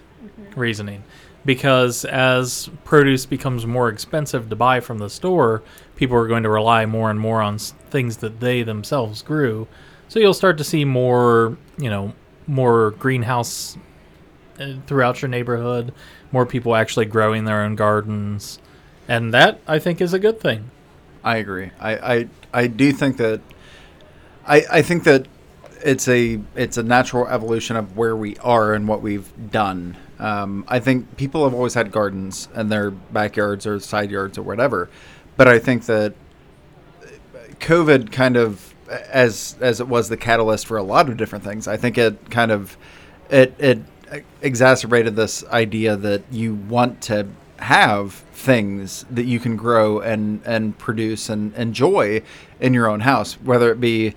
reasoning, 0.56 1.04
because 1.46 2.06
as 2.06 2.70
produce 2.84 3.26
becomes 3.26 3.66
more 3.66 3.90
expensive 3.90 4.50
to 4.50 4.56
buy 4.56 4.80
from 4.80 5.00
the 5.00 5.10
store, 5.10 5.64
people 5.96 6.16
are 6.18 6.28
going 6.28 6.44
to 6.44 6.50
rely 6.50 6.86
more 6.86 7.10
and 7.10 7.20
more 7.20 7.42
on 7.42 7.58
things 7.58 8.18
that 8.18 8.40
they 8.40 8.64
themselves 8.64 9.22
grew. 9.22 9.68
So 10.10 10.20
you'll 10.20 10.34
start 10.34 10.58
to 10.58 10.64
see 10.64 10.86
more, 10.86 11.56
you 11.78 11.90
know, 11.90 12.14
more 12.48 12.92
greenhouse 12.92 13.78
uh, 14.60 14.74
throughout 14.88 15.22
your 15.22 15.30
neighborhood, 15.30 15.94
more 16.32 16.48
people 16.48 16.76
actually 16.76 17.06
growing 17.06 17.46
their 17.46 17.62
own 17.62 17.76
gardens, 17.76 18.60
and 19.08 19.34
that 19.36 19.60
I 19.68 19.78
think 19.78 20.02
is 20.02 20.14
a 20.14 20.20
good 20.20 20.40
thing. 20.42 20.72
I 21.24 21.38
agree. 21.38 21.70
I, 21.80 21.92
I 22.16 22.28
I 22.54 22.68
do 22.68 22.92
think 22.92 23.18
that 23.18 23.42
I 24.48 24.66
I 24.72 24.82
think 24.82 25.04
that 25.04 25.28
it's 25.86 26.08
a 26.08 26.40
it's 26.56 26.78
a 26.78 26.84
natural 26.84 27.28
evolution 27.28 27.76
of 27.76 27.96
where 27.96 28.16
we 28.16 28.36
are 28.38 28.74
and 28.74 28.88
what 28.88 29.04
we've 29.04 29.32
done. 29.52 29.96
Um, 30.18 30.66
I 30.68 30.80
think 30.80 31.18
people 31.18 31.44
have 31.44 31.54
always 31.54 31.76
had 31.76 31.92
gardens 31.92 32.50
in 32.56 32.70
their 32.70 32.90
backyards 32.90 33.68
or 33.68 33.80
side 33.80 34.10
yards 34.10 34.40
or 34.40 34.42
whatever, 34.42 34.90
but 35.38 35.48
I 35.48 35.60
think 35.60 35.86
that 35.86 36.16
COVID 37.60 38.12
kind 38.12 38.38
of 38.38 38.74
as 38.90 39.56
as 39.60 39.80
it 39.80 39.88
was 39.88 40.10
the 40.10 40.18
catalyst 40.18 40.66
for 40.66 40.78
a 40.78 40.84
lot 40.84 41.10
of 41.10 41.18
different 41.18 41.44
things. 41.44 41.68
I 41.68 41.78
think 41.78 41.98
it 41.98 42.30
kind 42.30 42.52
of 42.52 42.78
it 43.30 43.54
it 43.60 43.80
exacerbated 44.42 45.16
this 45.16 45.46
idea 45.48 45.96
that 45.96 46.24
you 46.32 46.56
want 46.56 47.02
to 47.04 47.28
have 47.58 48.14
things 48.34 49.06
that 49.12 49.26
you 49.26 49.40
can 49.40 49.56
grow 49.56 50.00
and 50.00 50.42
and 50.46 50.78
produce 50.78 51.30
and 51.30 51.54
enjoy 51.56 52.22
in 52.60 52.74
your 52.74 52.88
own 52.88 53.02
house, 53.02 53.34
whether 53.42 53.72
it 53.72 53.80
be 53.80 54.16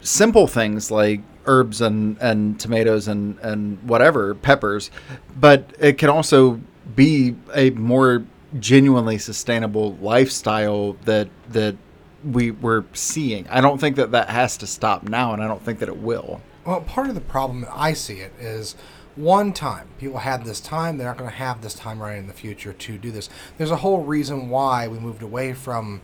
simple 0.00 0.46
things 0.46 0.90
like 0.90 1.20
herbs 1.46 1.80
and, 1.80 2.16
and 2.18 2.60
tomatoes 2.60 3.08
and, 3.08 3.38
and 3.40 3.82
whatever, 3.82 4.34
peppers, 4.34 4.90
but 5.38 5.64
it 5.78 5.98
can 5.98 6.08
also 6.08 6.60
be 6.94 7.34
a 7.54 7.70
more 7.70 8.24
genuinely 8.58 9.18
sustainable 9.18 9.94
lifestyle 9.96 10.94
that 11.04 11.28
that 11.50 11.76
we 12.24 12.50
we're 12.50 12.84
seeing. 12.92 13.48
I 13.48 13.60
don't 13.60 13.78
think 13.78 13.96
that 13.96 14.12
that 14.12 14.28
has 14.28 14.56
to 14.58 14.66
stop 14.66 15.02
now, 15.02 15.32
and 15.32 15.42
I 15.42 15.48
don't 15.48 15.62
think 15.62 15.78
that 15.80 15.88
it 15.88 15.98
will. 15.98 16.40
Well, 16.64 16.80
part 16.82 17.08
of 17.08 17.14
the 17.14 17.20
problem 17.20 17.62
that 17.62 17.72
I 17.74 17.94
see 17.94 18.20
it 18.20 18.32
is 18.38 18.76
one 19.16 19.52
time 19.52 19.88
people 19.98 20.18
had 20.18 20.44
this 20.44 20.60
time, 20.60 20.96
they're 20.96 21.06
not 21.06 21.18
going 21.18 21.30
to 21.30 21.36
have 21.36 21.62
this 21.62 21.74
time 21.74 22.00
right 22.00 22.16
in 22.16 22.26
the 22.26 22.32
future 22.32 22.72
to 22.72 22.98
do 22.98 23.10
this. 23.10 23.28
There's 23.58 23.70
a 23.70 23.76
whole 23.76 24.02
reason 24.02 24.48
why 24.50 24.88
we 24.88 24.98
moved 24.98 25.22
away 25.22 25.52
from 25.52 26.00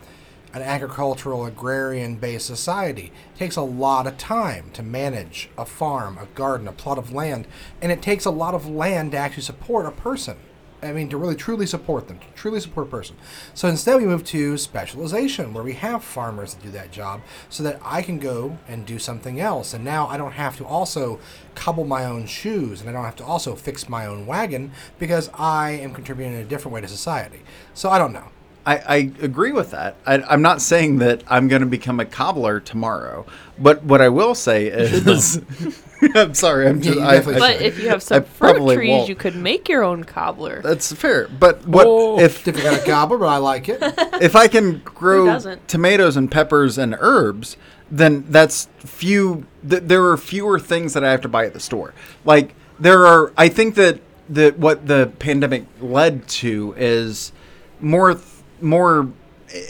an 0.53 0.61
agricultural, 0.61 1.45
agrarian 1.45 2.15
based 2.15 2.47
society. 2.47 3.11
It 3.33 3.37
takes 3.37 3.55
a 3.55 3.61
lot 3.61 4.07
of 4.07 4.17
time 4.17 4.71
to 4.73 4.83
manage 4.83 5.49
a 5.57 5.65
farm, 5.65 6.17
a 6.17 6.25
garden, 6.25 6.67
a 6.67 6.71
plot 6.71 6.97
of 6.97 7.11
land, 7.11 7.47
and 7.81 7.91
it 7.91 8.01
takes 8.01 8.25
a 8.25 8.31
lot 8.31 8.53
of 8.53 8.67
land 8.67 9.11
to 9.11 9.17
actually 9.17 9.43
support 9.43 9.85
a 9.85 9.91
person. 9.91 10.37
I 10.81 10.91
mean, 10.91 11.09
to 11.09 11.17
really 11.17 11.35
truly 11.35 11.65
support 11.65 12.07
them, 12.07 12.19
to 12.19 12.25
truly 12.35 12.59
support 12.59 12.87
a 12.87 12.89
person. 12.89 13.15
So 13.55 13.67
instead, 13.67 13.97
we 13.97 14.05
move 14.05 14.23
to 14.25 14.57
specialization, 14.57 15.53
where 15.53 15.63
we 15.63 15.73
have 15.73 16.03
farmers 16.03 16.53
that 16.53 16.63
do 16.63 16.69
that 16.71 16.91
job, 16.91 17.21
so 17.49 17.63
that 17.63 17.79
I 17.83 18.03
can 18.03 18.19
go 18.19 18.57
and 18.67 18.85
do 18.85 18.99
something 18.99 19.39
else. 19.39 19.73
And 19.73 19.83
now 19.83 20.07
I 20.07 20.17
don't 20.17 20.33
have 20.33 20.55
to 20.57 20.65
also 20.65 21.19
cobble 21.55 21.85
my 21.85 22.05
own 22.05 22.27
shoes, 22.27 22.81
and 22.81 22.89
I 22.89 22.93
don't 22.93 23.05
have 23.05 23.15
to 23.17 23.25
also 23.25 23.55
fix 23.55 23.89
my 23.89 24.05
own 24.05 24.27
wagon 24.27 24.71
because 24.99 25.31
I 25.33 25.71
am 25.71 25.93
contributing 25.93 26.33
in 26.33 26.41
a 26.41 26.45
different 26.45 26.73
way 26.73 26.81
to 26.81 26.87
society. 26.87 27.41
So 27.73 27.89
I 27.89 27.97
don't 27.97 28.13
know. 28.13 28.29
I, 28.67 28.75
I 28.75 28.95
agree 29.21 29.53
with 29.53 29.71
that. 29.71 29.95
I, 30.05 30.15
I'm 30.21 30.41
not 30.41 30.61
saying 30.61 30.97
that 30.99 31.23
I'm 31.27 31.47
going 31.47 31.61
to 31.61 31.65
become 31.67 31.99
a 32.01 32.05
cobbler 32.05 32.59
tomorrow, 32.59 33.25
but 33.57 33.81
what 33.83 34.01
I 34.01 34.09
will 34.09 34.35
say 34.35 34.67
is, 34.67 35.41
I'm 36.15 36.33
sorry, 36.33 36.67
I'm 36.67 36.81
just. 36.81 36.97
you 36.97 37.01
I, 37.03 37.13
definitely 37.15 37.41
I- 37.41 37.53
But 37.53 37.61
if 37.61 37.79
you 37.79 37.87
have 37.87 37.97
I 37.97 37.99
some 37.99 38.23
fruit 38.25 38.75
trees, 38.75 38.89
won't. 38.89 39.09
you 39.09 39.15
could 39.15 39.35
make 39.35 39.69
your 39.69 39.83
own 39.83 40.03
cobbler. 40.03 40.61
That's 40.61 40.91
fair, 40.91 41.27
but 41.29 41.65
what 41.67 41.87
Oh. 41.87 42.19
if 42.19 42.43
Different 42.43 42.65
got 42.69 42.81
a 42.81 42.85
cobbler? 42.85 43.17
but 43.19 43.27
I 43.27 43.37
like 43.37 43.69
it. 43.69 43.79
if 44.21 44.35
I 44.35 44.47
can 44.49 44.79
grow 44.83 45.39
tomatoes 45.67 46.17
and 46.17 46.29
peppers 46.29 46.77
and 46.77 46.95
herbs, 46.99 47.55
then 47.89 48.25
that's 48.29 48.67
few. 48.79 49.45
Th- 49.67 49.81
there 49.83 50.03
are 50.05 50.17
fewer 50.17 50.59
things 50.59 50.93
that 50.93 51.03
I 51.05 51.11
have 51.11 51.21
to 51.21 51.29
buy 51.29 51.45
at 51.45 51.53
the 51.53 51.59
store. 51.61 51.93
Like 52.25 52.53
there 52.79 53.07
are, 53.07 53.31
I 53.37 53.47
think 53.47 53.75
that 53.75 54.01
that 54.29 54.59
what 54.59 54.87
the 54.87 55.09
pandemic 55.19 55.65
led 55.79 56.27
to 56.27 56.73
is 56.77 57.31
more, 57.79 58.13
th- 58.13 58.25
more, 58.61 59.11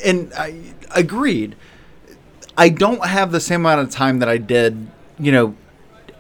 and 0.04 0.32
I 0.34 0.74
agreed. 0.92 1.56
I 2.58 2.70
don't 2.70 3.06
have 3.06 3.32
the 3.32 3.40
same 3.40 3.62
amount 3.62 3.82
of 3.82 3.92
time 3.92 4.20
that 4.20 4.30
I 4.30 4.38
did, 4.38 4.88
you 5.20 5.32
know, 5.32 5.56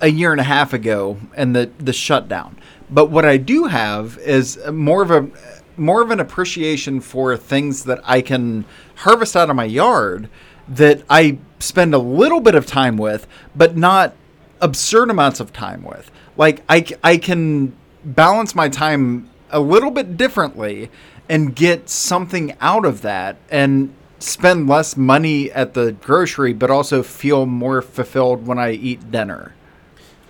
a 0.02 0.10
year 0.10 0.32
and 0.32 0.40
a 0.40 0.44
half 0.46 0.74
ago 0.74 1.18
and 1.36 1.56
the 1.56 1.72
the 1.80 1.94
shutdown. 1.94 2.58
But 2.90 3.10
what 3.10 3.26
I 3.26 3.38
do 3.38 3.66
have 3.66 4.18
is 4.20 4.60
more 4.72 5.02
of 5.02 5.12
a 5.12 5.30
more 5.78 6.02
of 6.02 6.12
an 6.12 6.20
appreciation 6.20 7.02
for 7.02 7.38
things 7.38 7.84
that 7.86 8.00
I 8.04 8.22
can 8.22 8.66
harvest 8.96 9.36
out 9.36 9.50
of 9.50 9.56
my 9.56 9.66
yard 9.66 10.30
that 10.68 11.04
I 11.10 11.38
spend 11.60 11.94
a 11.94 12.00
little 12.00 12.42
bit 12.42 12.56
of 12.56 12.66
time 12.66 12.98
with, 12.98 13.28
but 13.56 13.78
not 13.78 14.16
absurd 14.62 15.10
amounts 15.10 15.40
of 15.40 15.54
time 15.54 15.84
with. 15.84 16.12
Like 16.36 16.64
I 16.70 16.86
I 17.04 17.18
can 17.18 17.76
balance 18.04 18.56
my 18.56 18.70
time 18.70 19.30
a 19.50 19.60
little 19.60 19.92
bit 19.92 20.18
differently 20.18 20.90
and 21.30 21.56
get 21.56 21.90
something 21.90 22.56
out 22.62 22.86
of 22.86 23.02
that 23.02 23.38
and 23.50 23.94
spend 24.20 24.68
less 24.68 24.98
money 24.98 25.52
at 25.52 25.74
the 25.74 25.92
grocery, 25.92 26.54
but 26.54 26.72
also 26.72 27.04
feel 27.04 27.46
more 27.46 27.82
fulfilled 27.82 28.48
when 28.48 28.58
I 28.58 28.72
eat 28.72 29.12
dinner. 29.12 29.54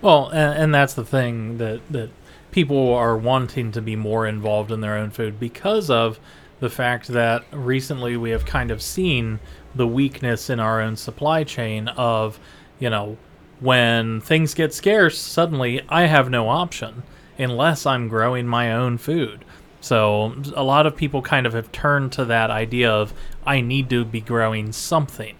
Well, 0.02 0.28
and, 0.28 0.62
and 0.62 0.74
that's 0.74 0.94
the 0.94 1.04
thing 1.04 1.58
that 1.58 1.80
that 1.90 2.10
people 2.50 2.94
are 2.94 3.16
wanting 3.16 3.72
to 3.72 3.82
be 3.82 3.96
more 3.96 4.26
involved 4.26 4.70
in 4.70 4.80
their 4.80 4.96
own 4.96 5.10
food 5.10 5.38
because 5.38 5.90
of 5.90 6.18
the 6.60 6.70
fact 6.70 7.08
that 7.08 7.44
recently 7.52 8.16
we 8.16 8.30
have 8.30 8.44
kind 8.44 8.70
of 8.70 8.82
seen 8.82 9.38
the 9.74 9.86
weakness 9.86 10.50
in 10.50 10.58
our 10.58 10.80
own 10.80 10.96
supply 10.96 11.44
chain 11.44 11.88
of, 11.88 12.40
you 12.78 12.90
know, 12.90 13.16
when 13.60 14.20
things 14.20 14.54
get 14.54 14.72
scarce, 14.72 15.18
suddenly 15.18 15.82
I 15.88 16.06
have 16.06 16.30
no 16.30 16.48
option 16.48 17.02
unless 17.38 17.86
I'm 17.86 18.08
growing 18.08 18.46
my 18.46 18.72
own 18.72 18.98
food. 18.98 19.44
So 19.80 20.34
a 20.54 20.64
lot 20.64 20.86
of 20.86 20.96
people 20.96 21.22
kind 21.22 21.46
of 21.46 21.52
have 21.52 21.70
turned 21.72 22.12
to 22.12 22.24
that 22.26 22.50
idea 22.50 22.90
of 22.90 23.14
I 23.46 23.60
need 23.60 23.90
to 23.90 24.04
be 24.04 24.20
growing 24.20 24.72
something. 24.72 25.36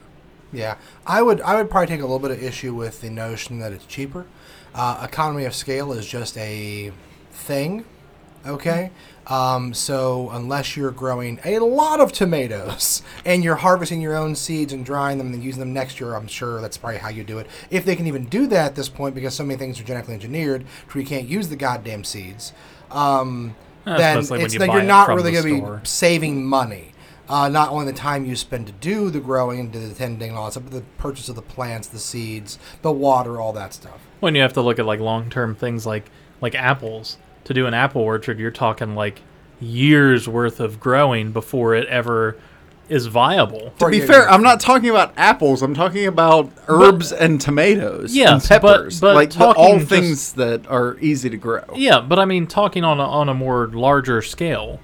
Yeah, 0.52 0.76
I 1.06 1.22
would 1.22 1.40
I 1.42 1.56
would 1.56 1.70
probably 1.70 1.88
take 1.88 2.00
a 2.00 2.04
little 2.04 2.18
bit 2.18 2.30
of 2.30 2.42
issue 2.42 2.74
with 2.74 3.00
the 3.00 3.10
notion 3.10 3.58
that 3.58 3.72
it's 3.72 3.84
cheaper. 3.84 4.26
Uh, 4.74 5.00
economy 5.02 5.44
of 5.44 5.54
scale 5.54 5.92
is 5.92 6.06
just 6.06 6.38
a 6.38 6.92
thing, 7.32 7.84
okay? 8.46 8.90
Um, 9.26 9.74
so 9.74 10.30
unless 10.30 10.76
you're 10.76 10.90
growing 10.90 11.38
a 11.44 11.58
lot 11.58 12.00
of 12.00 12.12
tomatoes 12.12 13.02
and 13.24 13.44
you're 13.44 13.56
harvesting 13.56 14.00
your 14.00 14.16
own 14.16 14.34
seeds 14.34 14.72
and 14.72 14.84
drying 14.84 15.18
them 15.18 15.34
and 15.34 15.42
using 15.42 15.60
them 15.60 15.72
next 15.72 16.00
year, 16.00 16.14
I'm 16.14 16.26
sure 16.28 16.60
that's 16.60 16.78
probably 16.78 16.98
how 16.98 17.08
you 17.08 17.24
do 17.24 17.38
it. 17.38 17.46
If 17.70 17.84
they 17.84 17.94
can 17.96 18.06
even 18.06 18.26
do 18.26 18.46
that 18.46 18.66
at 18.66 18.74
this 18.74 18.88
point, 18.88 19.14
because 19.14 19.34
so 19.34 19.44
many 19.44 19.58
things 19.58 19.80
are 19.80 19.84
genetically 19.84 20.14
engineered, 20.14 20.64
you 20.94 21.04
can't 21.04 21.28
use 21.28 21.48
the 21.48 21.56
goddamn 21.56 22.04
seeds. 22.04 22.52
Um, 22.90 23.54
then 23.96 24.18
it's 24.18 24.54
you 24.54 24.60
buy 24.60 24.66
you're 24.66 24.82
not 24.82 25.08
really 25.08 25.32
going 25.32 25.60
to 25.62 25.78
be 25.78 25.86
saving 25.86 26.44
money. 26.44 26.92
Uh, 27.28 27.48
not 27.48 27.70
only 27.70 27.84
the 27.84 27.92
time 27.92 28.24
you 28.24 28.34
spend 28.34 28.66
to 28.66 28.72
do 28.72 29.10
the 29.10 29.20
growing 29.20 29.60
and 29.60 29.72
the 29.72 29.94
tending 29.94 30.30
and 30.30 30.38
all 30.38 30.46
that 30.46 30.52
stuff, 30.52 30.64
but 30.64 30.72
the 30.72 30.80
purchase 30.96 31.28
of 31.28 31.34
the 31.34 31.42
plants, 31.42 31.86
the 31.86 31.98
seeds, 31.98 32.58
the 32.80 32.90
water, 32.90 33.38
all 33.38 33.52
that 33.52 33.74
stuff. 33.74 34.00
when 34.20 34.34
you 34.34 34.40
have 34.40 34.54
to 34.54 34.62
look 34.62 34.78
at 34.78 34.86
like 34.86 34.98
long 34.98 35.28
term 35.28 35.54
things 35.54 35.84
like 35.86 36.10
like 36.40 36.54
apples 36.54 37.18
to 37.44 37.52
do 37.54 37.66
an 37.66 37.74
apple 37.74 38.00
orchard 38.02 38.38
you're 38.38 38.50
talking 38.50 38.94
like 38.94 39.20
years 39.60 40.28
worth 40.28 40.58
of 40.60 40.78
growing 40.80 41.30
before 41.32 41.74
it 41.74 41.86
ever 41.88 42.36
is 42.88 43.06
viable 43.06 43.72
To 43.78 43.88
be 43.90 44.00
fair, 44.00 44.28
I'm 44.30 44.42
not 44.42 44.60
talking 44.60 44.88
about 44.90 45.12
apples. 45.16 45.62
I'm 45.62 45.74
talking 45.74 46.06
about 46.06 46.50
herbs 46.68 47.12
and 47.12 47.40
tomatoes 47.40 48.14
Yes, 48.16 48.30
and 48.50 48.62
peppers, 48.62 49.00
but 49.00 49.14
like 49.14 49.30
the, 49.30 49.36
talking 49.38 49.62
all 49.64 49.78
just- 49.78 49.88
things 49.90 50.32
that 50.34 50.66
are 50.68 50.96
easy 51.00 51.28
to 51.30 51.36
grow. 51.36 51.64
yeah 51.76 52.00
but 52.00 52.18
i 52.18 52.24
mean 52.24 52.46
talking 52.46 52.84
on 52.84 52.98
a, 53.00 53.04
on 53.04 53.28
a 53.28 53.34
more 53.34 53.66
larger 53.68 54.22
scale 54.22 54.80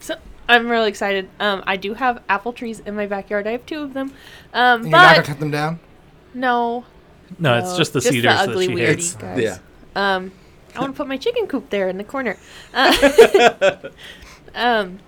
So 0.00 0.16
I'm 0.48 0.68
really 0.68 0.90
excited. 0.90 1.28
Um, 1.40 1.62
I 1.66 1.76
do 1.78 1.94
have 1.94 2.22
apple 2.28 2.52
trees 2.52 2.80
in 2.80 2.94
my 2.94 3.06
backyard. 3.06 3.46
I 3.46 3.52
have 3.52 3.64
two 3.64 3.80
of 3.82 3.94
them. 3.94 4.12
Um, 4.52 4.82
And 4.82 4.90
you're 4.90 4.98
not 4.98 5.14
going 5.14 5.24
to 5.26 5.30
cut 5.32 5.40
them 5.40 5.50
down? 5.50 5.80
no, 6.34 6.84
no 7.38 7.56
it's 7.58 7.76
just 7.78 7.94
the 7.94 8.00
just 8.00 8.12
cedars 8.12 8.34
the 8.34 8.50
ugly 8.50 8.66
that 8.66 8.72
she 8.72 8.78
weirdy 8.78 8.86
hates 8.86 9.14
guys. 9.14 9.38
Yeah. 9.42 9.58
Um, 9.96 10.32
I 10.76 10.80
want 10.80 10.92
to 10.92 10.96
put 10.96 11.06
my 11.08 11.16
chicken 11.16 11.46
coop 11.46 11.70
there 11.70 11.88
in 11.88 11.96
the 11.96 12.04
corner. 12.04 12.36
Uh, 12.74 13.76
um, 14.54 14.98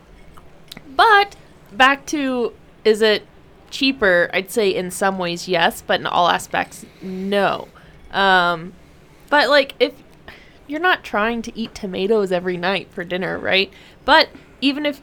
but 0.95 1.37
back 1.73 2.07
to 2.07 2.53
is 2.85 3.03
it 3.03 3.27
cheaper? 3.71 4.31
I'd 4.33 4.51
say 4.51 4.75
in 4.75 4.91
some 4.91 5.19
ways 5.19 5.49
yes, 5.49 5.83
but 5.83 6.01
in 6.01 6.07
all 6.07 6.29
aspects 6.29 6.85
no. 7.03 7.69
Um, 8.11 8.73
but 9.29 9.49
like 9.49 9.75
if 9.81 9.95
you're 10.67 10.81
not 10.81 11.05
trying 11.05 11.43
to 11.43 11.59
eat 11.59 11.75
tomatoes 11.75 12.33
every 12.33 12.57
night 12.57 12.89
for 12.91 13.05
dinner, 13.05 13.39
right? 13.39 13.73
But 14.05 14.29
even 14.61 14.87
if 14.87 15.01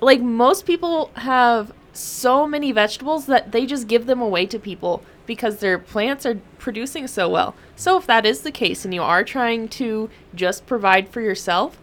like 0.00 0.20
most 0.20 0.66
people 0.66 1.10
have 1.14 1.72
so 1.92 2.46
many 2.46 2.72
vegetables 2.72 3.26
that 3.26 3.52
they 3.52 3.64
just 3.64 3.88
give 3.88 4.06
them 4.06 4.20
away 4.20 4.46
to 4.46 4.58
people 4.58 5.02
because 5.24 5.58
their 5.58 5.78
plants 5.78 6.24
are 6.26 6.40
producing 6.58 7.06
so 7.06 7.28
well. 7.28 7.54
So 7.74 7.96
if 7.96 8.06
that 8.06 8.26
is 8.26 8.42
the 8.42 8.52
case 8.52 8.84
and 8.84 8.94
you 8.94 9.02
are 9.02 9.24
trying 9.24 9.68
to 9.68 10.10
just 10.34 10.66
provide 10.66 11.08
for 11.08 11.20
yourself, 11.20 11.78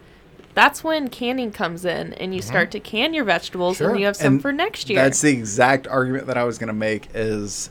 that's 0.54 0.84
when 0.84 1.08
canning 1.08 1.50
comes 1.50 1.84
in 1.84 2.14
and 2.14 2.34
you 2.34 2.40
start 2.40 2.68
mhm. 2.68 2.72
to 2.72 2.80
can 2.80 3.12
your 3.12 3.24
vegetables 3.24 3.78
Sure. 3.78 3.90
and 3.90 3.98
you 3.98 4.06
have 4.06 4.16
some 4.16 4.34
And 4.34 4.42
for 4.42 4.52
next 4.52 4.88
year. 4.88 5.02
That's 5.02 5.20
the 5.20 5.32
exact 5.32 5.86
argument 5.88 6.26
that 6.28 6.36
I 6.38 6.44
was 6.44 6.58
going 6.58 6.68
to 6.68 6.72
make 6.72 7.08
is 7.14 7.70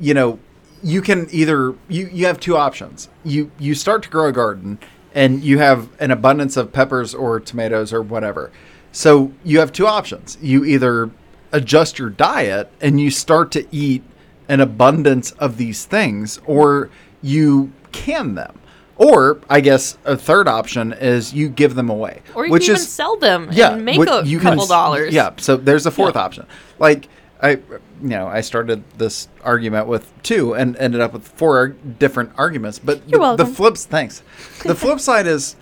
you 0.00 0.14
know, 0.14 0.38
you 0.82 1.02
can 1.02 1.26
either 1.30 1.74
you 1.88 2.08
you 2.12 2.26
have 2.26 2.38
two 2.38 2.56
options. 2.56 3.08
You 3.24 3.50
you 3.58 3.74
start 3.74 4.02
to 4.04 4.08
grow 4.08 4.28
a 4.28 4.32
garden 4.32 4.78
and 5.14 5.42
you 5.42 5.58
have 5.58 5.88
an 6.00 6.10
abundance 6.10 6.56
of 6.56 6.72
peppers 6.72 7.14
or 7.14 7.40
tomatoes 7.40 7.92
or 7.92 8.02
whatever. 8.02 8.50
So 8.92 9.32
you 9.44 9.58
have 9.60 9.72
two 9.72 9.86
options. 9.86 10.38
You 10.40 10.64
either 10.64 11.10
adjust 11.52 11.98
your 11.98 12.10
diet 12.10 12.70
and 12.80 13.00
you 13.00 13.10
start 13.10 13.50
to 13.52 13.66
eat 13.74 14.02
an 14.48 14.60
abundance 14.60 15.32
of 15.32 15.56
these 15.56 15.84
things 15.84 16.40
or 16.46 16.90
you 17.22 17.72
can 17.92 18.34
them. 18.34 18.58
Or 18.98 19.40
I 19.48 19.60
guess 19.60 19.96
a 20.04 20.16
third 20.16 20.48
option 20.48 20.92
is 20.92 21.32
you 21.32 21.48
give 21.48 21.74
them 21.76 21.88
away. 21.88 22.20
or 22.34 22.46
you 22.46 22.52
which 22.52 22.64
can 22.64 22.72
even 22.72 22.80
is 22.82 22.88
sell 22.88 23.16
them 23.16 23.48
yeah, 23.52 23.72
and 23.72 23.84
make 23.84 23.96
what 23.96 24.08
a 24.08 24.26
you 24.28 24.38
can 24.38 24.48
couple 24.50 24.64
s- 24.64 24.68
dollars. 24.68 25.14
Yeah, 25.14 25.30
so 25.38 25.56
there's 25.56 25.86
a 25.86 25.90
fourth 25.92 26.16
Yeah. 26.16 26.22
option. 26.22 26.46
Like 26.80 27.08
I, 27.40 27.50
you 27.50 27.60
know, 28.02 28.26
I 28.26 28.40
started 28.40 28.82
this 28.98 29.28
argument 29.44 29.86
with 29.86 30.12
two 30.24 30.54
and 30.54 30.76
ended 30.78 31.00
up 31.00 31.12
with 31.12 31.26
four 31.28 31.68
different 31.68 32.32
arguments. 32.36 32.80
But 32.80 33.08
You're 33.08 33.20
the, 33.36 33.44
the 33.44 33.46
flips, 33.46 33.84
thanks. 33.86 34.22
The 34.64 34.74
flip 34.74 34.98
side 34.98 35.28
is 35.28 35.54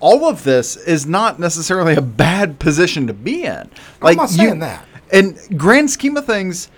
all 0.00 0.28
of 0.28 0.44
this 0.44 0.76
is 0.76 1.06
not 1.06 1.40
necessarily 1.40 1.94
a 1.94 2.02
bad 2.02 2.58
position 2.58 3.06
to 3.06 3.14
be 3.14 3.44
in. 3.44 3.70
Like 4.02 4.18
not 4.18 4.30
you- 4.32 4.36
saying 4.36 4.58
that. 4.58 4.84
In 5.10 5.38
grand 5.56 5.90
scheme 5.90 6.18
of 6.18 6.26
things, 6.26 6.68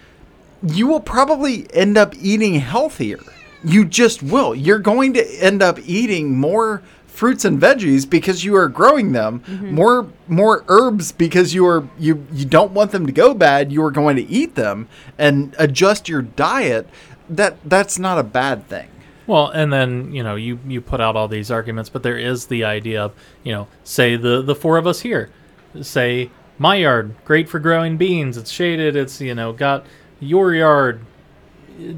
you 0.62 0.86
will 0.86 1.00
probably 1.00 1.66
end 1.74 1.98
up 1.98 2.14
eating 2.20 2.54
healthier. 2.60 3.18
You 3.64 3.84
just 3.84 4.22
will. 4.22 4.54
You're 4.54 4.78
going 4.78 5.14
to 5.14 5.26
end 5.40 5.62
up 5.62 5.78
eating 5.80 6.36
more 6.36 6.82
fruits 7.06 7.46
and 7.46 7.60
veggies 7.60 8.08
because 8.08 8.44
you 8.44 8.54
are 8.54 8.68
growing 8.68 9.12
them, 9.12 9.40
mm-hmm. 9.40 9.74
more 9.74 10.06
more 10.28 10.64
herbs 10.68 11.12
because 11.12 11.54
you 11.54 11.66
are 11.66 11.88
you 11.98 12.26
you 12.32 12.44
don't 12.44 12.72
want 12.72 12.92
them 12.92 13.06
to 13.06 13.12
go 13.12 13.34
bad, 13.34 13.72
you 13.72 13.82
are 13.82 13.90
going 13.90 14.16
to 14.16 14.22
eat 14.22 14.54
them 14.54 14.88
and 15.18 15.54
adjust 15.58 16.08
your 16.08 16.22
diet. 16.22 16.88
That 17.28 17.56
that's 17.64 17.98
not 17.98 18.18
a 18.18 18.22
bad 18.22 18.68
thing. 18.68 18.88
Well, 19.26 19.48
and 19.48 19.72
then 19.72 20.12
you 20.14 20.22
know 20.22 20.36
you 20.36 20.58
you 20.66 20.80
put 20.80 21.00
out 21.00 21.16
all 21.16 21.26
these 21.26 21.50
arguments, 21.50 21.90
but 21.90 22.02
there 22.02 22.18
is 22.18 22.46
the 22.46 22.64
idea 22.64 23.02
of 23.02 23.12
you 23.42 23.52
know 23.52 23.66
say 23.82 24.16
the 24.16 24.42
the 24.42 24.54
four 24.54 24.76
of 24.76 24.86
us 24.86 25.00
here, 25.00 25.30
say 25.80 26.30
my 26.58 26.76
yard 26.76 27.14
great 27.24 27.48
for 27.48 27.58
growing 27.58 27.96
beans. 27.96 28.36
It's 28.36 28.50
shaded. 28.50 28.94
It's 28.94 29.20
you 29.20 29.34
know 29.34 29.52
got 29.52 29.86
your 30.20 30.54
yard, 30.54 31.00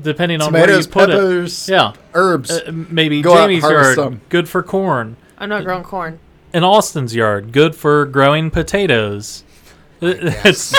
depending 0.02 0.40
on 0.40 0.52
where 0.52 0.62
Tomatoes, 0.66 0.86
you 0.86 0.92
put 0.92 1.10
peppers, 1.10 1.68
it. 1.68 1.72
Yeah, 1.72 1.92
herbs. 2.14 2.50
uh, 2.50 2.70
maybe 2.90 3.22
Go 3.22 3.34
Jamie's 3.36 3.62
harvest 3.62 3.96
yard 3.96 4.12
them. 4.12 4.20
good 4.28 4.48
for 4.48 4.62
corn. 4.62 5.16
I'm 5.38 5.48
not 5.48 5.64
growing 5.64 5.84
corn. 5.84 6.18
In 6.52 6.64
Austin's 6.64 7.14
yard, 7.14 7.52
good 7.52 7.74
for 7.74 8.04
growing 8.06 8.50
potatoes. 8.50 9.44
It's 10.00 10.74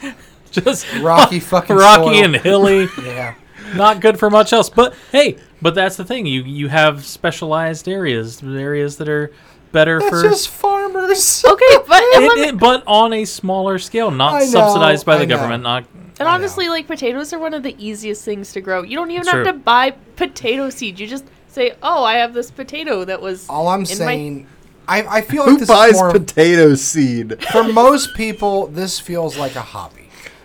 just 0.50 0.86
Rocky 1.00 1.40
fucking 1.40 1.76
rocky 1.76 2.04
soil. 2.16 2.24
and 2.24 2.36
hilly. 2.36 2.88
Yeah. 3.02 3.34
not 3.74 4.00
good 4.00 4.18
for 4.18 4.30
much 4.30 4.52
else. 4.52 4.68
But 4.70 4.94
hey, 5.12 5.36
but 5.62 5.74
that's 5.74 5.96
the 5.96 6.04
thing. 6.04 6.26
You 6.26 6.42
you 6.42 6.68
have 6.68 7.04
specialized 7.04 7.88
areas, 7.88 8.42
areas 8.42 8.96
that 8.96 9.08
are 9.08 9.32
better 9.72 10.00
That's 10.00 10.10
for. 10.10 10.22
just 10.22 10.48
farmers. 10.48 11.44
Okay, 11.44 11.76
but 11.86 12.02
it, 12.02 12.48
it- 12.48 12.58
but 12.58 12.82
on 12.86 13.12
a 13.12 13.24
smaller 13.24 13.78
scale, 13.78 14.10
not 14.10 14.40
know, 14.40 14.46
subsidized 14.46 15.06
by 15.06 15.14
I 15.14 15.18
the 15.18 15.26
know. 15.26 15.36
government. 15.36 15.62
Not 15.62 15.84
and 16.20 16.28
I 16.28 16.34
honestly, 16.34 16.66
know. 16.66 16.72
like 16.72 16.86
potatoes 16.86 17.32
are 17.32 17.38
one 17.38 17.54
of 17.54 17.62
the 17.62 17.74
easiest 17.84 18.24
things 18.24 18.52
to 18.52 18.60
grow. 18.60 18.82
You 18.82 18.96
don't 18.96 19.10
even 19.10 19.24
True. 19.26 19.44
have 19.44 19.54
to 19.54 19.60
buy 19.60 19.92
potato 20.16 20.70
seeds. 20.70 21.00
You 21.00 21.06
just 21.06 21.24
say, 21.48 21.72
"Oh, 21.82 22.04
I 22.04 22.14
have 22.14 22.34
this 22.34 22.50
potato 22.50 23.04
that 23.04 23.20
was." 23.20 23.48
All 23.48 23.68
I'm 23.68 23.80
in 23.80 23.88
my- 23.88 23.94
saying, 23.94 24.46
I, 24.86 25.18
I 25.18 25.20
feel 25.22 25.42
like 25.42 25.50
Who 25.52 25.58
this 25.58 25.68
buys 25.68 25.92
is 25.92 25.96
more, 25.98 26.12
potato 26.12 26.74
seed? 26.74 27.42
for 27.52 27.64
most 27.64 28.14
people, 28.14 28.66
this 28.68 28.98
feels 29.00 29.36
like 29.38 29.56
a 29.56 29.60
hobby. 29.62 29.96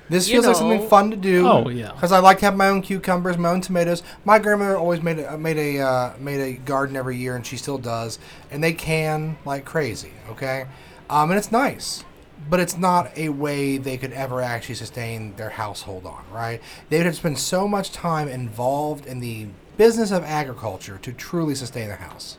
This 0.07 0.27
You 0.29 0.35
feels 0.35 0.45
like 0.45 0.55
something 0.57 0.87
fun 0.87 1.09
to 1.09 1.17
do. 1.17 1.47
Oh, 1.47 1.67
yeah. 1.67 1.91
Because 1.91 2.11
I 2.11 2.19
like 2.19 2.37
to 2.39 2.45
have 2.45 2.55
my 2.55 2.69
own 2.69 2.83
cucumbers, 2.83 3.39
my 3.39 3.49
own 3.49 3.61
tomatoes. 3.61 4.03
My 4.23 4.37
grandmother 4.37 4.77
always 4.77 5.01
made 5.01 5.17
a, 5.17 5.35
made 5.35 5.57
a 5.57 5.79
uh, 5.81 6.13
made 6.19 6.39
a 6.39 6.53
garden 6.59 6.95
every 6.95 7.17
year, 7.17 7.35
and 7.35 7.43
she 7.43 7.57
still 7.57 7.79
does. 7.79 8.19
And 8.51 8.63
they 8.63 8.73
can 8.73 9.35
like 9.45 9.65
crazy. 9.65 10.11
Okay, 10.29 10.65
um, 11.09 11.31
and 11.31 11.39
it's 11.39 11.51
nice, 11.51 12.03
but 12.49 12.59
it's 12.59 12.77
not 12.77 13.15
a 13.17 13.29
way 13.29 13.77
they 13.77 13.97
could 13.97 14.13
ever 14.13 14.41
actually 14.41 14.75
sustain 14.75 15.35
their 15.35 15.49
household 15.51 16.05
on. 16.05 16.23
Right? 16.31 16.61
They 16.89 16.97
would 16.97 17.05
have 17.05 17.15
spent 17.15 17.37
so 17.39 17.67
much 17.67 17.91
time 17.91 18.27
involved 18.27 19.05
in 19.05 19.19
the 19.19 19.47
business 19.77 20.11
of 20.11 20.23
agriculture 20.23 20.97
to 21.01 21.11
truly 21.11 21.55
sustain 21.55 21.89
a 21.89 21.95
house. 21.95 22.37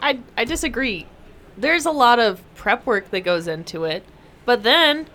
I 0.00 0.20
I 0.36 0.44
disagree. 0.44 1.06
There's 1.56 1.86
a 1.86 1.90
lot 1.90 2.18
of 2.18 2.42
prep 2.54 2.84
work 2.84 3.10
that 3.10 3.20
goes 3.20 3.48
into 3.48 3.84
it, 3.84 4.04
but 4.44 4.62
then 4.62 5.06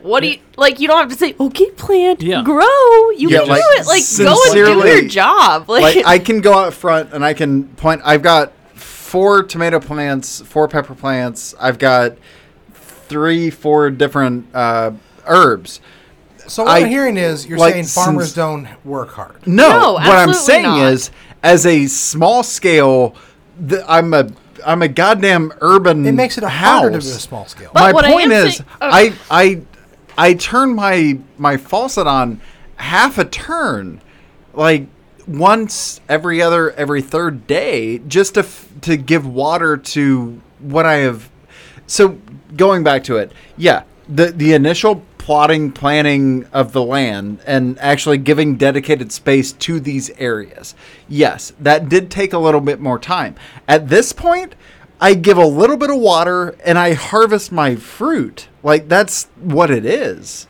what 0.00 0.20
do 0.20 0.28
you 0.30 0.38
like? 0.56 0.80
You 0.80 0.88
don't 0.88 0.98
have 0.98 1.10
to 1.10 1.16
say, 1.16 1.34
"Okay, 1.38 1.70
plant, 1.70 2.22
Yeah. 2.22 2.42
grow." 2.42 3.10
You 3.16 3.30
Yeah, 3.30 3.40
can 3.40 3.48
like, 3.48 3.60
do 3.62 3.66
it. 3.80 3.86
Like 3.86 4.02
go 4.18 4.36
and 4.46 4.82
do 4.82 4.88
your 4.88 5.08
job. 5.08 5.64
Like, 5.68 5.96
like 5.96 6.06
I 6.06 6.18
can 6.18 6.40
go 6.40 6.54
out 6.54 6.74
front 6.74 7.12
and 7.12 7.24
I 7.24 7.34
can 7.34 7.64
point. 7.76 8.02
I've 8.04 8.22
got 8.22 8.52
four 8.74 9.42
tomato 9.44 9.78
plants, 9.78 10.40
four 10.40 10.66
pepper 10.68 10.94
plants. 10.94 11.54
I've 11.60 11.78
got 11.78 12.16
three, 13.12 13.50
four 13.50 13.90
different 13.90 14.46
uh, 14.54 14.92
herbs. 15.26 15.80
So 16.48 16.64
what 16.64 16.72
I- 16.72 16.76
I, 16.76 16.78
am 16.80 16.88
hearing 16.88 17.16
is 17.16 17.46
you're 17.46 17.58
like, 17.58 17.74
saying 17.74 17.84
farmers 17.84 18.24
since- 18.24 18.34
don't 18.34 18.68
work 18.84 19.10
hard. 19.10 19.46
No, 19.46 19.68
No, 19.68 19.92
what 19.94 20.06
I'm 20.08 20.32
saying 20.34 20.62
not. 20.64 20.92
is, 20.92 21.10
as 21.42 21.66
a 21.66 21.86
small 21.86 22.42
scale, 22.42 23.14
the, 23.60 23.84
I'm 23.90 24.12
a 24.14 24.28
I'm 24.64 24.80
a 24.82 24.88
goddamn 24.88 25.52
urban. 25.60 26.06
It 26.06 26.12
makes 26.12 26.38
it 26.38 26.44
house. 26.44 26.80
harder 26.82 26.98
to 27.00 27.04
do 27.06 27.12
a 27.12 27.18
small 27.18 27.46
scale. 27.46 27.70
But 27.74 27.80
my 27.80 27.92
what 27.92 28.04
I 28.04 28.10
point 28.12 28.32
is, 28.32 28.56
saying- 28.56 28.68
oh. 28.80 28.88
I 28.90 29.12
I 29.30 29.60
I 30.16 30.34
turn 30.34 30.74
my 30.74 31.18
my 31.38 31.56
faucet 31.56 32.06
on 32.06 32.40
half 32.76 33.18
a 33.18 33.24
turn, 33.24 34.00
like 34.54 34.86
once 35.26 36.00
every 36.08 36.40
other 36.42 36.72
every 36.72 37.02
third 37.02 37.46
day, 37.46 37.98
just 38.08 38.34
to 38.34 38.40
f- 38.40 38.68
to 38.82 38.96
give 38.96 39.26
water 39.26 39.76
to 39.76 40.40
what 40.60 40.86
I 40.86 40.94
have. 40.98 41.28
So 41.86 42.18
going 42.56 42.82
back 42.82 43.04
to 43.04 43.16
it, 43.16 43.32
yeah, 43.56 43.84
the 44.08 44.26
the 44.26 44.52
initial 44.52 45.02
plotting 45.18 45.70
planning 45.70 46.44
of 46.52 46.72
the 46.72 46.82
land 46.82 47.38
and 47.46 47.78
actually 47.78 48.18
giving 48.18 48.56
dedicated 48.56 49.12
space 49.12 49.52
to 49.52 49.78
these 49.78 50.10
areas. 50.18 50.74
Yes, 51.08 51.52
that 51.60 51.88
did 51.88 52.10
take 52.10 52.32
a 52.32 52.38
little 52.38 52.60
bit 52.60 52.80
more 52.80 52.98
time. 52.98 53.36
At 53.68 53.88
this 53.88 54.12
point, 54.12 54.56
I 55.00 55.14
give 55.14 55.38
a 55.38 55.46
little 55.46 55.76
bit 55.76 55.90
of 55.90 55.98
water 55.98 56.56
and 56.64 56.76
I 56.76 56.94
harvest 56.94 57.52
my 57.52 57.76
fruit. 57.76 58.48
Like 58.64 58.88
that's 58.88 59.28
what 59.38 59.70
it 59.70 59.84
is. 59.84 60.48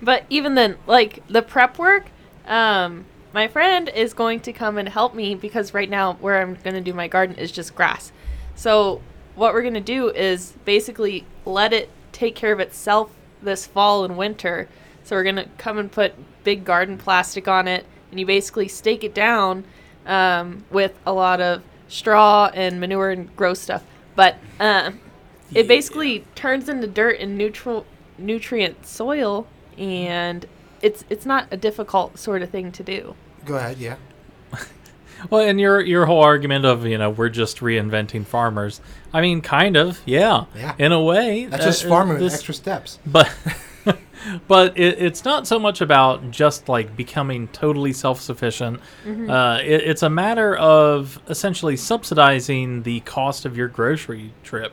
But 0.00 0.24
even 0.30 0.54
then, 0.54 0.76
like 0.86 1.22
the 1.28 1.42
prep 1.42 1.78
work, 1.78 2.06
um, 2.46 3.04
my 3.34 3.48
friend 3.48 3.90
is 3.90 4.14
going 4.14 4.40
to 4.40 4.52
come 4.54 4.78
and 4.78 4.88
help 4.88 5.14
me 5.14 5.34
because 5.34 5.74
right 5.74 5.90
now 5.90 6.14
where 6.14 6.40
I'm 6.40 6.54
going 6.54 6.74
to 6.74 6.80
do 6.80 6.94
my 6.94 7.08
garden 7.08 7.36
is 7.36 7.52
just 7.52 7.74
grass. 7.74 8.10
So 8.54 9.02
what 9.36 9.54
we're 9.54 9.62
going 9.62 9.74
to 9.74 9.80
do 9.80 10.08
is 10.10 10.54
basically 10.64 11.24
let 11.44 11.72
it 11.72 11.88
take 12.12 12.34
care 12.34 12.52
of 12.52 12.60
itself 12.60 13.12
this 13.42 13.66
fall 13.66 14.04
and 14.04 14.16
winter. 14.16 14.68
So 15.04 15.14
we're 15.14 15.22
going 15.22 15.36
to 15.36 15.48
come 15.58 15.78
and 15.78 15.90
put 15.90 16.14
big 16.42 16.64
garden 16.64 16.98
plastic 16.98 17.46
on 17.46 17.68
it, 17.68 17.86
and 18.10 18.18
you 18.18 18.26
basically 18.26 18.66
stake 18.68 19.04
it 19.04 19.14
down 19.14 19.64
um, 20.04 20.64
with 20.70 20.98
a 21.06 21.12
lot 21.12 21.40
of 21.40 21.62
straw 21.86 22.50
and 22.52 22.80
manure 22.80 23.10
and 23.10 23.34
gross 23.36 23.60
stuff. 23.60 23.84
But 24.16 24.38
um, 24.58 24.98
it 25.54 25.68
basically 25.68 26.24
turns 26.34 26.68
into 26.68 26.86
dirt 26.86 27.20
and 27.20 27.38
neutral 27.38 27.86
nutrient 28.18 28.86
soil 28.86 29.46
and 29.76 30.46
it's 30.80 31.04
it's 31.10 31.26
not 31.26 31.46
a 31.50 31.56
difficult 31.56 32.18
sort 32.18 32.40
of 32.40 32.48
thing 32.48 32.72
to 32.72 32.82
do 32.82 33.14
Go 33.46 33.54
ahead, 33.54 33.78
yeah. 33.78 33.96
Well, 35.30 35.42
and 35.48 35.60
your 35.60 35.80
your 35.80 36.06
whole 36.06 36.22
argument 36.22 36.64
of 36.64 36.86
you 36.86 36.98
know 36.98 37.10
we're 37.10 37.28
just 37.28 37.58
reinventing 37.58 38.26
farmers. 38.26 38.80
I 39.12 39.20
mean, 39.20 39.40
kind 39.40 39.76
of, 39.76 40.00
yeah, 40.04 40.44
Yeah. 40.54 40.74
in 40.78 40.92
a 40.92 41.02
way. 41.02 41.46
That's 41.46 41.62
Uh, 41.62 41.66
just 41.66 41.84
farming 41.84 42.20
with 42.22 42.32
extra 42.32 42.52
steps. 42.54 42.98
but 43.06 43.30
but 44.48 44.76
it, 44.76 45.00
it's 45.00 45.24
not 45.24 45.46
so 45.46 45.58
much 45.58 45.80
about 45.80 46.30
just 46.30 46.68
like 46.68 46.96
becoming 46.96 47.46
totally 47.48 47.92
self-sufficient 47.92 48.80
uh, 49.28 49.60
it, 49.62 49.82
it's 49.82 50.02
a 50.02 50.10
matter 50.10 50.56
of 50.56 51.20
essentially 51.28 51.76
subsidizing 51.76 52.82
the 52.82 52.98
cost 53.00 53.44
of 53.44 53.56
your 53.56 53.68
grocery 53.68 54.32
trip 54.42 54.72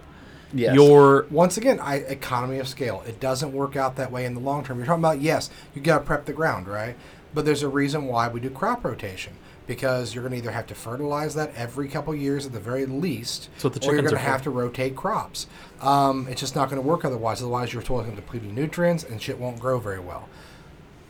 Yes. 0.56 0.76
your 0.76 1.26
Once 1.32 1.58
again, 1.58 1.80
I 1.80 1.96
economy 1.96 2.60
of 2.60 2.68
scale. 2.68 3.02
It 3.08 3.20
doesn't 3.20 3.54
work 3.54 3.76
out 3.76 3.96
that 3.96 4.12
way 4.12 4.24
in 4.26 4.36
the 4.36 4.40
long 4.40 4.64
term. 4.64 4.78
You're 4.78 4.86
talking 4.86 5.02
about 5.02 5.20
yes, 5.20 5.50
you 5.74 5.82
got 5.82 5.98
to 6.00 6.04
prep 6.06 6.26
the 6.26 6.34
ground, 6.34 6.68
right? 6.68 6.96
But 7.34 7.46
there's 7.46 7.64
a 7.64 7.68
reason 7.70 8.06
why 8.06 8.28
we 8.28 8.40
do 8.40 8.52
crop 8.52 8.86
rotation 8.86 9.34
because 9.68 10.14
you're 10.14 10.24
going 10.24 10.32
to 10.34 10.38
either 10.38 10.52
have 10.52 10.68
to 10.68 10.76
fertilize 10.76 11.36
that 11.36 11.54
every 11.56 11.88
couple 11.88 12.14
years 12.16 12.46
at 12.46 12.52
the 12.52 12.60
very 12.60 12.86
least, 12.86 13.50
what 13.62 13.74
the 13.74 13.80
or 13.88 13.94
you're 13.94 14.02
going 14.02 14.14
to 14.14 14.20
have 14.20 14.42
to 14.44 14.50
rotate 14.50 14.96
crops. 14.96 15.48
Um, 15.82 16.28
it's 16.30 16.42
just 16.42 16.56
not 16.56 16.70
going 16.70 16.82
to 16.82 16.88
work 16.88 17.06
otherwise. 17.06 17.42
Otherwise, 17.42 17.74
you're 17.74 17.82
totally 17.82 18.16
depleting 18.16 18.54
nutrients 18.54 19.04
and 19.04 19.22
shit 19.22 19.38
won't 19.38 19.60
grow 19.60 19.80
very 19.80 20.00
well. 20.00 20.28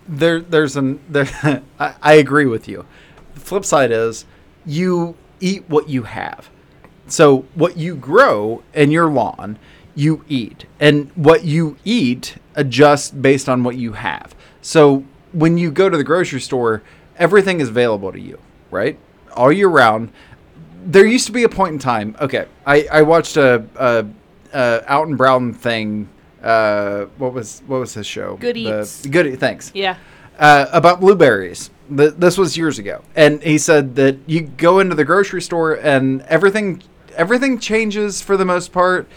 there 0.08 0.42
there's 0.42 0.76
an 0.76 1.00
there 1.10 1.28
I, 1.80 1.96
I 2.02 2.14
agree 2.14 2.46
with 2.46 2.68
you. 2.68 2.86
The 3.34 3.40
flip 3.40 3.66
side 3.66 3.92
is 3.92 4.26
you 4.66 5.16
eat 5.40 5.64
what 5.68 5.90
you 5.90 6.04
have. 6.04 6.50
So 7.08 7.46
what 7.54 7.78
you 7.78 7.96
grow 7.96 8.64
in 8.74 8.92
your 8.92 9.10
lawn, 9.10 9.60
you 9.96 10.24
eat. 10.28 10.66
And 10.80 11.12
what 11.16 11.44
you 11.44 11.78
eat 11.84 12.38
adjusts 12.56 13.12
based 13.12 13.50
on 13.50 13.64
what 13.64 13.76
you 13.76 13.94
have. 13.94 14.36
So 14.62 15.04
when 15.34 15.58
you 15.58 15.72
go 15.72 15.90
to 15.90 15.98
the 15.98 16.04
grocery 16.04 16.40
store, 16.40 16.82
everything 17.18 17.60
is 17.60 17.70
available 17.70 18.12
to 18.12 18.20
you, 18.20 18.40
right? 18.72 18.98
All 19.36 19.52
year 19.52 19.68
round. 19.70 20.12
There 20.86 21.06
used 21.06 21.26
to 21.28 21.32
be 21.32 21.44
a 21.44 21.50
point 21.50 21.74
in 21.74 21.80
time. 21.80 22.16
Okay, 22.20 22.46
I, 22.66 22.88
I 22.92 23.02
watched 23.04 23.38
a, 23.38 23.66
a, 23.76 24.06
a 24.54 24.92
Alton 24.94 25.16
Brown 25.16 25.54
thing. 25.54 26.10
Uh, 26.42 27.06
what 27.18 27.34
was 27.34 27.64
what 27.68 27.80
was 27.80 27.94
his 27.94 28.06
show? 28.06 28.36
Good 28.38 28.56
The- 28.56 28.82
Eats. 28.82 29.06
Good. 29.06 29.40
Thanks 29.40 29.72
yeah 29.74 29.96
uh, 30.38 30.68
about 30.72 31.00
blueberries. 31.00 31.70
Th- 31.96 32.14
this 32.18 32.38
was 32.38 32.58
years 32.58 32.80
ago, 32.80 33.02
and 33.16 33.42
he 33.44 33.58
said 33.58 33.96
that 33.96 34.18
you 34.26 34.42
go 34.42 34.80
into 34.80 34.96
the 34.96 35.06
grocery 35.06 35.42
store 35.42 35.74
and 35.76 36.22
everything 36.24 36.82
everything 37.16 37.60
changes 37.60 38.22
for 38.22 38.36
the 38.38 38.46
most 38.46 38.72
part, 38.72 39.08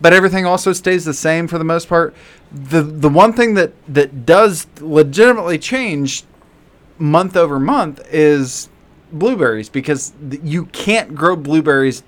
but 0.00 0.12
everything 0.12 0.44
also 0.44 0.72
stays 0.72 1.04
the 1.04 1.14
same 1.14 1.48
for 1.48 1.58
the 1.58 1.64
most 1.64 1.88
part. 1.88 2.14
the 2.52 2.82
The 2.82 3.08
one 3.08 3.32
thing 3.32 3.54
that 3.54 3.72
that 3.88 4.26
does 4.26 4.66
legitimately 4.80 5.58
change 5.58 6.24
month 6.98 7.36
over 7.36 7.58
month 7.58 8.00
is 8.10 8.68
blueberries 9.12 9.68
because 9.68 10.12
you 10.42 10.66
can't 10.66 11.14
grow 11.14 11.36
blueberries 11.36 12.02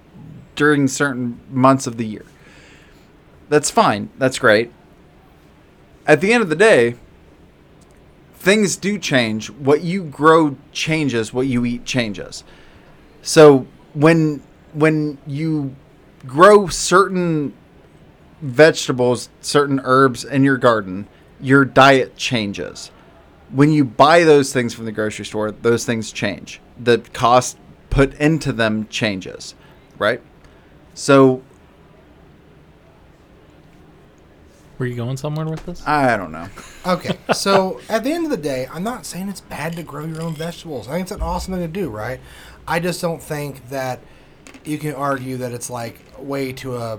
during 0.57 0.89
certain 0.89 1.41
months 1.51 1.87
of 1.87 1.97
the 1.97 2.07
year. 2.07 2.25
That's 3.49 3.71
fine. 3.71 4.11
That's 4.19 4.39
great. 4.39 4.73
At 6.07 6.21
the 6.21 6.33
end 6.33 6.43
of 6.43 6.49
the 6.49 6.57
day, 6.57 6.97
things 8.35 8.77
do 8.77 8.99
change. 8.99 9.51
What 9.51 9.83
you 9.83 10.05
grow 10.05 10.57
changes. 10.73 11.33
What 11.33 11.47
you 11.47 11.65
eat 11.65 11.85
changes. 11.85 12.45
So 13.23 13.67
when 13.95 14.43
when 14.73 15.19
you 15.27 15.75
grow 16.27 16.69
certain 16.69 17.55
vegetables, 18.41 19.29
certain 19.41 19.81
herbs 19.83 20.25
in 20.25 20.45
your 20.45 20.57
garden, 20.57 21.09
your 21.41 21.65
diet 21.65 22.17
changes. 22.17 22.91
When 23.51 23.73
you 23.73 23.85
buy 23.85 24.25
those 24.25 24.53
things 24.53 24.75
from 24.75 24.85
the 24.85 24.93
grocery 24.93 25.25
store, 25.25 25.51
those 25.51 25.85
things 25.85 26.13
change. 26.13 26.61
The 26.79 26.99
cost 27.13 27.59
put 27.91 28.15
into 28.15 28.53
them 28.53 28.87
changes, 28.89 29.55
right? 29.99 30.21
So 30.95 31.43
were 34.79 34.87
you 34.87 34.95
going 34.95 35.17
somewhere 35.17 35.47
with 35.47 35.65
this 35.67 35.87
I 35.87 36.17
don't 36.17 36.33
know. 36.33 36.49
Okay, 36.87 37.19
so 37.35 37.81
at 37.91 38.03
the 38.03 38.13
end 38.13 38.25
of 38.25 38.31
the 38.31 38.39
day, 38.39 38.67
I'm 38.73 38.83
not 38.83 39.05
saying 39.05 39.29
it's 39.29 39.43
bad 39.43 39.75
to 39.77 39.83
grow 39.83 40.07
your 40.07 40.23
own 40.23 40.35
vegetables. 40.35 40.89
I 40.89 40.93
think 40.93 41.03
it's 41.03 41.13
an 41.13 41.21
awesome 41.21 41.53
thing 41.53 41.63
to 41.63 41.69
do, 41.69 41.91
right? 41.91 42.19
I 42.67 42.81
just 42.81 43.03
don't 43.03 43.23
think 43.23 43.69
that 43.69 44.01
you 44.65 44.79
can 44.79 44.95
argue 44.95 45.37
that 45.39 45.53
it's 45.53 45.69
like 45.69 46.01
way 46.19 46.53
to 46.55 46.77
a 46.77 46.99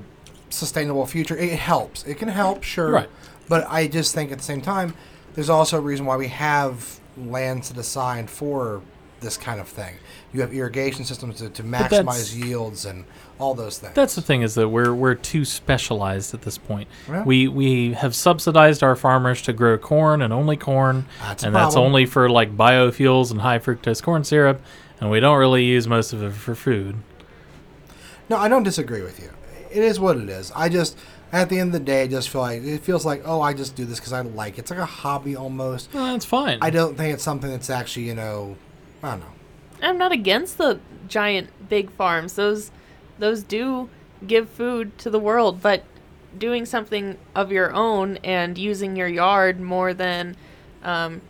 sustainable 0.51 1.07
future. 1.07 1.35
It 1.35 1.57
helps. 1.57 2.03
It 2.03 2.19
can 2.19 2.27
help, 2.27 2.61
sure. 2.63 2.91
Right. 2.91 3.09
But 3.47 3.65
I 3.67 3.87
just 3.87 4.13
think 4.13 4.31
at 4.31 4.37
the 4.37 4.43
same 4.43 4.61
time, 4.61 4.93
there's 5.39 5.49
also 5.49 5.77
a 5.77 5.81
reason 5.81 6.05
why 6.05 6.17
we 6.17 6.27
have 6.27 6.99
land 7.15 7.63
set 7.63 7.77
aside 7.77 8.29
for 8.29 8.81
this 9.21 9.37
kind 9.37 9.61
of 9.61 9.69
thing. 9.69 9.95
You 10.33 10.41
have 10.41 10.53
irrigation 10.53 11.05
systems 11.05 11.37
to, 11.37 11.49
to 11.49 11.63
maximize 11.63 12.37
yields 12.37 12.83
and 12.83 13.05
all 13.39 13.53
those 13.53 13.77
things. 13.77 13.93
That's 13.93 14.15
the 14.15 14.21
thing 14.21 14.41
is 14.41 14.55
that 14.55 14.67
we're 14.67 14.93
we're 14.93 15.15
too 15.15 15.45
specialized 15.45 16.33
at 16.33 16.41
this 16.41 16.57
point. 16.57 16.89
Yeah. 17.07 17.23
We 17.23 17.47
we 17.47 17.93
have 17.93 18.15
subsidized 18.15 18.83
our 18.83 18.97
farmers 18.97 19.41
to 19.43 19.53
grow 19.53 19.77
corn 19.77 20.21
and 20.21 20.33
only 20.33 20.57
corn, 20.57 21.05
That's 21.21 21.43
and 21.43 21.55
that's 21.55 21.77
only 21.77 22.05
for 22.05 22.29
like 22.29 22.57
biofuels 22.57 23.31
and 23.31 23.39
high 23.39 23.59
fructose 23.59 24.03
corn 24.03 24.25
syrup, 24.25 24.61
and 24.99 25.09
we 25.09 25.21
don't 25.21 25.37
really 25.37 25.63
use 25.63 25.87
most 25.87 26.11
of 26.11 26.21
it 26.21 26.33
for 26.33 26.53
food. 26.53 26.97
No, 28.27 28.35
I 28.35 28.49
don't 28.49 28.63
disagree 28.63 29.03
with 29.03 29.21
you. 29.21 29.31
It 29.71 29.83
is 29.83 30.01
what 30.01 30.17
it 30.17 30.27
is. 30.27 30.51
I 30.53 30.67
just, 30.67 30.97
at 31.31 31.49
the 31.49 31.59
end 31.59 31.69
of 31.69 31.73
the 31.73 31.79
day, 31.85 32.03
I 32.03 32.07
just 32.07 32.29
feel 32.29 32.41
like 32.41 32.63
it 32.63 32.79
feels 32.81 33.05
like, 33.05 33.21
oh, 33.25 33.41
I 33.41 33.53
just 33.53 33.75
do 33.75 33.85
this 33.85 33.99
because 33.99 34.13
I 34.13 34.21
like 34.21 34.53
it. 34.57 34.61
It's 34.61 34.71
like 34.71 34.79
a 34.79 34.85
hobby 34.85 35.35
almost. 35.35 35.93
Well, 35.93 36.05
that's 36.13 36.25
fine. 36.25 36.59
I 36.61 36.69
don't 36.69 36.95
think 36.97 37.13
it's 37.13 37.23
something 37.23 37.49
that's 37.49 37.69
actually, 37.69 38.05
you 38.07 38.15
know, 38.15 38.55
I 39.03 39.11
don't 39.11 39.21
know. 39.21 39.33
i'm 39.81 39.97
not 39.97 40.11
against 40.11 40.57
the 40.57 40.77
giant 41.07 41.49
big 41.69 41.89
farms 41.91 42.33
those 42.33 42.69
those 43.17 43.43
do 43.43 43.89
give 44.27 44.49
food 44.49 44.97
to 44.97 45.09
the 45.09 45.17
world 45.19 45.61
but 45.61 45.85
doing 46.37 46.65
something 46.65 47.17
of 47.33 47.49
your 47.51 47.71
own 47.73 48.17
and 48.17 48.57
using 48.57 48.97
your 48.97 49.07
yard 49.07 49.59
more 49.59 49.93
than 49.93 50.35
um, 50.83 51.21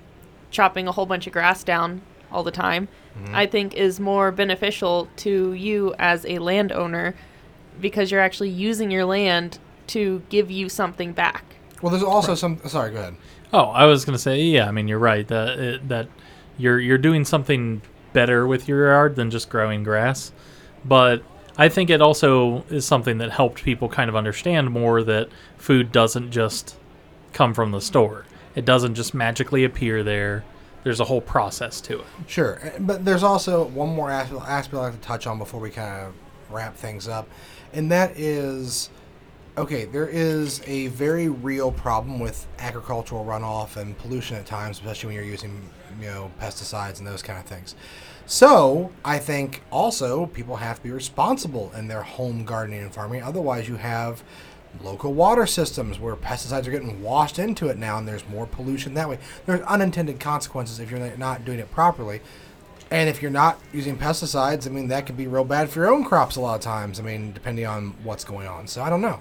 chopping 0.49 0.87
a 0.87 0.91
whole 0.91 1.05
bunch 1.05 1.27
of 1.27 1.33
grass 1.33 1.63
down 1.63 2.01
all 2.31 2.43
the 2.43 2.51
time, 2.51 2.87
I 3.33 3.45
think 3.45 3.73
is 3.75 3.99
more 3.99 4.31
beneficial 4.31 5.07
to 5.17 5.53
you 5.53 5.93
as 5.97 6.25
a 6.25 6.39
landowner 6.39 7.15
because 7.79 8.11
you're 8.11 8.19
actually 8.21 8.49
using 8.49 8.91
your 8.91 9.05
land 9.05 9.57
to 9.89 10.21
give 10.29 10.49
you 10.49 10.69
something 10.69 11.13
back. 11.13 11.55
Well, 11.81 11.91
there's 11.91 12.03
also 12.03 12.35
some. 12.35 12.59
Sorry, 12.67 12.91
go 12.91 12.99
ahead. 12.99 13.15
Oh, 13.51 13.65
I 13.65 13.85
was 13.85 14.05
gonna 14.05 14.17
say, 14.17 14.41
yeah. 14.41 14.67
I 14.67 14.71
mean, 14.71 14.87
you're 14.87 14.99
right. 14.99 15.27
That 15.27 15.59
it, 15.59 15.89
that 15.89 16.07
you're 16.57 16.79
you're 16.79 16.97
doing 16.97 17.25
something 17.25 17.81
better 18.13 18.45
with 18.45 18.67
your 18.67 18.87
yard 18.87 19.15
than 19.15 19.31
just 19.31 19.49
growing 19.49 19.83
grass. 19.83 20.31
But 20.85 21.23
I 21.57 21.69
think 21.69 21.89
it 21.89 22.01
also 22.01 22.63
is 22.69 22.85
something 22.85 23.17
that 23.17 23.31
helped 23.31 23.63
people 23.63 23.89
kind 23.89 24.09
of 24.09 24.15
understand 24.15 24.71
more 24.71 25.03
that 25.03 25.29
food 25.57 25.91
doesn't 25.91 26.31
just 26.31 26.77
come 27.33 27.53
from 27.53 27.71
the 27.71 27.81
store. 27.81 28.25
It 28.55 28.65
doesn't 28.65 28.95
just 28.95 29.13
magically 29.13 29.63
appear 29.63 30.03
there. 30.03 30.43
There's 30.83 30.99
a 30.99 31.05
whole 31.05 31.21
process 31.21 31.81
to 31.81 31.99
it. 31.99 32.05
Sure, 32.27 32.59
uh, 32.63 32.79
but 32.79 33.03
there's 33.03 33.23
also 33.23 33.65
one 33.65 33.89
more 33.89 34.09
aspect, 34.09 34.41
aspect 34.47 34.75
I'd 34.75 34.79
like 34.79 34.93
to 34.93 34.99
touch 34.99 35.27
on 35.27 35.37
before 35.37 35.59
we 35.59 35.69
kind 35.69 36.07
of 36.07 36.13
wrap 36.49 36.75
things 36.75 37.07
up, 37.07 37.27
and 37.73 37.91
that 37.91 38.17
is 38.17 38.89
okay. 39.59 39.85
There 39.85 40.07
is 40.07 40.61
a 40.65 40.87
very 40.87 41.29
real 41.29 41.71
problem 41.71 42.19
with 42.19 42.47
agricultural 42.59 43.25
runoff 43.25 43.77
and 43.77 43.97
pollution 43.97 44.37
at 44.37 44.45
times, 44.45 44.77
especially 44.77 45.07
when 45.07 45.15
you're 45.15 45.25
using 45.25 45.69
you 45.99 46.07
know 46.07 46.31
pesticides 46.39 46.99
and 46.99 47.07
those 47.07 47.21
kind 47.21 47.39
of 47.39 47.45
things. 47.45 47.75
So 48.25 48.91
I 49.03 49.17
think 49.17 49.63
also 49.71 50.27
people 50.27 50.55
have 50.57 50.77
to 50.77 50.83
be 50.83 50.91
responsible 50.91 51.71
in 51.75 51.87
their 51.87 52.03
home 52.03 52.45
gardening 52.45 52.81
and 52.81 52.93
farming. 52.93 53.23
Otherwise, 53.23 53.67
you 53.67 53.75
have 53.75 54.23
local 54.83 55.13
water 55.13 55.45
systems 55.45 55.99
where 55.99 56.15
pesticides 56.15 56.67
are 56.67 56.71
getting 56.71 57.01
washed 57.01 57.39
into 57.39 57.67
it 57.67 57.77
now, 57.77 57.97
and 57.97 58.07
there's 58.07 58.27
more 58.29 58.45
pollution 58.45 58.93
that 58.93 59.09
way. 59.09 59.17
There's 59.45 59.61
unintended 59.61 60.19
consequences 60.19 60.79
if 60.79 60.91
you're 60.91 61.17
not 61.17 61.43
doing 61.43 61.59
it 61.59 61.71
properly. 61.71 62.21
And 62.91 63.07
if 63.07 63.21
you're 63.21 63.31
not 63.31 63.59
using 63.71 63.97
pesticides, 63.97 64.65
I 64.65 64.71
mean, 64.71 64.87
that 64.87 65.05
could 65.05 65.17
be 65.17 65.27
real 65.27 65.43
bad 65.43 65.69
for 65.69 65.79
your 65.79 65.93
own 65.93 66.03
crops 66.03 66.37
a 66.37 66.41
lot 66.41 66.55
of 66.55 66.61
times. 66.61 66.99
I 66.99 67.03
mean, 67.03 67.33
depending 67.33 67.67
on 67.67 67.95
what's 68.03 68.23
going 68.23 68.47
on. 68.47 68.67
So 68.67 68.81
I 68.81 68.89
don't 68.89 69.01
know. 69.01 69.19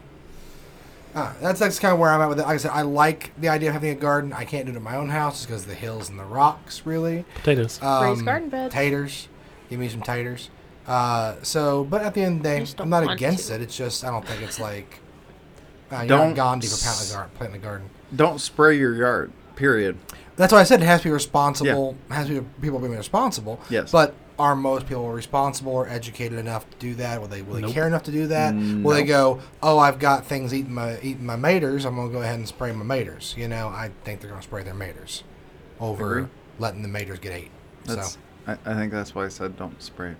Uh, 1.14 1.32
that's 1.40 1.58
that's 1.58 1.78
kind 1.78 1.92
of 1.92 1.98
where 1.98 2.10
I'm 2.10 2.20
at 2.20 2.28
with 2.28 2.38
it. 2.38 2.42
Like 2.42 2.54
I 2.54 2.56
said, 2.58 2.70
I 2.72 2.82
like 2.82 3.32
the 3.40 3.48
idea 3.48 3.70
of 3.70 3.74
having 3.74 3.90
a 3.90 3.94
garden. 3.94 4.32
I 4.32 4.44
can't 4.44 4.66
do 4.66 4.72
it 4.72 4.76
in 4.76 4.82
my 4.82 4.96
own 4.96 5.08
house 5.08 5.44
because 5.46 5.62
of 5.62 5.68
the 5.68 5.74
hills 5.74 6.08
and 6.10 6.18
the 6.18 6.24
rocks, 6.24 6.82
really. 6.84 7.24
Potatoes. 7.36 7.80
Raised 7.82 7.84
Um, 8.20 8.24
garden 8.24 8.48
beds. 8.50 8.74
Taters. 8.74 9.28
Give 9.70 9.80
me 9.80 9.88
some 9.88 10.02
taters. 10.02 10.50
Uh, 10.86 11.34
so, 11.42 11.84
but 11.84 12.02
at 12.02 12.14
the 12.14 12.22
end 12.22 12.36
of 12.38 12.42
the 12.42 12.48
day, 12.48 12.66
I'm 12.78 12.90
don't 12.90 13.08
against 13.10 13.48
to. 13.48 13.54
it. 13.56 13.60
It's 13.62 13.76
just 13.76 14.04
I 14.04 14.10
don't 14.10 14.24
think 14.26 14.42
it's 14.42 14.58
like 14.60 15.00
uh, 15.92 15.96
you're 15.98 16.06
Don't 16.06 16.28
not 16.28 16.36
Gandhi 16.36 16.66
for 16.68 16.74
s- 16.74 16.82
planting 16.82 17.10
a 17.10 17.14
gar- 17.18 17.30
planting 17.36 17.60
a 17.60 17.64
garden. 17.64 17.90
Don't 18.14 18.40
spray 18.40 18.78
your 18.78 18.94
yard. 18.94 19.32
Period. 19.56 19.98
That's 20.36 20.52
why 20.52 20.60
I 20.60 20.64
said 20.64 20.80
it 20.82 20.86
has 20.86 21.00
to 21.00 21.08
be 21.08 21.12
responsible. 21.12 21.96
Has 22.10 22.28
to 22.28 22.40
be 22.42 22.48
people 22.62 22.78
being 22.78 22.96
responsible. 22.96 23.60
Yes. 23.68 23.90
But 23.90 24.14
are 24.38 24.54
most 24.54 24.86
people 24.86 25.08
responsible 25.10 25.72
or 25.72 25.88
educated 25.88 26.38
enough 26.38 26.68
to 26.70 26.76
do 26.78 26.94
that? 26.94 27.20
Will 27.20 27.28
they 27.28 27.42
will 27.42 27.60
they 27.60 27.72
care 27.72 27.86
enough 27.86 28.04
to 28.04 28.12
do 28.12 28.28
that? 28.28 28.54
Will 28.54 28.94
they 28.94 29.02
go, 29.04 29.40
oh, 29.62 29.78
I've 29.78 29.98
got 29.98 30.26
things 30.26 30.54
eating 30.54 30.72
my 30.74 30.98
eating 31.00 31.26
my 31.26 31.36
maters. 31.36 31.84
I'm 31.84 31.96
gonna 31.96 32.10
go 32.10 32.22
ahead 32.22 32.36
and 32.36 32.46
spray 32.48 32.72
my 32.72 32.84
maters. 32.84 33.36
You 33.36 33.48
know, 33.48 33.68
I 33.68 33.90
think 34.04 34.20
they're 34.20 34.30
gonna 34.30 34.42
spray 34.42 34.62
their 34.62 34.74
maters 34.74 35.22
over 35.80 36.18
Agree. 36.18 36.30
letting 36.58 36.82
the 36.82 36.88
maters 36.88 37.20
get 37.20 37.32
ate. 37.32 37.50
That's. 37.84 38.12
so 38.12 38.18
I, 38.46 38.52
I 38.64 38.74
think 38.74 38.92
that's 38.92 39.14
why 39.14 39.24
I 39.24 39.28
said 39.28 39.56
don't 39.56 39.80
spray. 39.82 40.10
it. 40.12 40.16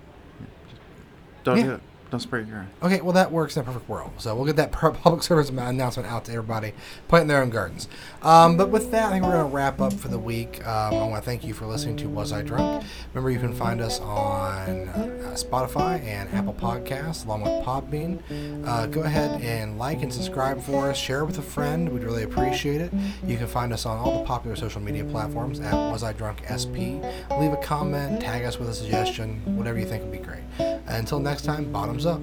Don't 1.43 1.57
Yeah. 1.57 1.63
do 1.63 1.71
it. 1.75 1.81
Don't 2.11 2.19
spray 2.19 2.41
your 2.41 2.49
yard. 2.49 2.67
Okay, 2.81 3.01
well 3.01 3.13
that 3.13 3.31
works 3.31 3.55
in 3.55 3.61
a 3.61 3.65
perfect 3.65 3.87
world. 3.87 4.11
So 4.17 4.35
we'll 4.35 4.45
get 4.45 4.55
that 4.55 4.71
public 4.71 5.21
service 5.21 5.49
announcement 5.49 6.09
out 6.09 6.25
to 6.25 6.31
everybody, 6.31 6.73
planting 7.07 7.27
their 7.27 7.41
own 7.41 7.51
gardens. 7.51 7.87
Um, 8.23 8.57
but 8.57 8.69
with 8.69 8.89
that, 8.91 9.09
I 9.09 9.11
think 9.11 9.25
we're 9.25 9.33
going 9.33 9.49
to 9.49 9.55
wrap 9.55 9.79
up 9.79 9.93
for 9.93 10.07
the 10.07 10.17
week. 10.17 10.65
Um, 10.65 10.95
I 10.95 11.07
want 11.07 11.23
to 11.23 11.29
thank 11.29 11.43
you 11.43 11.53
for 11.53 11.67
listening 11.67 11.97
to 11.97 12.09
Was 12.09 12.33
I 12.33 12.41
Drunk. 12.41 12.83
Remember, 13.13 13.29
you 13.29 13.39
can 13.39 13.53
find 13.53 13.79
us 13.79 13.99
on 13.99 14.87
uh, 14.89 15.35
Spotify 15.35 16.03
and 16.03 16.33
Apple 16.33 16.53
Podcasts, 16.53 17.25
along 17.25 17.41
with 17.41 17.63
Podbean. 17.63 18.65
Uh, 18.67 18.87
go 18.87 19.01
ahead 19.01 19.41
and 19.41 19.77
like 19.77 20.01
and 20.01 20.11
subscribe 20.11 20.61
for 20.61 20.89
us. 20.89 20.97
Share 20.97 21.25
with 21.25 21.37
a 21.37 21.43
friend. 21.43 21.89
We'd 21.89 22.03
really 22.03 22.23
appreciate 22.23 22.81
it. 22.81 22.91
You 23.23 23.37
can 23.37 23.47
find 23.47 23.71
us 23.71 23.85
on 23.85 23.97
all 23.97 24.19
the 24.19 24.25
popular 24.25 24.55
social 24.55 24.81
media 24.81 25.05
platforms 25.05 25.59
at 25.59 25.73
Was 25.73 26.03
I 26.03 26.13
Drunk 26.13 26.41
SP. 26.49 26.97
Leave 27.39 27.53
a 27.53 27.59
comment, 27.61 28.19
tag 28.21 28.43
us 28.45 28.57
with 28.57 28.69
a 28.69 28.73
suggestion, 28.73 29.41
whatever 29.57 29.77
you 29.77 29.85
think 29.85 30.01
would 30.01 30.11
be 30.11 30.17
great. 30.17 30.39
Until 30.87 31.19
next 31.19 31.43
time, 31.45 31.71
bottoms 31.71 31.98
kanalımıza 32.03 32.19